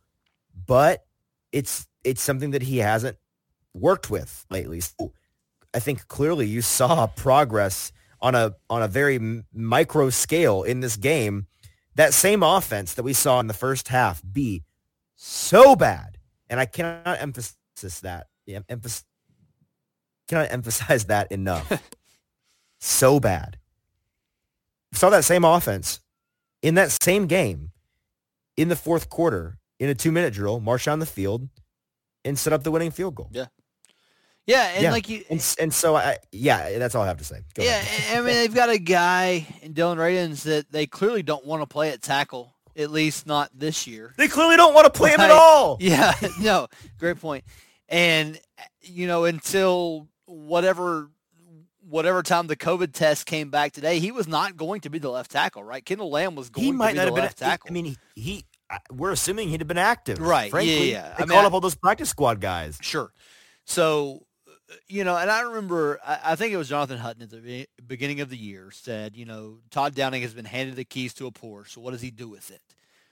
but 0.67 1.05
it's 1.51 1.87
it's 2.03 2.21
something 2.21 2.51
that 2.51 2.61
he 2.61 2.77
hasn't 2.77 3.17
worked 3.73 4.09
with 4.09 4.45
lately. 4.49 4.79
So 4.81 5.13
I 5.75 5.79
think 5.79 6.07
clearly 6.07 6.47
you 6.47 6.61
saw 6.61 7.05
progress 7.07 7.91
on 8.21 8.33
a 8.33 8.55
on 8.69 8.81
a 8.81 8.87
very 8.87 9.43
micro 9.53 10.09
scale 10.09 10.63
in 10.63 10.79
this 10.79 10.95
game. 10.95 11.47
That 11.95 12.13
same 12.13 12.43
offense 12.43 12.93
that 12.93 13.03
we 13.03 13.13
saw 13.13 13.39
in 13.41 13.47
the 13.47 13.53
first 13.53 13.89
half 13.89 14.21
be 14.29 14.63
so 15.15 15.75
bad, 15.75 16.17
and 16.49 16.59
I 16.59 16.65
cannot 16.65 17.21
emphasize 17.21 17.99
that. 18.01 18.27
Yeah, 18.45 18.59
emphasis, 18.69 19.03
cannot 20.27 20.51
emphasize 20.51 21.05
that 21.13 21.31
enough. 21.31 21.71
so 22.79 23.19
bad. 23.19 23.57
Saw 24.93 25.09
that 25.09 25.25
same 25.25 25.43
offense 25.43 25.99
in 26.61 26.75
that 26.75 26.91
same 26.91 27.27
game 27.27 27.71
in 28.55 28.69
the 28.69 28.75
fourth 28.77 29.09
quarter 29.09 29.57
in 29.79 29.89
a 29.89 29.95
two 29.95 30.11
minute 30.11 30.33
drill, 30.33 30.61
march 30.61 30.85
down 30.85 30.99
the 30.99 31.05
field 31.05 31.49
and 32.23 32.39
set 32.39 32.53
up 32.53 32.63
the 32.63 32.71
winning 32.71 32.91
field 32.91 33.15
goal. 33.15 33.29
Yeah. 33.31 33.47
Yeah, 34.47 34.67
and 34.73 34.83
Yeah. 34.83 34.91
like 34.91 35.09
you, 35.09 35.23
And, 35.29 35.55
and 35.59 35.73
so 35.73 35.95
I 35.95 36.17
yeah, 36.31 36.77
that's 36.77 36.93
all 36.95 37.03
I 37.03 37.07
have 37.07 37.17
to 37.17 37.23
say. 37.23 37.39
Go 37.55 37.63
yeah. 37.63 37.83
I 38.11 38.15
mean 38.17 38.25
they've 38.25 38.53
got 38.53 38.69
a 38.69 38.77
guy 38.77 39.47
in 39.61 39.73
Dillon 39.73 39.97
Radunz 39.97 40.43
that 40.43 40.71
they 40.71 40.85
clearly 40.85 41.23
don't 41.23 41.45
want 41.45 41.61
to 41.63 41.65
play 41.67 41.89
at 41.91 42.01
tackle, 42.01 42.53
at 42.77 42.91
least 42.91 43.25
not 43.25 43.49
this 43.53 43.87
year. 43.87 44.13
They 44.17 44.27
clearly 44.27 44.55
don't 44.57 44.73
want 44.73 44.85
to 44.85 44.91
play 44.95 45.11
him 45.11 45.19
at 45.21 45.31
all. 45.31 45.77
Yeah, 45.81 46.13
no, 46.39 46.67
great 46.99 47.19
point. 47.19 47.43
And 47.89 48.39
you 48.81 49.07
know, 49.07 49.25
until 49.25 50.07
whatever 50.25 51.09
whatever 51.87 52.23
time 52.23 52.47
the 52.47 52.55
COVID 52.55 52.93
test 52.93 53.25
came 53.27 53.49
back 53.51 53.71
today, 53.71 53.99
he 53.99 54.11
was 54.11 54.27
not 54.27 54.57
going 54.57 54.81
to 54.81 54.89
be 54.89 54.97
the 54.99 55.09
left 55.09 55.29
tackle, 55.31 55.63
right? 55.63 55.85
Kendall 55.85 56.09
Lamm 56.11 56.35
was 56.35 56.49
going 56.49 56.65
He 56.65 56.71
might 56.71 56.93
to 56.93 56.93
be 56.93 56.97
not 56.97 57.01
the 57.01 57.05
have 57.05 57.15
been. 57.15 57.23
left 57.23 57.37
tackle. 57.37 57.67
I 57.69 57.73
mean, 57.73 57.85
he, 57.85 57.97
he 58.15 58.45
we're 58.91 59.11
assuming 59.11 59.49
he'd 59.49 59.61
have 59.61 59.67
been 59.67 59.77
active, 59.77 60.17
Right, 60.19 60.45
yeah, 60.45 60.49
Frankly, 60.49 60.91
yeah. 60.91 61.09
They 61.09 61.15
I 61.15 61.19
mean, 61.19 61.29
called 61.29 61.43
I- 61.43 61.47
up 61.47 61.53
all 61.53 61.61
those 61.61 61.75
practice 61.75 62.09
squad 62.09 62.41
guys. 62.41 62.79
Sure. 62.81 63.11
So, 63.65 64.25
you 64.87 65.03
know, 65.03 65.15
and 65.17 65.29
I 65.29 65.41
remember, 65.41 65.99
I, 66.05 66.19
I 66.23 66.35
think 66.35 66.53
it 66.53 66.57
was 66.57 66.69
Jonathan 66.69 66.97
Hutton 66.97 67.23
at 67.23 67.29
the 67.29 67.37
be- 67.37 67.67
beginning 67.85 68.21
of 68.21 68.29
the 68.29 68.37
year 68.37 68.71
said, 68.71 69.15
you 69.15 69.25
know, 69.25 69.59
Todd 69.71 69.93
Downing 69.95 70.21
has 70.23 70.33
been 70.33 70.45
handed 70.45 70.75
the 70.75 70.85
keys 70.85 71.13
to 71.15 71.27
a 71.27 71.31
Porsche. 71.31 71.69
So 71.69 71.81
what 71.81 71.91
does 71.91 72.01
he 72.01 72.11
do 72.11 72.27
with 72.29 72.49
it? 72.51 72.61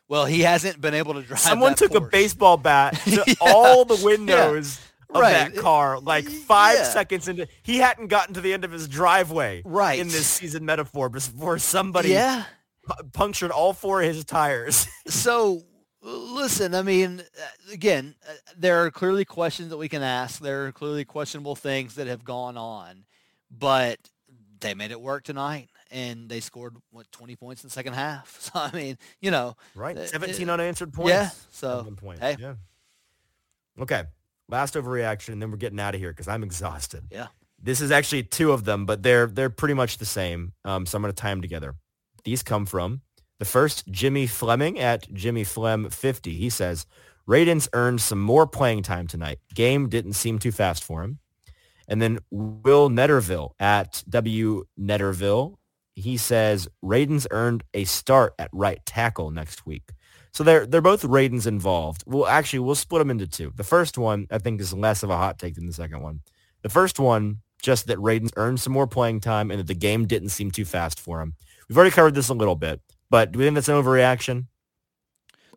Well, 0.07 0.25
he 0.25 0.41
hasn't 0.41 0.81
been 0.81 0.93
able 0.93 1.13
to 1.15 1.21
drive. 1.21 1.39
Someone 1.39 1.75
took 1.75 1.95
a 1.95 2.01
baseball 2.01 2.57
bat 2.57 2.99
to 3.05 3.23
Yeah. 3.27 3.33
all 3.41 3.85
the 3.85 4.03
windows 4.03 4.79
of 5.09 5.21
Right. 5.21 5.31
that 5.33 5.55
car, 5.55 5.99
like 5.99 6.27
five 6.27 6.77
Yeah. 6.79 6.83
seconds 6.85 7.27
into. 7.27 7.47
He 7.61 7.77
hadn't 7.77 8.07
gotten 8.07 8.33
to 8.33 8.41
the 8.41 8.51
end 8.53 8.65
of 8.65 8.71
his 8.71 8.87
driveway, 8.87 9.61
Right. 9.63 9.99
in 9.99 10.07
this 10.07 10.25
season 10.27 10.65
metaphor 10.65 11.07
before 11.09 11.59
somebody 11.59 12.09
Yeah. 12.09 12.45
pu- 12.87 13.03
punctured 13.13 13.51
all 13.51 13.73
four 13.73 14.01
of 14.01 14.07
his 14.13 14.25
tires. 14.25 14.87
So, 15.07 15.61
listen, 16.03 16.75
I 16.75 16.81
mean, 16.81 17.21
uh, 17.21 17.71
again, 17.73 18.15
uh, 18.27 18.33
there 18.57 18.83
are 18.83 18.91
clearly 18.91 19.25
questions 19.25 19.69
that 19.69 19.77
we 19.77 19.89
can 19.89 20.01
ask. 20.03 20.39
There 20.41 20.65
are 20.67 20.71
clearly 20.71 21.05
questionable 21.05 21.55
things 21.55 21.95
that 21.95 22.07
have 22.07 22.23
gone 22.23 22.57
on, 22.57 23.05
but 23.49 23.99
they 24.59 24.73
made 24.73 24.91
it 24.91 24.99
work 25.01 25.23
tonight, 25.23 25.69
and 25.91 26.29
they 26.29 26.39
scored 26.39 26.75
what 26.91 27.11
20 27.11 27.35
points 27.35 27.63
in 27.63 27.67
the 27.67 27.73
second 27.73 27.93
half. 27.93 28.37
So, 28.53 28.59
I 28.59 28.71
mean, 28.71 28.97
you 29.21 29.31
know, 29.31 29.55
right, 29.75 29.97
Uh, 29.97 30.05
seventeen 30.05 30.49
uh, 30.49 30.53
unanswered 30.53 30.93
points. 30.93 31.09
yeah. 31.09 31.29
So, 31.51 31.87
points. 31.97 32.21
hey. 32.21 32.35
Yeah. 32.39 32.55
Okay. 33.79 34.03
Last 34.49 34.73
overreaction, 34.75 35.29
and 35.29 35.41
then 35.41 35.49
we're 35.51 35.57
getting 35.57 35.79
out 35.79 35.95
of 35.95 36.01
here 36.01 36.11
because 36.11 36.27
I'm 36.27 36.43
exhausted. 36.43 37.05
yeah. 37.11 37.27
This 37.65 37.79
is 37.79 37.91
actually 37.91 38.23
two 38.23 38.51
of 38.51 38.65
them, 38.65 38.85
but 38.85 39.03
they're 39.03 39.25
they're 39.25 39.49
pretty 39.49 39.73
much 39.73 39.97
the 39.97 40.05
same. 40.05 40.51
Um, 40.65 40.85
so 40.85 40.97
I'm 40.97 41.01
going 41.01 41.13
to 41.13 41.21
tie 41.21 41.29
them 41.29 41.41
together. 41.41 41.75
These 42.25 42.43
come 42.43 42.65
from 42.65 43.01
the 43.39 43.45
first 43.45 43.87
Jimmy 43.87 44.27
Fleming 44.27 44.79
at 44.79 45.11
Jimmy 45.13 45.43
Flem 45.43 45.89
50. 45.89 46.33
He 46.33 46.49
says 46.49 46.85
Radunz 47.27 47.67
earned 47.73 48.01
some 48.01 48.21
more 48.21 48.47
playing 48.47 48.83
time 48.83 49.07
tonight. 49.07 49.39
Game 49.53 49.89
didn't 49.89 50.13
seem 50.13 50.39
too 50.39 50.51
fast 50.51 50.83
for 50.83 51.03
him. 51.03 51.19
And 51.87 52.01
then 52.01 52.19
Will 52.31 52.89
Netterville 52.89 53.51
at 53.59 54.03
W 54.09 54.63
Netterville. 54.79 55.55
He 55.95 56.17
says 56.17 56.67
Radunz 56.83 57.27
earned 57.31 57.63
a 57.73 57.83
start 57.83 58.33
at 58.39 58.49
right 58.53 58.79
tackle 58.85 59.31
next 59.31 59.65
week. 59.65 59.83
So 60.33 60.43
they're 60.43 60.65
they're 60.65 60.81
both 60.81 61.03
Radunz 61.03 61.45
involved. 61.45 62.03
Well, 62.07 62.25
actually, 62.25 62.59
we'll 62.59 62.75
split 62.75 63.01
them 63.01 63.11
into 63.11 63.27
two. 63.27 63.53
The 63.55 63.63
first 63.63 63.97
one 63.97 64.27
I 64.31 64.39
think 64.39 64.59
is 64.59 64.73
less 64.73 65.03
of 65.03 65.09
a 65.09 65.17
hot 65.17 65.37
take 65.37 65.55
than 65.55 65.67
the 65.67 65.73
second 65.73 66.01
one. 66.01 66.21
The 66.63 66.69
first 66.69 66.99
one, 66.99 67.37
just 67.61 67.87
that 67.87 67.99
Radunz 67.99 68.31
earned 68.35 68.59
some 68.59 68.73
more 68.73 68.87
playing 68.87 69.19
time 69.19 69.51
and 69.51 69.59
that 69.59 69.67
the 69.67 69.75
game 69.75 70.07
didn't 70.07 70.29
seem 70.29 70.49
too 70.49 70.65
fast 70.65 70.99
for 70.99 71.21
him. 71.21 71.35
We've 71.69 71.77
already 71.77 71.91
covered 71.91 72.15
this 72.15 72.29
a 72.29 72.33
little 72.33 72.55
bit, 72.55 72.81
but 73.13 73.31
do 73.31 73.37
we 73.37 73.45
think 73.45 73.53
that's 73.53 73.69
an 73.69 73.75
overreaction? 73.75 74.47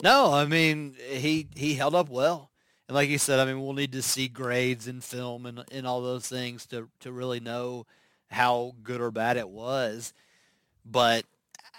No, 0.02 0.32
I 0.32 0.44
mean 0.44 0.94
he 0.98 1.48
he 1.54 1.74
held 1.74 1.94
up 1.94 2.08
well, 2.08 2.50
and 2.88 2.94
like 2.94 3.08
you 3.08 3.18
said, 3.18 3.38
I 3.38 3.44
mean 3.46 3.62
we'll 3.62 3.72
need 3.72 3.92
to 3.92 4.02
see 4.02 4.28
grades 4.28 4.86
and 4.86 5.02
film 5.02 5.46
and 5.46 5.64
and 5.72 5.86
all 5.86 6.02
those 6.02 6.28
things 6.28 6.66
to 6.66 6.88
to 7.00 7.12
really 7.12 7.40
know 7.40 7.86
how 8.30 8.74
good 8.82 9.00
or 9.00 9.10
bad 9.10 9.36
it 9.36 9.48
was. 9.48 10.12
But 10.84 11.26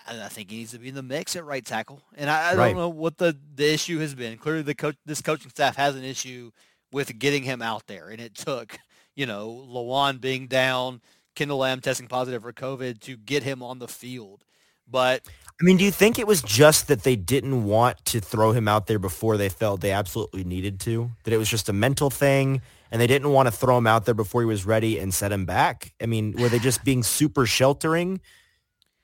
I 0.08 0.26
I 0.26 0.30
think 0.30 0.52
he 0.52 0.58
needs 0.60 0.72
to 0.72 0.80
be 0.80 0.90
in 0.90 0.96
the 0.96 1.04
mix 1.04 1.36
at 1.36 1.46
right 1.46 1.66
tackle, 1.66 2.04
and 2.16 2.30
I, 2.30 2.54
I 2.54 2.56
Right. 2.56 2.68
don't 2.70 2.78
know 2.78 2.90
what 2.90 3.18
the 3.20 3.38
the 3.56 3.74
issue 3.74 4.00
has 4.00 4.16
been. 4.16 4.38
Clearly, 4.40 4.64
the 4.64 4.76
coach 4.76 4.98
this 5.06 5.22
coaching 5.22 5.52
staff 5.52 5.76
has 5.78 5.96
an 5.96 6.04
issue 6.06 6.52
with 6.92 7.20
getting 7.20 7.44
him 7.44 7.62
out 7.62 7.88
there, 7.88 8.10
and 8.10 8.22
it 8.22 8.36
took 8.36 8.80
you 9.16 9.26
know 9.28 9.50
Lewan 9.70 10.22
being 10.22 10.48
down, 10.48 11.02
Kendall 11.36 11.60
Lamm 11.60 11.82
testing 11.82 12.08
positive 12.08 12.44
for 12.44 12.54
COVID 12.54 13.02
to 13.02 13.18
get 13.18 13.44
him 13.44 13.64
on 13.64 13.80
the 13.80 13.88
field. 13.90 14.46
But 14.90 15.28
I 15.60 15.64
mean, 15.64 15.78
do 15.78 15.84
you 15.84 15.92
think 15.92 16.20
it 16.20 16.28
was 16.28 16.42
just 16.42 16.88
that 16.88 17.04
they 17.04 17.16
didn't 17.16 17.66
want 17.66 18.04
to 18.06 18.20
throw 18.22 18.52
him 18.52 18.68
out 18.68 18.88
there 18.88 19.00
before 19.00 19.38
they 19.38 19.50
felt 19.50 19.82
they 19.82 19.92
absolutely 19.92 20.44
needed 20.44 20.80
to? 20.82 21.12
That 21.24 21.34
it 21.34 21.38
was 21.38 21.50
just 21.50 21.70
a 21.70 21.74
mental 21.74 22.10
thing 22.10 22.62
and 22.92 23.02
they 23.02 23.08
didn't 23.08 23.32
want 23.32 23.48
to 23.48 23.52
throw 23.52 23.78
him 23.78 23.88
out 23.88 24.06
there 24.06 24.14
before 24.14 24.42
he 24.42 24.46
was 24.46 24.66
ready 24.66 24.98
and 25.00 25.14
set 25.14 25.32
him 25.32 25.46
back? 25.46 25.94
I 26.02 26.06
mean, 26.06 26.34
were 26.38 26.50
they 26.50 26.60
just 26.60 26.84
being 26.84 27.04
super 27.04 27.46
sheltering? 27.46 28.22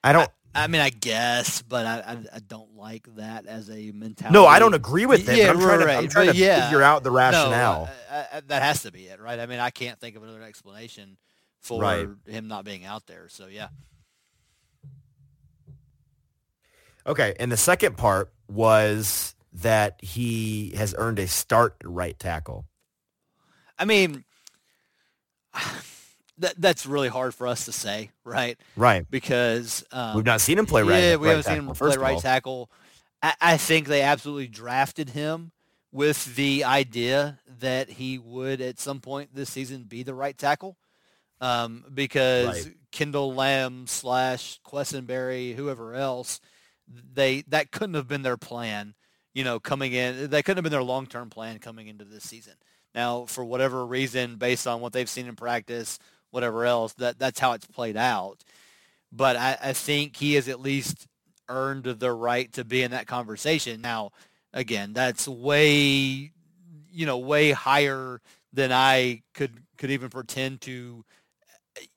I 0.03 0.13
don't 0.13 0.29
I 0.55 0.67
mean, 0.67 0.81
I 0.81 0.91
guess, 0.91 1.63
but 1.63 1.85
I, 1.85 1.99
I, 1.99 2.35
I 2.35 2.39
don't 2.47 2.75
like 2.75 3.07
that 3.15 3.47
as 3.47 3.69
a 3.69 3.91
mentality. 3.91 4.33
No, 4.33 4.45
I 4.45 4.59
don't 4.59 4.75
agree 4.75 5.07
with 5.07 5.27
it. 5.27 5.35
Yeah, 5.35 5.49
I'm 5.49 5.59
trying 5.59 5.79
to, 5.79 5.85
right, 5.85 5.97
I'm 5.97 6.07
trying 6.07 6.29
to 6.29 6.35
yeah. 6.35 6.65
figure 6.65 6.83
out 6.83 7.03
the 7.03 7.09
No, 7.09 7.15
rationale. 7.15 7.89
I- 8.11 8.27
I- 8.33 8.41
that 8.47 8.61
has 8.61 8.83
to 8.83 8.91
be 8.91 9.05
it, 9.07 9.19
right? 9.19 9.39
I 9.39 9.47
mean, 9.47 9.59
I 9.59 9.71
can't 9.71 9.99
think 9.99 10.15
of 10.15 10.21
another 10.21 10.43
explanation 10.43 11.17
for 11.59 11.81
Right. 11.81 12.07
him 12.27 12.47
not 12.47 12.65
being 12.65 12.85
out 12.85 13.07
there. 13.07 13.29
So 13.29 13.47
yeah, 13.47 13.69
Okay, 17.05 17.35
and 17.39 17.51
the 17.51 17.57
second 17.57 17.97
part 17.97 18.31
was 18.47 19.35
that 19.53 19.99
he 20.01 20.71
has 20.75 20.95
earned 20.97 21.19
a 21.19 21.27
start 21.27 21.77
at 21.81 21.89
right 21.89 22.17
tackle. 22.17 22.65
I 23.77 23.85
mean, 23.85 24.23
that 26.37 26.55
that's 26.57 26.85
really 26.85 27.09
hard 27.09 27.33
for 27.35 27.47
us 27.47 27.65
to 27.65 27.71
say, 27.71 28.11
right? 28.23 28.57
Right. 28.75 29.05
Because 29.09 29.83
um, 29.91 30.15
We've 30.15 30.25
not 30.25 30.41
seen 30.41 30.57
him 30.57 30.65
play 30.65 30.83
right. 30.83 30.97
Yeah, 30.97 31.09
right 31.11 31.19
we 31.19 31.27
haven't 31.27 31.43
seen 31.43 31.55
him 31.55 31.67
play 31.67 31.97
right 31.97 32.19
tackle. 32.19 32.71
I, 33.21 33.33
I 33.39 33.57
think 33.57 33.87
they 33.87 34.01
absolutely 34.01 34.47
drafted 34.47 35.09
him 35.09 35.51
with 35.91 36.35
the 36.35 36.63
idea 36.63 37.39
that 37.59 37.89
he 37.89 38.17
would 38.17 38.61
at 38.61 38.79
some 38.79 38.99
point 38.99 39.29
this 39.33 39.49
season 39.49 39.83
be 39.83 40.03
the 40.03 40.15
right 40.15 40.37
tackle. 40.37 40.77
Um, 41.39 41.85
because 41.93 42.65
Right. 42.65 42.75
Kendall 42.91 43.33
Lamm 43.33 43.87
slash 43.87 44.61
Quessenberry, 44.65 45.55
whoever 45.55 45.93
else, 45.93 46.39
they 46.87 47.43
that 47.47 47.71
couldn't 47.71 47.95
have 47.95 48.07
been 48.07 48.23
their 48.23 48.37
plan, 48.37 48.95
you 49.33 49.43
know, 49.43 49.59
coming 49.59 49.93
in. 49.93 50.29
That 50.29 50.45
couldn't 50.45 50.57
have 50.57 50.63
been 50.63 50.71
their 50.71 50.83
long 50.83 51.07
term 51.07 51.29
plan 51.29 51.59
coming 51.59 51.87
into 51.87 52.05
this 52.05 52.23
season. 52.23 52.53
Now, 52.95 53.25
for 53.25 53.43
whatever 53.43 53.85
reason, 53.85 54.35
based 54.35 54.67
on 54.67 54.81
what 54.81 54.93
they've 54.93 55.09
seen 55.09 55.27
in 55.27 55.35
practice, 55.35 55.97
whatever 56.31 56.65
else, 56.65 56.93
that 56.93 57.17
that's 57.19 57.39
how 57.39 57.53
it's 57.53 57.65
played 57.65 57.97
out 57.97 58.43
but 59.15 59.35
I, 59.35 59.57
I 59.61 59.73
think 59.73 60.17
he 60.17 60.33
has 60.33 60.49
at 60.49 60.59
least 60.59 61.07
earned 61.47 61.83
the 61.83 62.11
right 62.11 62.51
to 62.53 62.65
be 62.65 62.81
in 62.81 62.91
that 62.91 63.07
conversation. 63.07 63.79
Now, 63.79 64.11
again, 64.53 64.93
that's 64.93 65.27
way, 65.27 66.31
you 66.91 67.05
know, 67.05 67.19
way 67.19 67.51
higher 67.51 68.21
than 68.51 68.71
I 68.71 69.21
could 69.33 69.59
could 69.77 69.91
even 69.91 70.09
pretend 70.09 70.61
to 70.61 71.05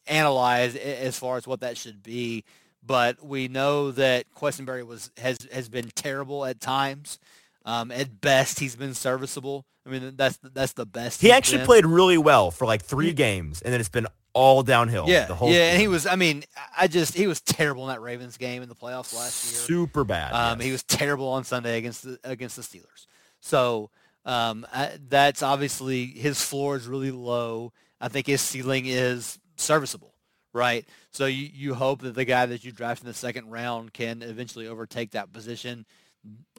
analyze 0.06 0.76
as 0.76 1.18
far 1.18 1.36
as 1.36 1.46
what 1.46 1.60
that 1.60 1.76
should 1.76 2.02
be. 2.02 2.44
But 2.86 3.24
we 3.24 3.48
know 3.48 3.90
that 3.92 4.26
Quessenberry 4.34 4.86
was 4.86 5.10
has 5.18 5.38
has 5.52 5.68
been 5.68 5.90
terrible 5.94 6.44
at 6.44 6.60
times. 6.60 7.18
Um, 7.64 7.90
at 7.90 8.20
best, 8.20 8.60
he's 8.60 8.76
been 8.76 8.94
serviceable. 8.94 9.66
I 9.84 9.90
mean, 9.90 10.14
that's 10.16 10.38
that's 10.42 10.72
the 10.72 10.86
best. 10.86 11.20
He 11.20 11.32
actually 11.32 11.58
been. 11.58 11.66
played 11.66 11.86
really 11.86 12.18
well 12.18 12.50
for 12.50 12.66
like 12.66 12.82
three 12.82 13.12
games, 13.12 13.60
and 13.62 13.72
then 13.72 13.80
it's 13.80 13.88
been 13.88 14.06
all 14.32 14.62
downhill. 14.62 15.06
Yeah, 15.08 15.24
the 15.24 15.34
whole 15.34 15.50
yeah, 15.50 15.72
and 15.72 15.80
he 15.80 15.88
was. 15.88 16.06
I 16.06 16.16
mean, 16.16 16.44
I 16.76 16.88
just 16.88 17.14
he 17.14 17.26
was 17.26 17.40
terrible 17.40 17.88
in 17.88 17.94
that 17.94 18.02
Ravens 18.02 18.36
game 18.36 18.62
in 18.62 18.68
the 18.68 18.74
playoffs 18.74 19.16
last 19.16 19.50
year. 19.50 19.60
super 19.60 20.04
bad. 20.04 20.32
Um, 20.32 20.58
yes. 20.58 20.66
He 20.66 20.72
was 20.72 20.82
terrible 20.84 21.28
on 21.28 21.44
Sunday 21.44 21.78
against 21.78 22.02
the 22.02 22.18
against 22.22 22.56
the 22.56 22.62
Steelers. 22.62 23.06
So 23.40 23.90
um, 24.24 24.66
I, 24.72 24.92
that's 25.08 25.42
obviously 25.42 26.06
his 26.06 26.42
floor 26.42 26.76
is 26.76 26.86
really 26.86 27.12
low. 27.12 27.72
I 28.00 28.08
think 28.08 28.26
his 28.26 28.42
ceiling 28.42 28.84
is 28.86 29.38
serviceable, 29.56 30.12
right? 30.52 30.86
So 31.16 31.24
you, 31.24 31.48
you 31.50 31.74
hope 31.74 32.02
that 32.02 32.14
the 32.14 32.26
guy 32.26 32.44
that 32.44 32.62
you 32.62 32.72
draft 32.72 33.00
in 33.00 33.08
the 33.08 33.14
second 33.14 33.50
round 33.50 33.94
can 33.94 34.20
eventually 34.20 34.68
overtake 34.68 35.12
that 35.12 35.32
position. 35.32 35.86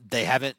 They 0.10 0.24
haven't 0.24 0.58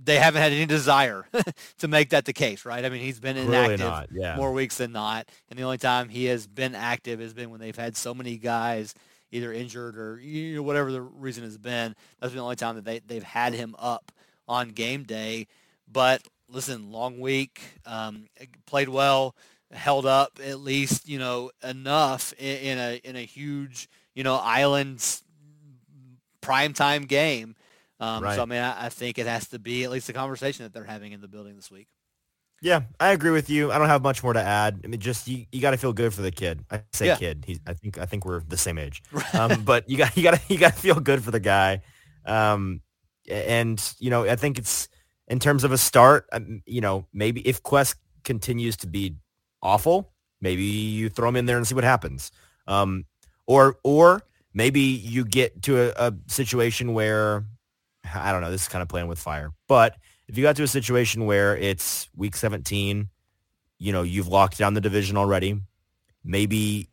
they 0.00 0.16
haven't 0.16 0.42
had 0.42 0.52
any 0.52 0.64
desire 0.64 1.26
to 1.78 1.88
make 1.88 2.10
that 2.10 2.24
the 2.24 2.32
case, 2.32 2.64
right? 2.64 2.84
I 2.84 2.88
mean, 2.88 3.00
he's 3.00 3.18
been 3.18 3.36
inactive 3.36 3.80
not, 3.80 4.08
yeah. 4.12 4.36
more 4.36 4.52
weeks 4.52 4.76
than 4.76 4.92
not, 4.92 5.28
and 5.50 5.58
the 5.58 5.64
only 5.64 5.78
time 5.78 6.08
he 6.08 6.26
has 6.26 6.46
been 6.46 6.76
active 6.76 7.18
has 7.18 7.34
been 7.34 7.50
when 7.50 7.58
they've 7.58 7.76
had 7.76 7.96
so 7.96 8.14
many 8.14 8.36
guys 8.36 8.94
either 9.32 9.52
injured 9.52 9.98
or 9.98 10.20
you 10.20 10.56
know, 10.56 10.62
whatever 10.62 10.92
the 10.92 11.02
reason 11.02 11.42
has 11.42 11.58
been. 11.58 11.96
That's 12.20 12.32
been 12.32 12.38
the 12.38 12.44
only 12.44 12.56
time 12.56 12.76
that 12.76 12.84
they 12.84 13.00
they've 13.00 13.24
had 13.24 13.54
him 13.54 13.74
up 13.76 14.12
on 14.46 14.68
game 14.68 15.02
day. 15.02 15.48
But 15.90 16.22
listen, 16.48 16.92
long 16.92 17.18
week, 17.18 17.60
um, 17.86 18.26
played 18.66 18.88
well, 18.88 19.34
held 19.72 20.06
up 20.06 20.38
at 20.44 20.60
least 20.60 21.08
you 21.08 21.18
know 21.18 21.50
enough 21.62 22.32
in, 22.38 22.56
in 22.58 22.78
a 22.78 22.96
in 23.04 23.16
a 23.16 23.24
huge 23.24 23.88
you 24.14 24.22
know 24.24 24.36
islands 24.36 25.22
primetime 26.42 27.06
game. 27.08 27.54
Um, 28.00 28.22
Right. 28.24 28.34
So 28.36 28.42
I 28.42 28.46
mean, 28.46 28.60
I, 28.60 28.86
I 28.86 28.88
think 28.88 29.18
it 29.18 29.26
has 29.26 29.48
to 29.48 29.58
be 29.58 29.84
at 29.84 29.90
least 29.90 30.08
a 30.08 30.12
conversation 30.12 30.64
that 30.64 30.72
they're 30.72 30.84
having 30.84 31.12
in 31.12 31.20
the 31.20 31.28
building 31.28 31.56
this 31.56 31.70
week. 31.70 31.88
Yeah, 32.60 32.82
I 33.00 33.10
agree 33.10 33.32
with 33.32 33.50
you. 33.50 33.72
I 33.72 33.78
don't 33.78 33.88
have 33.88 34.02
much 34.02 34.22
more 34.22 34.32
to 34.32 34.40
add. 34.42 34.80
I 34.84 34.86
mean, 34.86 35.00
just 35.00 35.26
you, 35.26 35.46
you 35.50 35.60
got 35.60 35.72
to 35.72 35.76
feel 35.76 35.92
good 35.92 36.14
for 36.14 36.22
the 36.22 36.30
kid. 36.30 36.64
I 36.70 36.82
say 36.92 37.08
Yeah. 37.08 37.16
kid. 37.16 37.44
He's, 37.46 37.58
I 37.66 37.74
think 37.74 37.98
I 37.98 38.06
think 38.06 38.24
we're 38.24 38.40
the 38.40 38.56
same 38.56 38.78
age. 38.78 39.02
Um, 39.34 39.64
but 39.64 39.88
you 39.88 39.96
got 39.96 40.16
you 40.16 40.22
got 40.22 40.34
to 40.34 40.40
you 40.48 40.58
got 40.58 40.74
to 40.74 40.78
feel 40.80 41.00
good 41.00 41.24
for 41.24 41.30
the 41.32 41.40
guy. 41.40 41.82
Um, 42.24 42.82
and 43.28 43.82
you 43.98 44.10
know, 44.10 44.24
I 44.28 44.36
think 44.36 44.58
it's 44.58 44.88
in 45.26 45.38
terms 45.40 45.64
of 45.64 45.72
a 45.72 45.78
start. 45.78 46.26
Um, 46.32 46.62
you 46.66 46.80
know, 46.80 47.06
maybe 47.12 47.40
if 47.46 47.62
Quest 47.62 47.96
continues 48.24 48.76
to 48.78 48.86
be 48.86 49.16
awful, 49.62 50.12
maybe 50.40 50.64
you 50.64 51.08
throw 51.08 51.28
him 51.28 51.36
in 51.36 51.46
there 51.46 51.56
and 51.56 51.66
see 51.66 51.74
what 51.74 51.84
happens. 51.84 52.30
Um, 52.66 53.04
or 53.46 53.76
or 53.82 54.22
maybe 54.54 54.80
you 54.80 55.24
get 55.24 55.62
to 55.62 55.80
a, 55.80 56.08
a 56.08 56.14
situation 56.26 56.94
where 56.94 57.44
I 58.14 58.32
don't 58.32 58.40
know. 58.40 58.50
This 58.50 58.62
is 58.62 58.68
kind 58.68 58.82
of 58.82 58.88
playing 58.88 59.08
with 59.08 59.18
fire, 59.18 59.52
but 59.68 59.96
if 60.28 60.36
you 60.36 60.42
got 60.42 60.56
to 60.56 60.62
a 60.62 60.68
situation 60.68 61.26
where 61.26 61.56
it's 61.56 62.08
week 62.16 62.36
17, 62.36 63.08
you 63.78 63.92
know, 63.92 64.02
you've 64.02 64.28
locked 64.28 64.58
down 64.58 64.74
the 64.74 64.80
division 64.80 65.16
already, 65.16 65.60
maybe 66.24 66.88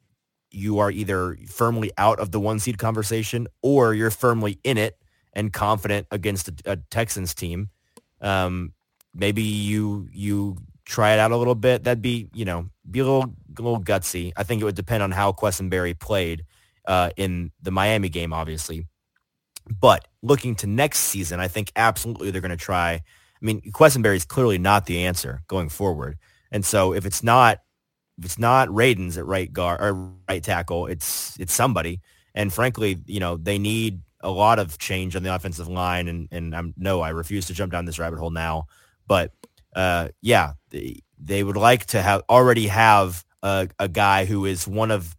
you 0.52 0.80
are 0.80 0.90
either 0.92 1.38
firmly 1.48 1.92
out 1.98 2.20
of 2.20 2.32
the 2.32 2.40
one 2.40 2.60
seed 2.60 2.78
conversation 2.78 3.48
or 3.62 3.94
you're 3.94 4.12
firmly 4.12 4.60
in 4.64 4.78
it 4.78 4.98
and 5.34 5.54
confident 5.54 6.08
against 6.12 6.50
a, 6.50 6.54
a 6.66 6.76
Texans 6.90 7.34
team. 7.34 7.70
Um, 8.22 8.74
maybe 9.14 9.44
you 9.44 10.10
you 10.12 10.58
try 10.90 11.14
it 11.14 11.20
out 11.20 11.32
a 11.32 11.38
little 11.38 11.56
bit. 11.56 11.84
That'd 11.84 12.02
be 12.02 12.28
you 12.34 12.46
know 12.46 12.68
be 12.90 13.00
a 13.00 13.06
little 13.06 13.34
a 13.58 13.62
little 13.62 13.82
gutsy. 13.82 14.34
I 14.36 14.44
think 14.44 14.62
it 14.62 14.66
would 14.66 14.76
depend 14.76 15.04
on 15.04 15.12
how 15.12 15.32
Quessenberry 15.32 15.98
played 15.98 16.44
uh, 16.86 17.12
in 17.16 17.52
the 17.62 17.72
Miami 17.72 18.10
game, 18.10 18.34
obviously. 18.34 18.88
But 19.80 20.08
looking 20.24 20.56
to 20.56 20.68
next 20.68 21.00
season, 21.00 21.40
I 21.40 21.48
think 21.48 21.72
absolutely 21.76 22.32
they're 22.32 22.42
going 22.42 22.50
to 22.50 22.58
try. 22.58 22.94
I 22.94 23.02
mean, 23.46 23.62
Quessenberry 23.72 24.16
is 24.16 24.26
clearly 24.26 24.58
not 24.58 24.88
the 24.88 25.06
answer 25.06 25.44
going 25.48 25.70
forward, 25.70 26.18
and 26.52 26.66
so 26.66 26.94
if 26.94 27.06
it's 27.06 27.24
not 27.24 27.60
if 28.18 28.26
it's 28.26 28.40
not 28.40 28.68
Radunz 28.70 29.18
at 29.18 29.26
right 29.26 29.52
guard 29.52 29.80
or 29.80 30.12
right 30.28 30.44
tackle, 30.44 30.88
it's 30.88 31.40
it's 31.40 31.54
somebody. 31.54 32.02
And 32.34 32.52
frankly, 32.52 32.98
you 33.06 33.20
know, 33.20 33.38
they 33.38 33.58
need 33.60 34.02
a 34.22 34.30
lot 34.30 34.60
of 34.60 34.78
change 34.78 35.16
on 35.16 35.24
the 35.24 35.34
offensive 35.34 35.68
line. 35.68 36.08
And 36.08 36.28
and 36.32 36.56
I'm 36.56 36.74
no, 36.78 37.02
I 37.02 37.10
refuse 37.10 37.46
to 37.48 37.54
jump 37.54 37.72
down 37.72 37.86
this 37.86 38.00
rabbit 38.00 38.20
hole 38.20 38.32
now. 38.32 38.66
But 39.08 39.32
uh, 39.76 40.10
yeah, 40.22 40.54
they, 40.70 41.00
they 41.20 41.44
would 41.44 41.58
like 41.58 41.86
to 41.88 42.02
have 42.02 42.22
already 42.30 42.68
have 42.68 43.24
a, 43.44 43.68
a 43.78 43.88
guy 43.88 44.26
who 44.26 44.46
is 44.46 44.68
one 44.68 44.92
of 44.92 45.16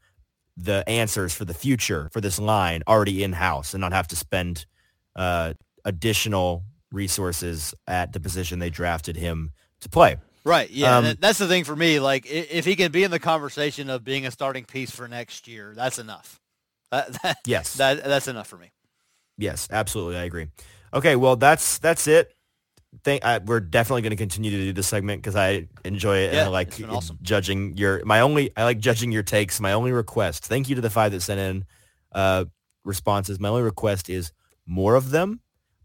the 0.56 0.86
answers 0.88 1.34
for 1.34 1.44
the 1.44 1.54
future 1.54 2.10
for 2.12 2.20
this 2.20 2.38
line 2.38 2.82
already 2.86 3.22
in 3.22 3.32
house 3.32 3.72
and 3.74 3.80
not 3.80 3.92
have 3.92 4.08
to 4.08 4.16
spend 4.16 4.66
uh, 5.16 5.54
additional 5.84 6.64
resources 6.92 7.74
at 7.86 8.12
the 8.12 8.20
position 8.20 8.58
they 8.58 8.70
drafted 8.70 9.16
him 9.16 9.52
to 9.80 9.88
play. 9.88 10.16
Right. 10.44 10.70
Yeah. 10.70 10.98
Um, 10.98 11.16
that's 11.20 11.38
the 11.38 11.46
thing 11.46 11.64
for 11.64 11.76
me. 11.76 12.00
Like, 12.00 12.26
if 12.26 12.64
he 12.64 12.74
can 12.76 12.90
be 12.92 13.04
in 13.04 13.10
the 13.10 13.18
conversation 13.18 13.90
of 13.90 14.04
being 14.04 14.26
a 14.26 14.30
starting 14.30 14.64
piece 14.64 14.90
for 14.90 15.06
next 15.06 15.46
year, 15.48 15.72
that's 15.76 15.98
enough. 15.98 16.40
That, 16.90 17.22
that, 17.22 17.38
Yes. 17.46 17.74
that 17.74 18.02
that's 18.02 18.26
enough 18.26 18.48
for 18.48 18.56
me. 18.56 18.72
Yes, 19.38 19.68
absolutely. 19.70 20.16
I 20.16 20.24
agree. 20.24 20.48
Okay, 20.92 21.14
well, 21.14 21.36
that's 21.36 21.78
that's 21.78 22.08
it. 22.08 22.34
Think 23.04 23.24
I, 23.24 23.38
we're 23.38 23.60
definitely 23.60 24.02
going 24.02 24.10
to 24.10 24.16
continue 24.16 24.50
to 24.50 24.56
do 24.56 24.72
this 24.72 24.86
segment 24.86 25.22
because 25.22 25.36
I 25.36 25.68
enjoy 25.84 26.18
it 26.18 26.30
and 26.30 26.40
I 26.40 26.48
like 26.48 26.72
awesome. 26.88 27.18
judging 27.22 27.76
your. 27.76 28.04
My 28.04 28.20
only 28.20 28.50
I 28.56 28.64
like 28.64 28.78
judging 28.78 29.12
your 29.12 29.22
takes. 29.22 29.60
My 29.60 29.72
only 29.72 29.92
request. 29.92 30.44
Thank 30.44 30.68
you 30.68 30.74
to 30.74 30.80
the 30.80 30.90
five 30.90 31.12
that 31.12 31.20
sent 31.20 31.40
in 31.40 31.64
uh, 32.12 32.46
responses. 32.84 33.38
My 33.38 33.48
only 33.48 33.62
request 33.62 34.10
is 34.10 34.32
more 34.66 34.96
of 34.96 35.10
them, 35.10 35.40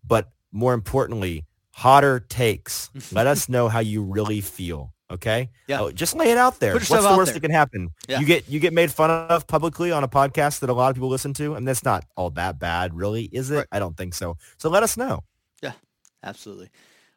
but 0.06 0.32
more 0.52 0.74
importantly, 0.74 1.46
hotter 1.72 2.20
takes. 2.20 2.90
Let 3.12 3.28
us 3.28 3.50
know 3.50 3.70
how 3.70 3.80
you 3.80 4.04
really 4.04 4.42
feel. 4.42 4.94
Okay. 5.12 5.50
Yeah. 5.68 5.82
Oh, 5.82 5.92
just 5.92 6.16
lay 6.16 6.32
it 6.32 6.38
out 6.38 6.60
there. 6.60 6.74
What's 6.74 6.90
the 6.90 6.96
worst 6.96 7.28
there. 7.28 7.34
that 7.36 7.40
can 7.42 7.52
happen? 7.52 7.90
Yeah. 8.08 8.20
You 8.20 8.26
get 8.26 8.50
you 8.50 8.60
get 8.60 8.74
made 8.74 8.92
fun 8.92 9.12
of 9.12 9.46
publicly 9.46 9.92
on 9.92 10.04
a 10.04 10.08
podcast 10.08 10.60
that 10.62 10.70
a 10.70 10.74
lot 10.74 10.90
of 10.90 10.96
people 10.96 11.10
listen 11.10 11.34
to, 11.36 11.54
and 11.54 11.68
that's 11.68 11.84
not 11.84 12.06
all 12.18 12.32
that 12.32 12.60
bad, 12.60 12.96
really, 12.96 13.26
is 13.26 13.52
it? 13.52 13.58
Right. 13.58 13.68
I 13.72 13.80
don't 13.80 13.96
think 13.96 14.16
so. 14.16 14.38
So 14.58 14.70
let 14.70 14.82
us 14.82 14.98
know. 14.98 15.24
Yeah, 15.62 15.74
absolutely. 16.24 16.70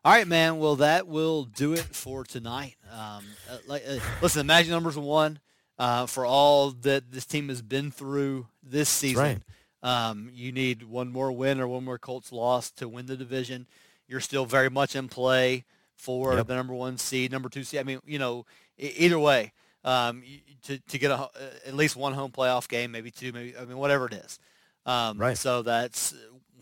All 0.04 0.12
right, 0.12 0.26
man. 0.26 0.58
Well, 0.58 0.76
that 0.76 1.06
will 1.08 1.44
do 1.44 1.72
it 1.74 1.80
for 1.80 2.24
tonight. 2.24 2.76
Um, 2.90 3.24
uh, 3.50 3.58
like, 3.66 3.82
uh, 3.88 3.98
listen, 4.22 4.46
magic 4.46 4.70
numbers 4.70 4.96
one 4.96 5.40
uh, 5.78 6.06
for 6.06 6.24
all 6.24 6.70
that 6.82 7.10
this 7.10 7.26
team 7.26 7.48
has 7.48 7.60
been 7.62 7.90
through 7.90 8.46
this 8.62 8.88
season. 8.88 9.22
right. 9.22 9.38
Um, 9.80 10.30
you 10.34 10.50
need 10.50 10.82
one 10.84 11.10
more 11.12 11.30
win 11.30 11.60
or 11.60 11.68
one 11.68 11.84
more 11.84 11.98
Colts 11.98 12.32
loss 12.32 12.70
to 12.72 12.88
win 12.88 13.06
the 13.06 13.16
division. 13.16 13.66
You're 14.08 14.20
still 14.20 14.44
very 14.44 14.70
much 14.70 14.96
in 14.96 15.08
play 15.08 15.64
for 15.94 16.34
Yep. 16.34 16.46
the 16.48 16.54
number 16.54 16.74
one 16.74 16.96
seed, 16.98 17.30
number 17.30 17.48
two 17.48 17.62
seed. 17.62 17.78
I 17.80 17.82
mean, 17.84 18.00
you 18.06 18.18
know, 18.18 18.44
either 18.76 19.18
way, 19.18 19.52
um, 19.84 20.22
to 20.64 20.78
to 20.78 20.98
get 20.98 21.10
a, 21.12 21.14
uh, 21.16 21.28
at 21.66 21.74
least 21.74 21.94
one 21.96 22.12
home 22.12 22.32
playoff 22.32 22.68
game, 22.68 22.90
maybe 22.90 23.10
two, 23.12 23.30
maybe 23.32 23.56
I 23.56 23.64
mean, 23.66 23.78
whatever 23.78 24.06
it 24.06 24.14
is. 24.14 24.38
Um, 24.86 25.18
Right. 25.18 25.36
So 25.38 25.62
that's 25.62 26.12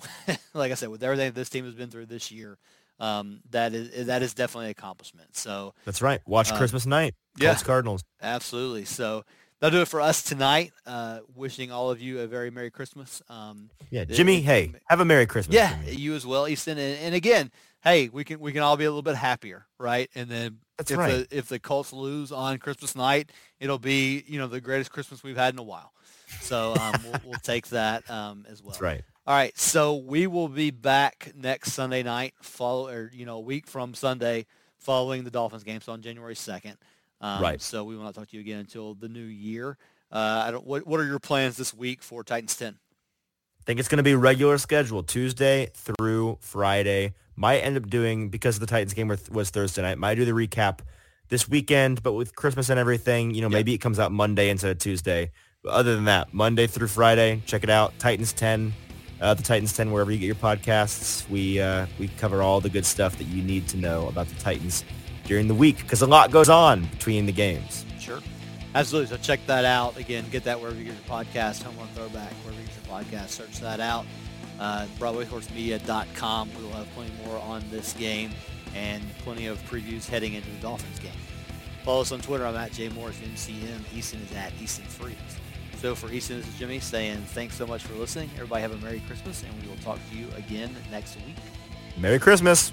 like 0.55 0.73
I 0.73 0.75
said, 0.75 0.91
with 0.91 1.03
everything 1.03 1.33
this 1.33 1.49
team 1.49 1.65
has 1.65 1.75
been 1.75 1.89
through 1.91 2.07
this 2.07 2.31
year, 2.31 2.59
um, 2.99 3.41
that 3.51 3.75
is 3.75 4.07
that 4.07 4.23
is 4.23 4.35
definitely 4.35 4.67
an 4.67 4.71
accomplishment. 4.73 5.37
So 5.37 5.75
That's 5.85 6.01
right. 6.03 6.21
Watch 6.27 6.51
Uh, 6.53 6.57
Christmas 6.57 6.87
night. 6.87 7.15
yeah. 7.39 7.49
Colts 7.51 7.63
Cardinals. 7.63 8.05
absolutely. 8.23 8.85
So 8.87 9.25
that'll 9.61 9.79
do 9.79 9.83
it 9.83 9.89
for 9.89 10.01
us 10.01 10.23
tonight. 10.23 10.73
Uh, 10.87 11.21
wishing 11.35 11.71
all 11.73 11.91
of 11.91 12.01
you 12.01 12.21
a 12.21 12.27
very 12.27 12.51
merry 12.51 12.71
Christmas. 12.71 13.23
Um, 13.29 13.71
Yeah, 13.91 14.05
Jimmy. 14.05 14.41
Hey, 14.41 14.73
have 14.89 15.01
a 15.01 15.05
Merry 15.05 15.27
Christmas. 15.27 15.55
yeah, 15.55 15.75
Jimmy. 15.85 15.97
you 15.97 16.15
as 16.15 16.25
well, 16.27 16.49
Easton. 16.49 16.79
And, 16.79 16.99
and 17.01 17.15
again, 17.15 17.51
hey, 17.83 18.09
we 18.09 18.25
can 18.25 18.41
we 18.41 18.53
can 18.53 18.63
all 18.63 18.77
be 18.77 18.85
a 18.85 18.91
little 18.91 19.03
bit 19.03 19.17
happier, 19.17 19.67
right? 19.79 20.11
And 20.15 20.29
then 20.31 20.59
That's 20.79 20.91
if 20.91 20.99
right. 20.99 21.29
the 21.29 21.37
if 21.39 21.49
the 21.49 21.59
Colts 21.59 21.93
lose 21.93 22.33
on 22.33 22.59
Christmas 22.59 22.95
night, 22.97 23.31
it'll 23.61 23.79
be 23.79 24.25
you 24.27 24.39
know 24.39 24.47
the 24.47 24.61
greatest 24.61 24.91
Christmas 24.91 25.23
we've 25.23 25.37
had 25.37 25.53
in 25.55 25.59
a 25.59 25.63
while. 25.63 25.93
So 26.41 26.75
um, 26.81 26.95
we'll, 27.05 27.21
we'll 27.25 27.41
take 27.41 27.69
that 27.69 28.09
um, 28.11 28.47
as 28.51 28.63
well. 28.63 28.71
That's 28.73 28.81
right. 28.83 29.05
All 29.27 29.35
right, 29.35 29.57
so 29.59 29.97
we 29.97 30.29
will 30.29 30.49
be 30.49 30.71
back 30.71 31.33
next 31.35 31.73
Sunday 31.73 32.05
night, 32.05 32.35
follow 32.41 32.89
or 32.89 33.11
you 33.13 33.27
know 33.27 33.37
a 33.39 33.41
week 33.41 33.67
from 33.67 33.93
Sunday, 33.93 34.47
following 34.79 35.25
the 35.25 35.31
Dolphins 35.33 35.65
game, 35.65 35.81
so 35.81 35.93
on 35.93 36.01
January 36.03 36.37
second. 36.37 36.77
Um, 37.21 37.43
Right. 37.43 37.61
So 37.61 37.83
we 37.83 37.97
will 37.97 38.05
not 38.05 38.15
talk 38.15 38.29
to 38.29 38.37
you 38.37 38.41
again 38.41 38.61
until 38.61 38.95
the 38.95 39.09
new 39.09 39.25
year. 39.25 39.79
Uh, 40.13 40.45
I 40.47 40.51
don't. 40.53 40.65
What 40.65 40.87
What 40.87 41.01
are 41.01 41.07
your 41.07 41.19
plans 41.19 41.57
this 41.57 41.75
week 41.75 42.03
for 42.03 42.23
Titans 42.23 42.57
ten? 42.57 42.75
I 42.75 43.63
think 43.67 43.81
it's 43.81 43.89
going 43.89 43.97
to 43.97 44.05
be 44.05 44.15
regular 44.15 44.59
schedule 44.59 45.03
Tuesday 45.03 45.71
through 45.75 46.39
Friday. 46.41 47.15
Might 47.35 47.59
end 47.59 47.77
up 47.77 47.89
doing 47.91 48.29
because 48.29 48.61
the 48.61 48.67
Titans 48.67 48.95
game 48.95 49.09
was, 49.09 49.29
was 49.29 49.51
Thursday 49.51 49.83
night. 49.83 49.99
Might 49.99 50.15
do 50.15 50.25
the 50.25 50.31
recap 50.31 50.79
this 51.31 51.49
weekend, 51.49 52.01
but 52.05 52.13
with 52.13 52.37
Christmas 52.37 52.69
and 52.71 52.79
everything, 52.79 53.35
you 53.35 53.41
know, 53.41 53.49
Yeah. 53.49 53.55
maybe 53.57 53.75
it 53.75 53.79
comes 53.79 53.99
out 53.99 54.13
Monday 54.13 54.51
instead 54.51 54.71
of 54.71 54.79
Tuesday. 54.79 55.33
But 55.65 55.73
other 55.73 55.97
than 55.97 56.05
that, 56.05 56.33
Monday 56.33 56.69
through 56.69 56.87
Friday, 56.87 57.43
check 57.45 57.65
it 57.65 57.71
out. 57.71 57.99
Titans 57.99 58.33
10, 58.33 58.73
uh, 59.21 59.35
the 59.35 59.43
Titans 59.43 59.73
10, 59.77 59.91
wherever 59.91 60.11
you 60.11 60.19
get 60.19 60.27
your 60.27 60.35
podcasts. 60.35 61.29
We 61.29 61.61
uh, 61.61 61.87
we 61.99 62.09
cover 62.09 62.43
all 62.43 62.61
the 62.61 62.69
good 62.69 62.87
stuff 62.87 63.17
that 63.19 63.25
you 63.25 63.43
need 63.43 63.69
to 63.69 63.77
know 63.77 64.09
about 64.09 64.29
the 64.29 64.35
Titans 64.37 64.85
during 65.25 65.49
the 65.49 65.55
week 65.55 65.79
because 65.79 66.03
a 66.03 66.07
lot 66.07 66.31
goes 66.31 66.49
on 66.49 66.85
between 66.87 67.27
the 67.27 67.33
games. 67.33 67.85
Sure. 67.99 68.21
Absolutely. 68.75 69.09
So 69.09 69.23
check 69.23 69.41
that 69.47 69.65
out. 69.65 69.97
Again, 69.97 70.25
get 70.31 70.45
that 70.45 70.61
wherever 70.61 70.79
you 70.79 70.85
get 70.85 70.95
your 70.95 71.03
podcast, 71.05 71.63
Home 71.63 71.77
Run 71.79 71.89
Throwback, 71.95 72.33
wherever 72.45 72.61
you 72.61 72.69
get 72.69 72.77
your 72.77 73.23
podcast, 73.23 73.29
search 73.31 73.59
that 73.61 73.81
out. 73.81 74.05
Uh, 74.61 74.87
BroadwaySportsMedia.com. 74.99 76.51
We 76.57 76.65
will 76.65 76.73
have 76.73 76.91
plenty 76.95 77.13
more 77.25 77.39
on 77.41 77.65
this 77.71 77.93
game 77.95 78.31
and 78.75 79.03
plenty 79.19 79.47
of 79.47 79.59
previews 79.71 80.07
heading 80.07 80.35
into 80.35 80.51
the 80.51 80.59
Dolphins 80.59 80.99
game. 80.99 81.13
Follow 81.85 82.03
us 82.03 82.13
on 82.13 82.21
Twitter. 82.21 82.47
I'm 82.47 82.57
at 82.57 82.73
Jay 82.73 82.89
Morris, 82.89 83.17
MCM. 83.19 83.81
Easton 83.95 84.21
is 84.21 84.37
at 84.37 84.53
Easton 84.61 84.85
Freeze. 84.85 85.17
So 85.81 85.95
for 85.95 86.11
Easton, 86.11 86.39
this 86.39 86.49
is 86.49 86.59
Jimmy 86.59 86.81
saying 86.81 87.19
thanks 87.27 87.55
so 87.55 87.67
much 87.67 87.83
for 87.83 87.95
listening. 87.95 88.31
Everybody 88.35 88.63
have 88.63 88.73
a 88.73 88.79
Merry 88.79 89.01
Christmas, 89.07 89.43
and 89.43 89.63
we 89.63 89.69
will 89.69 89.77
talk 89.77 89.99
to 90.11 90.17
you 90.17 90.27
again 90.37 90.75
next 90.91 91.17
week. 91.17 91.37
Merry 91.97 92.19
Christmas. 92.19 92.73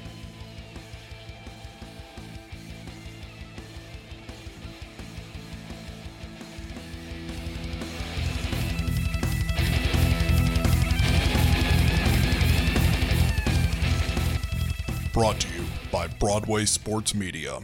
Brought 15.13 15.39
to 15.41 15.47
you 15.53 15.63
by 15.91 16.07
Broadway 16.07 16.65
Sports 16.65 17.13
Media. 17.13 17.59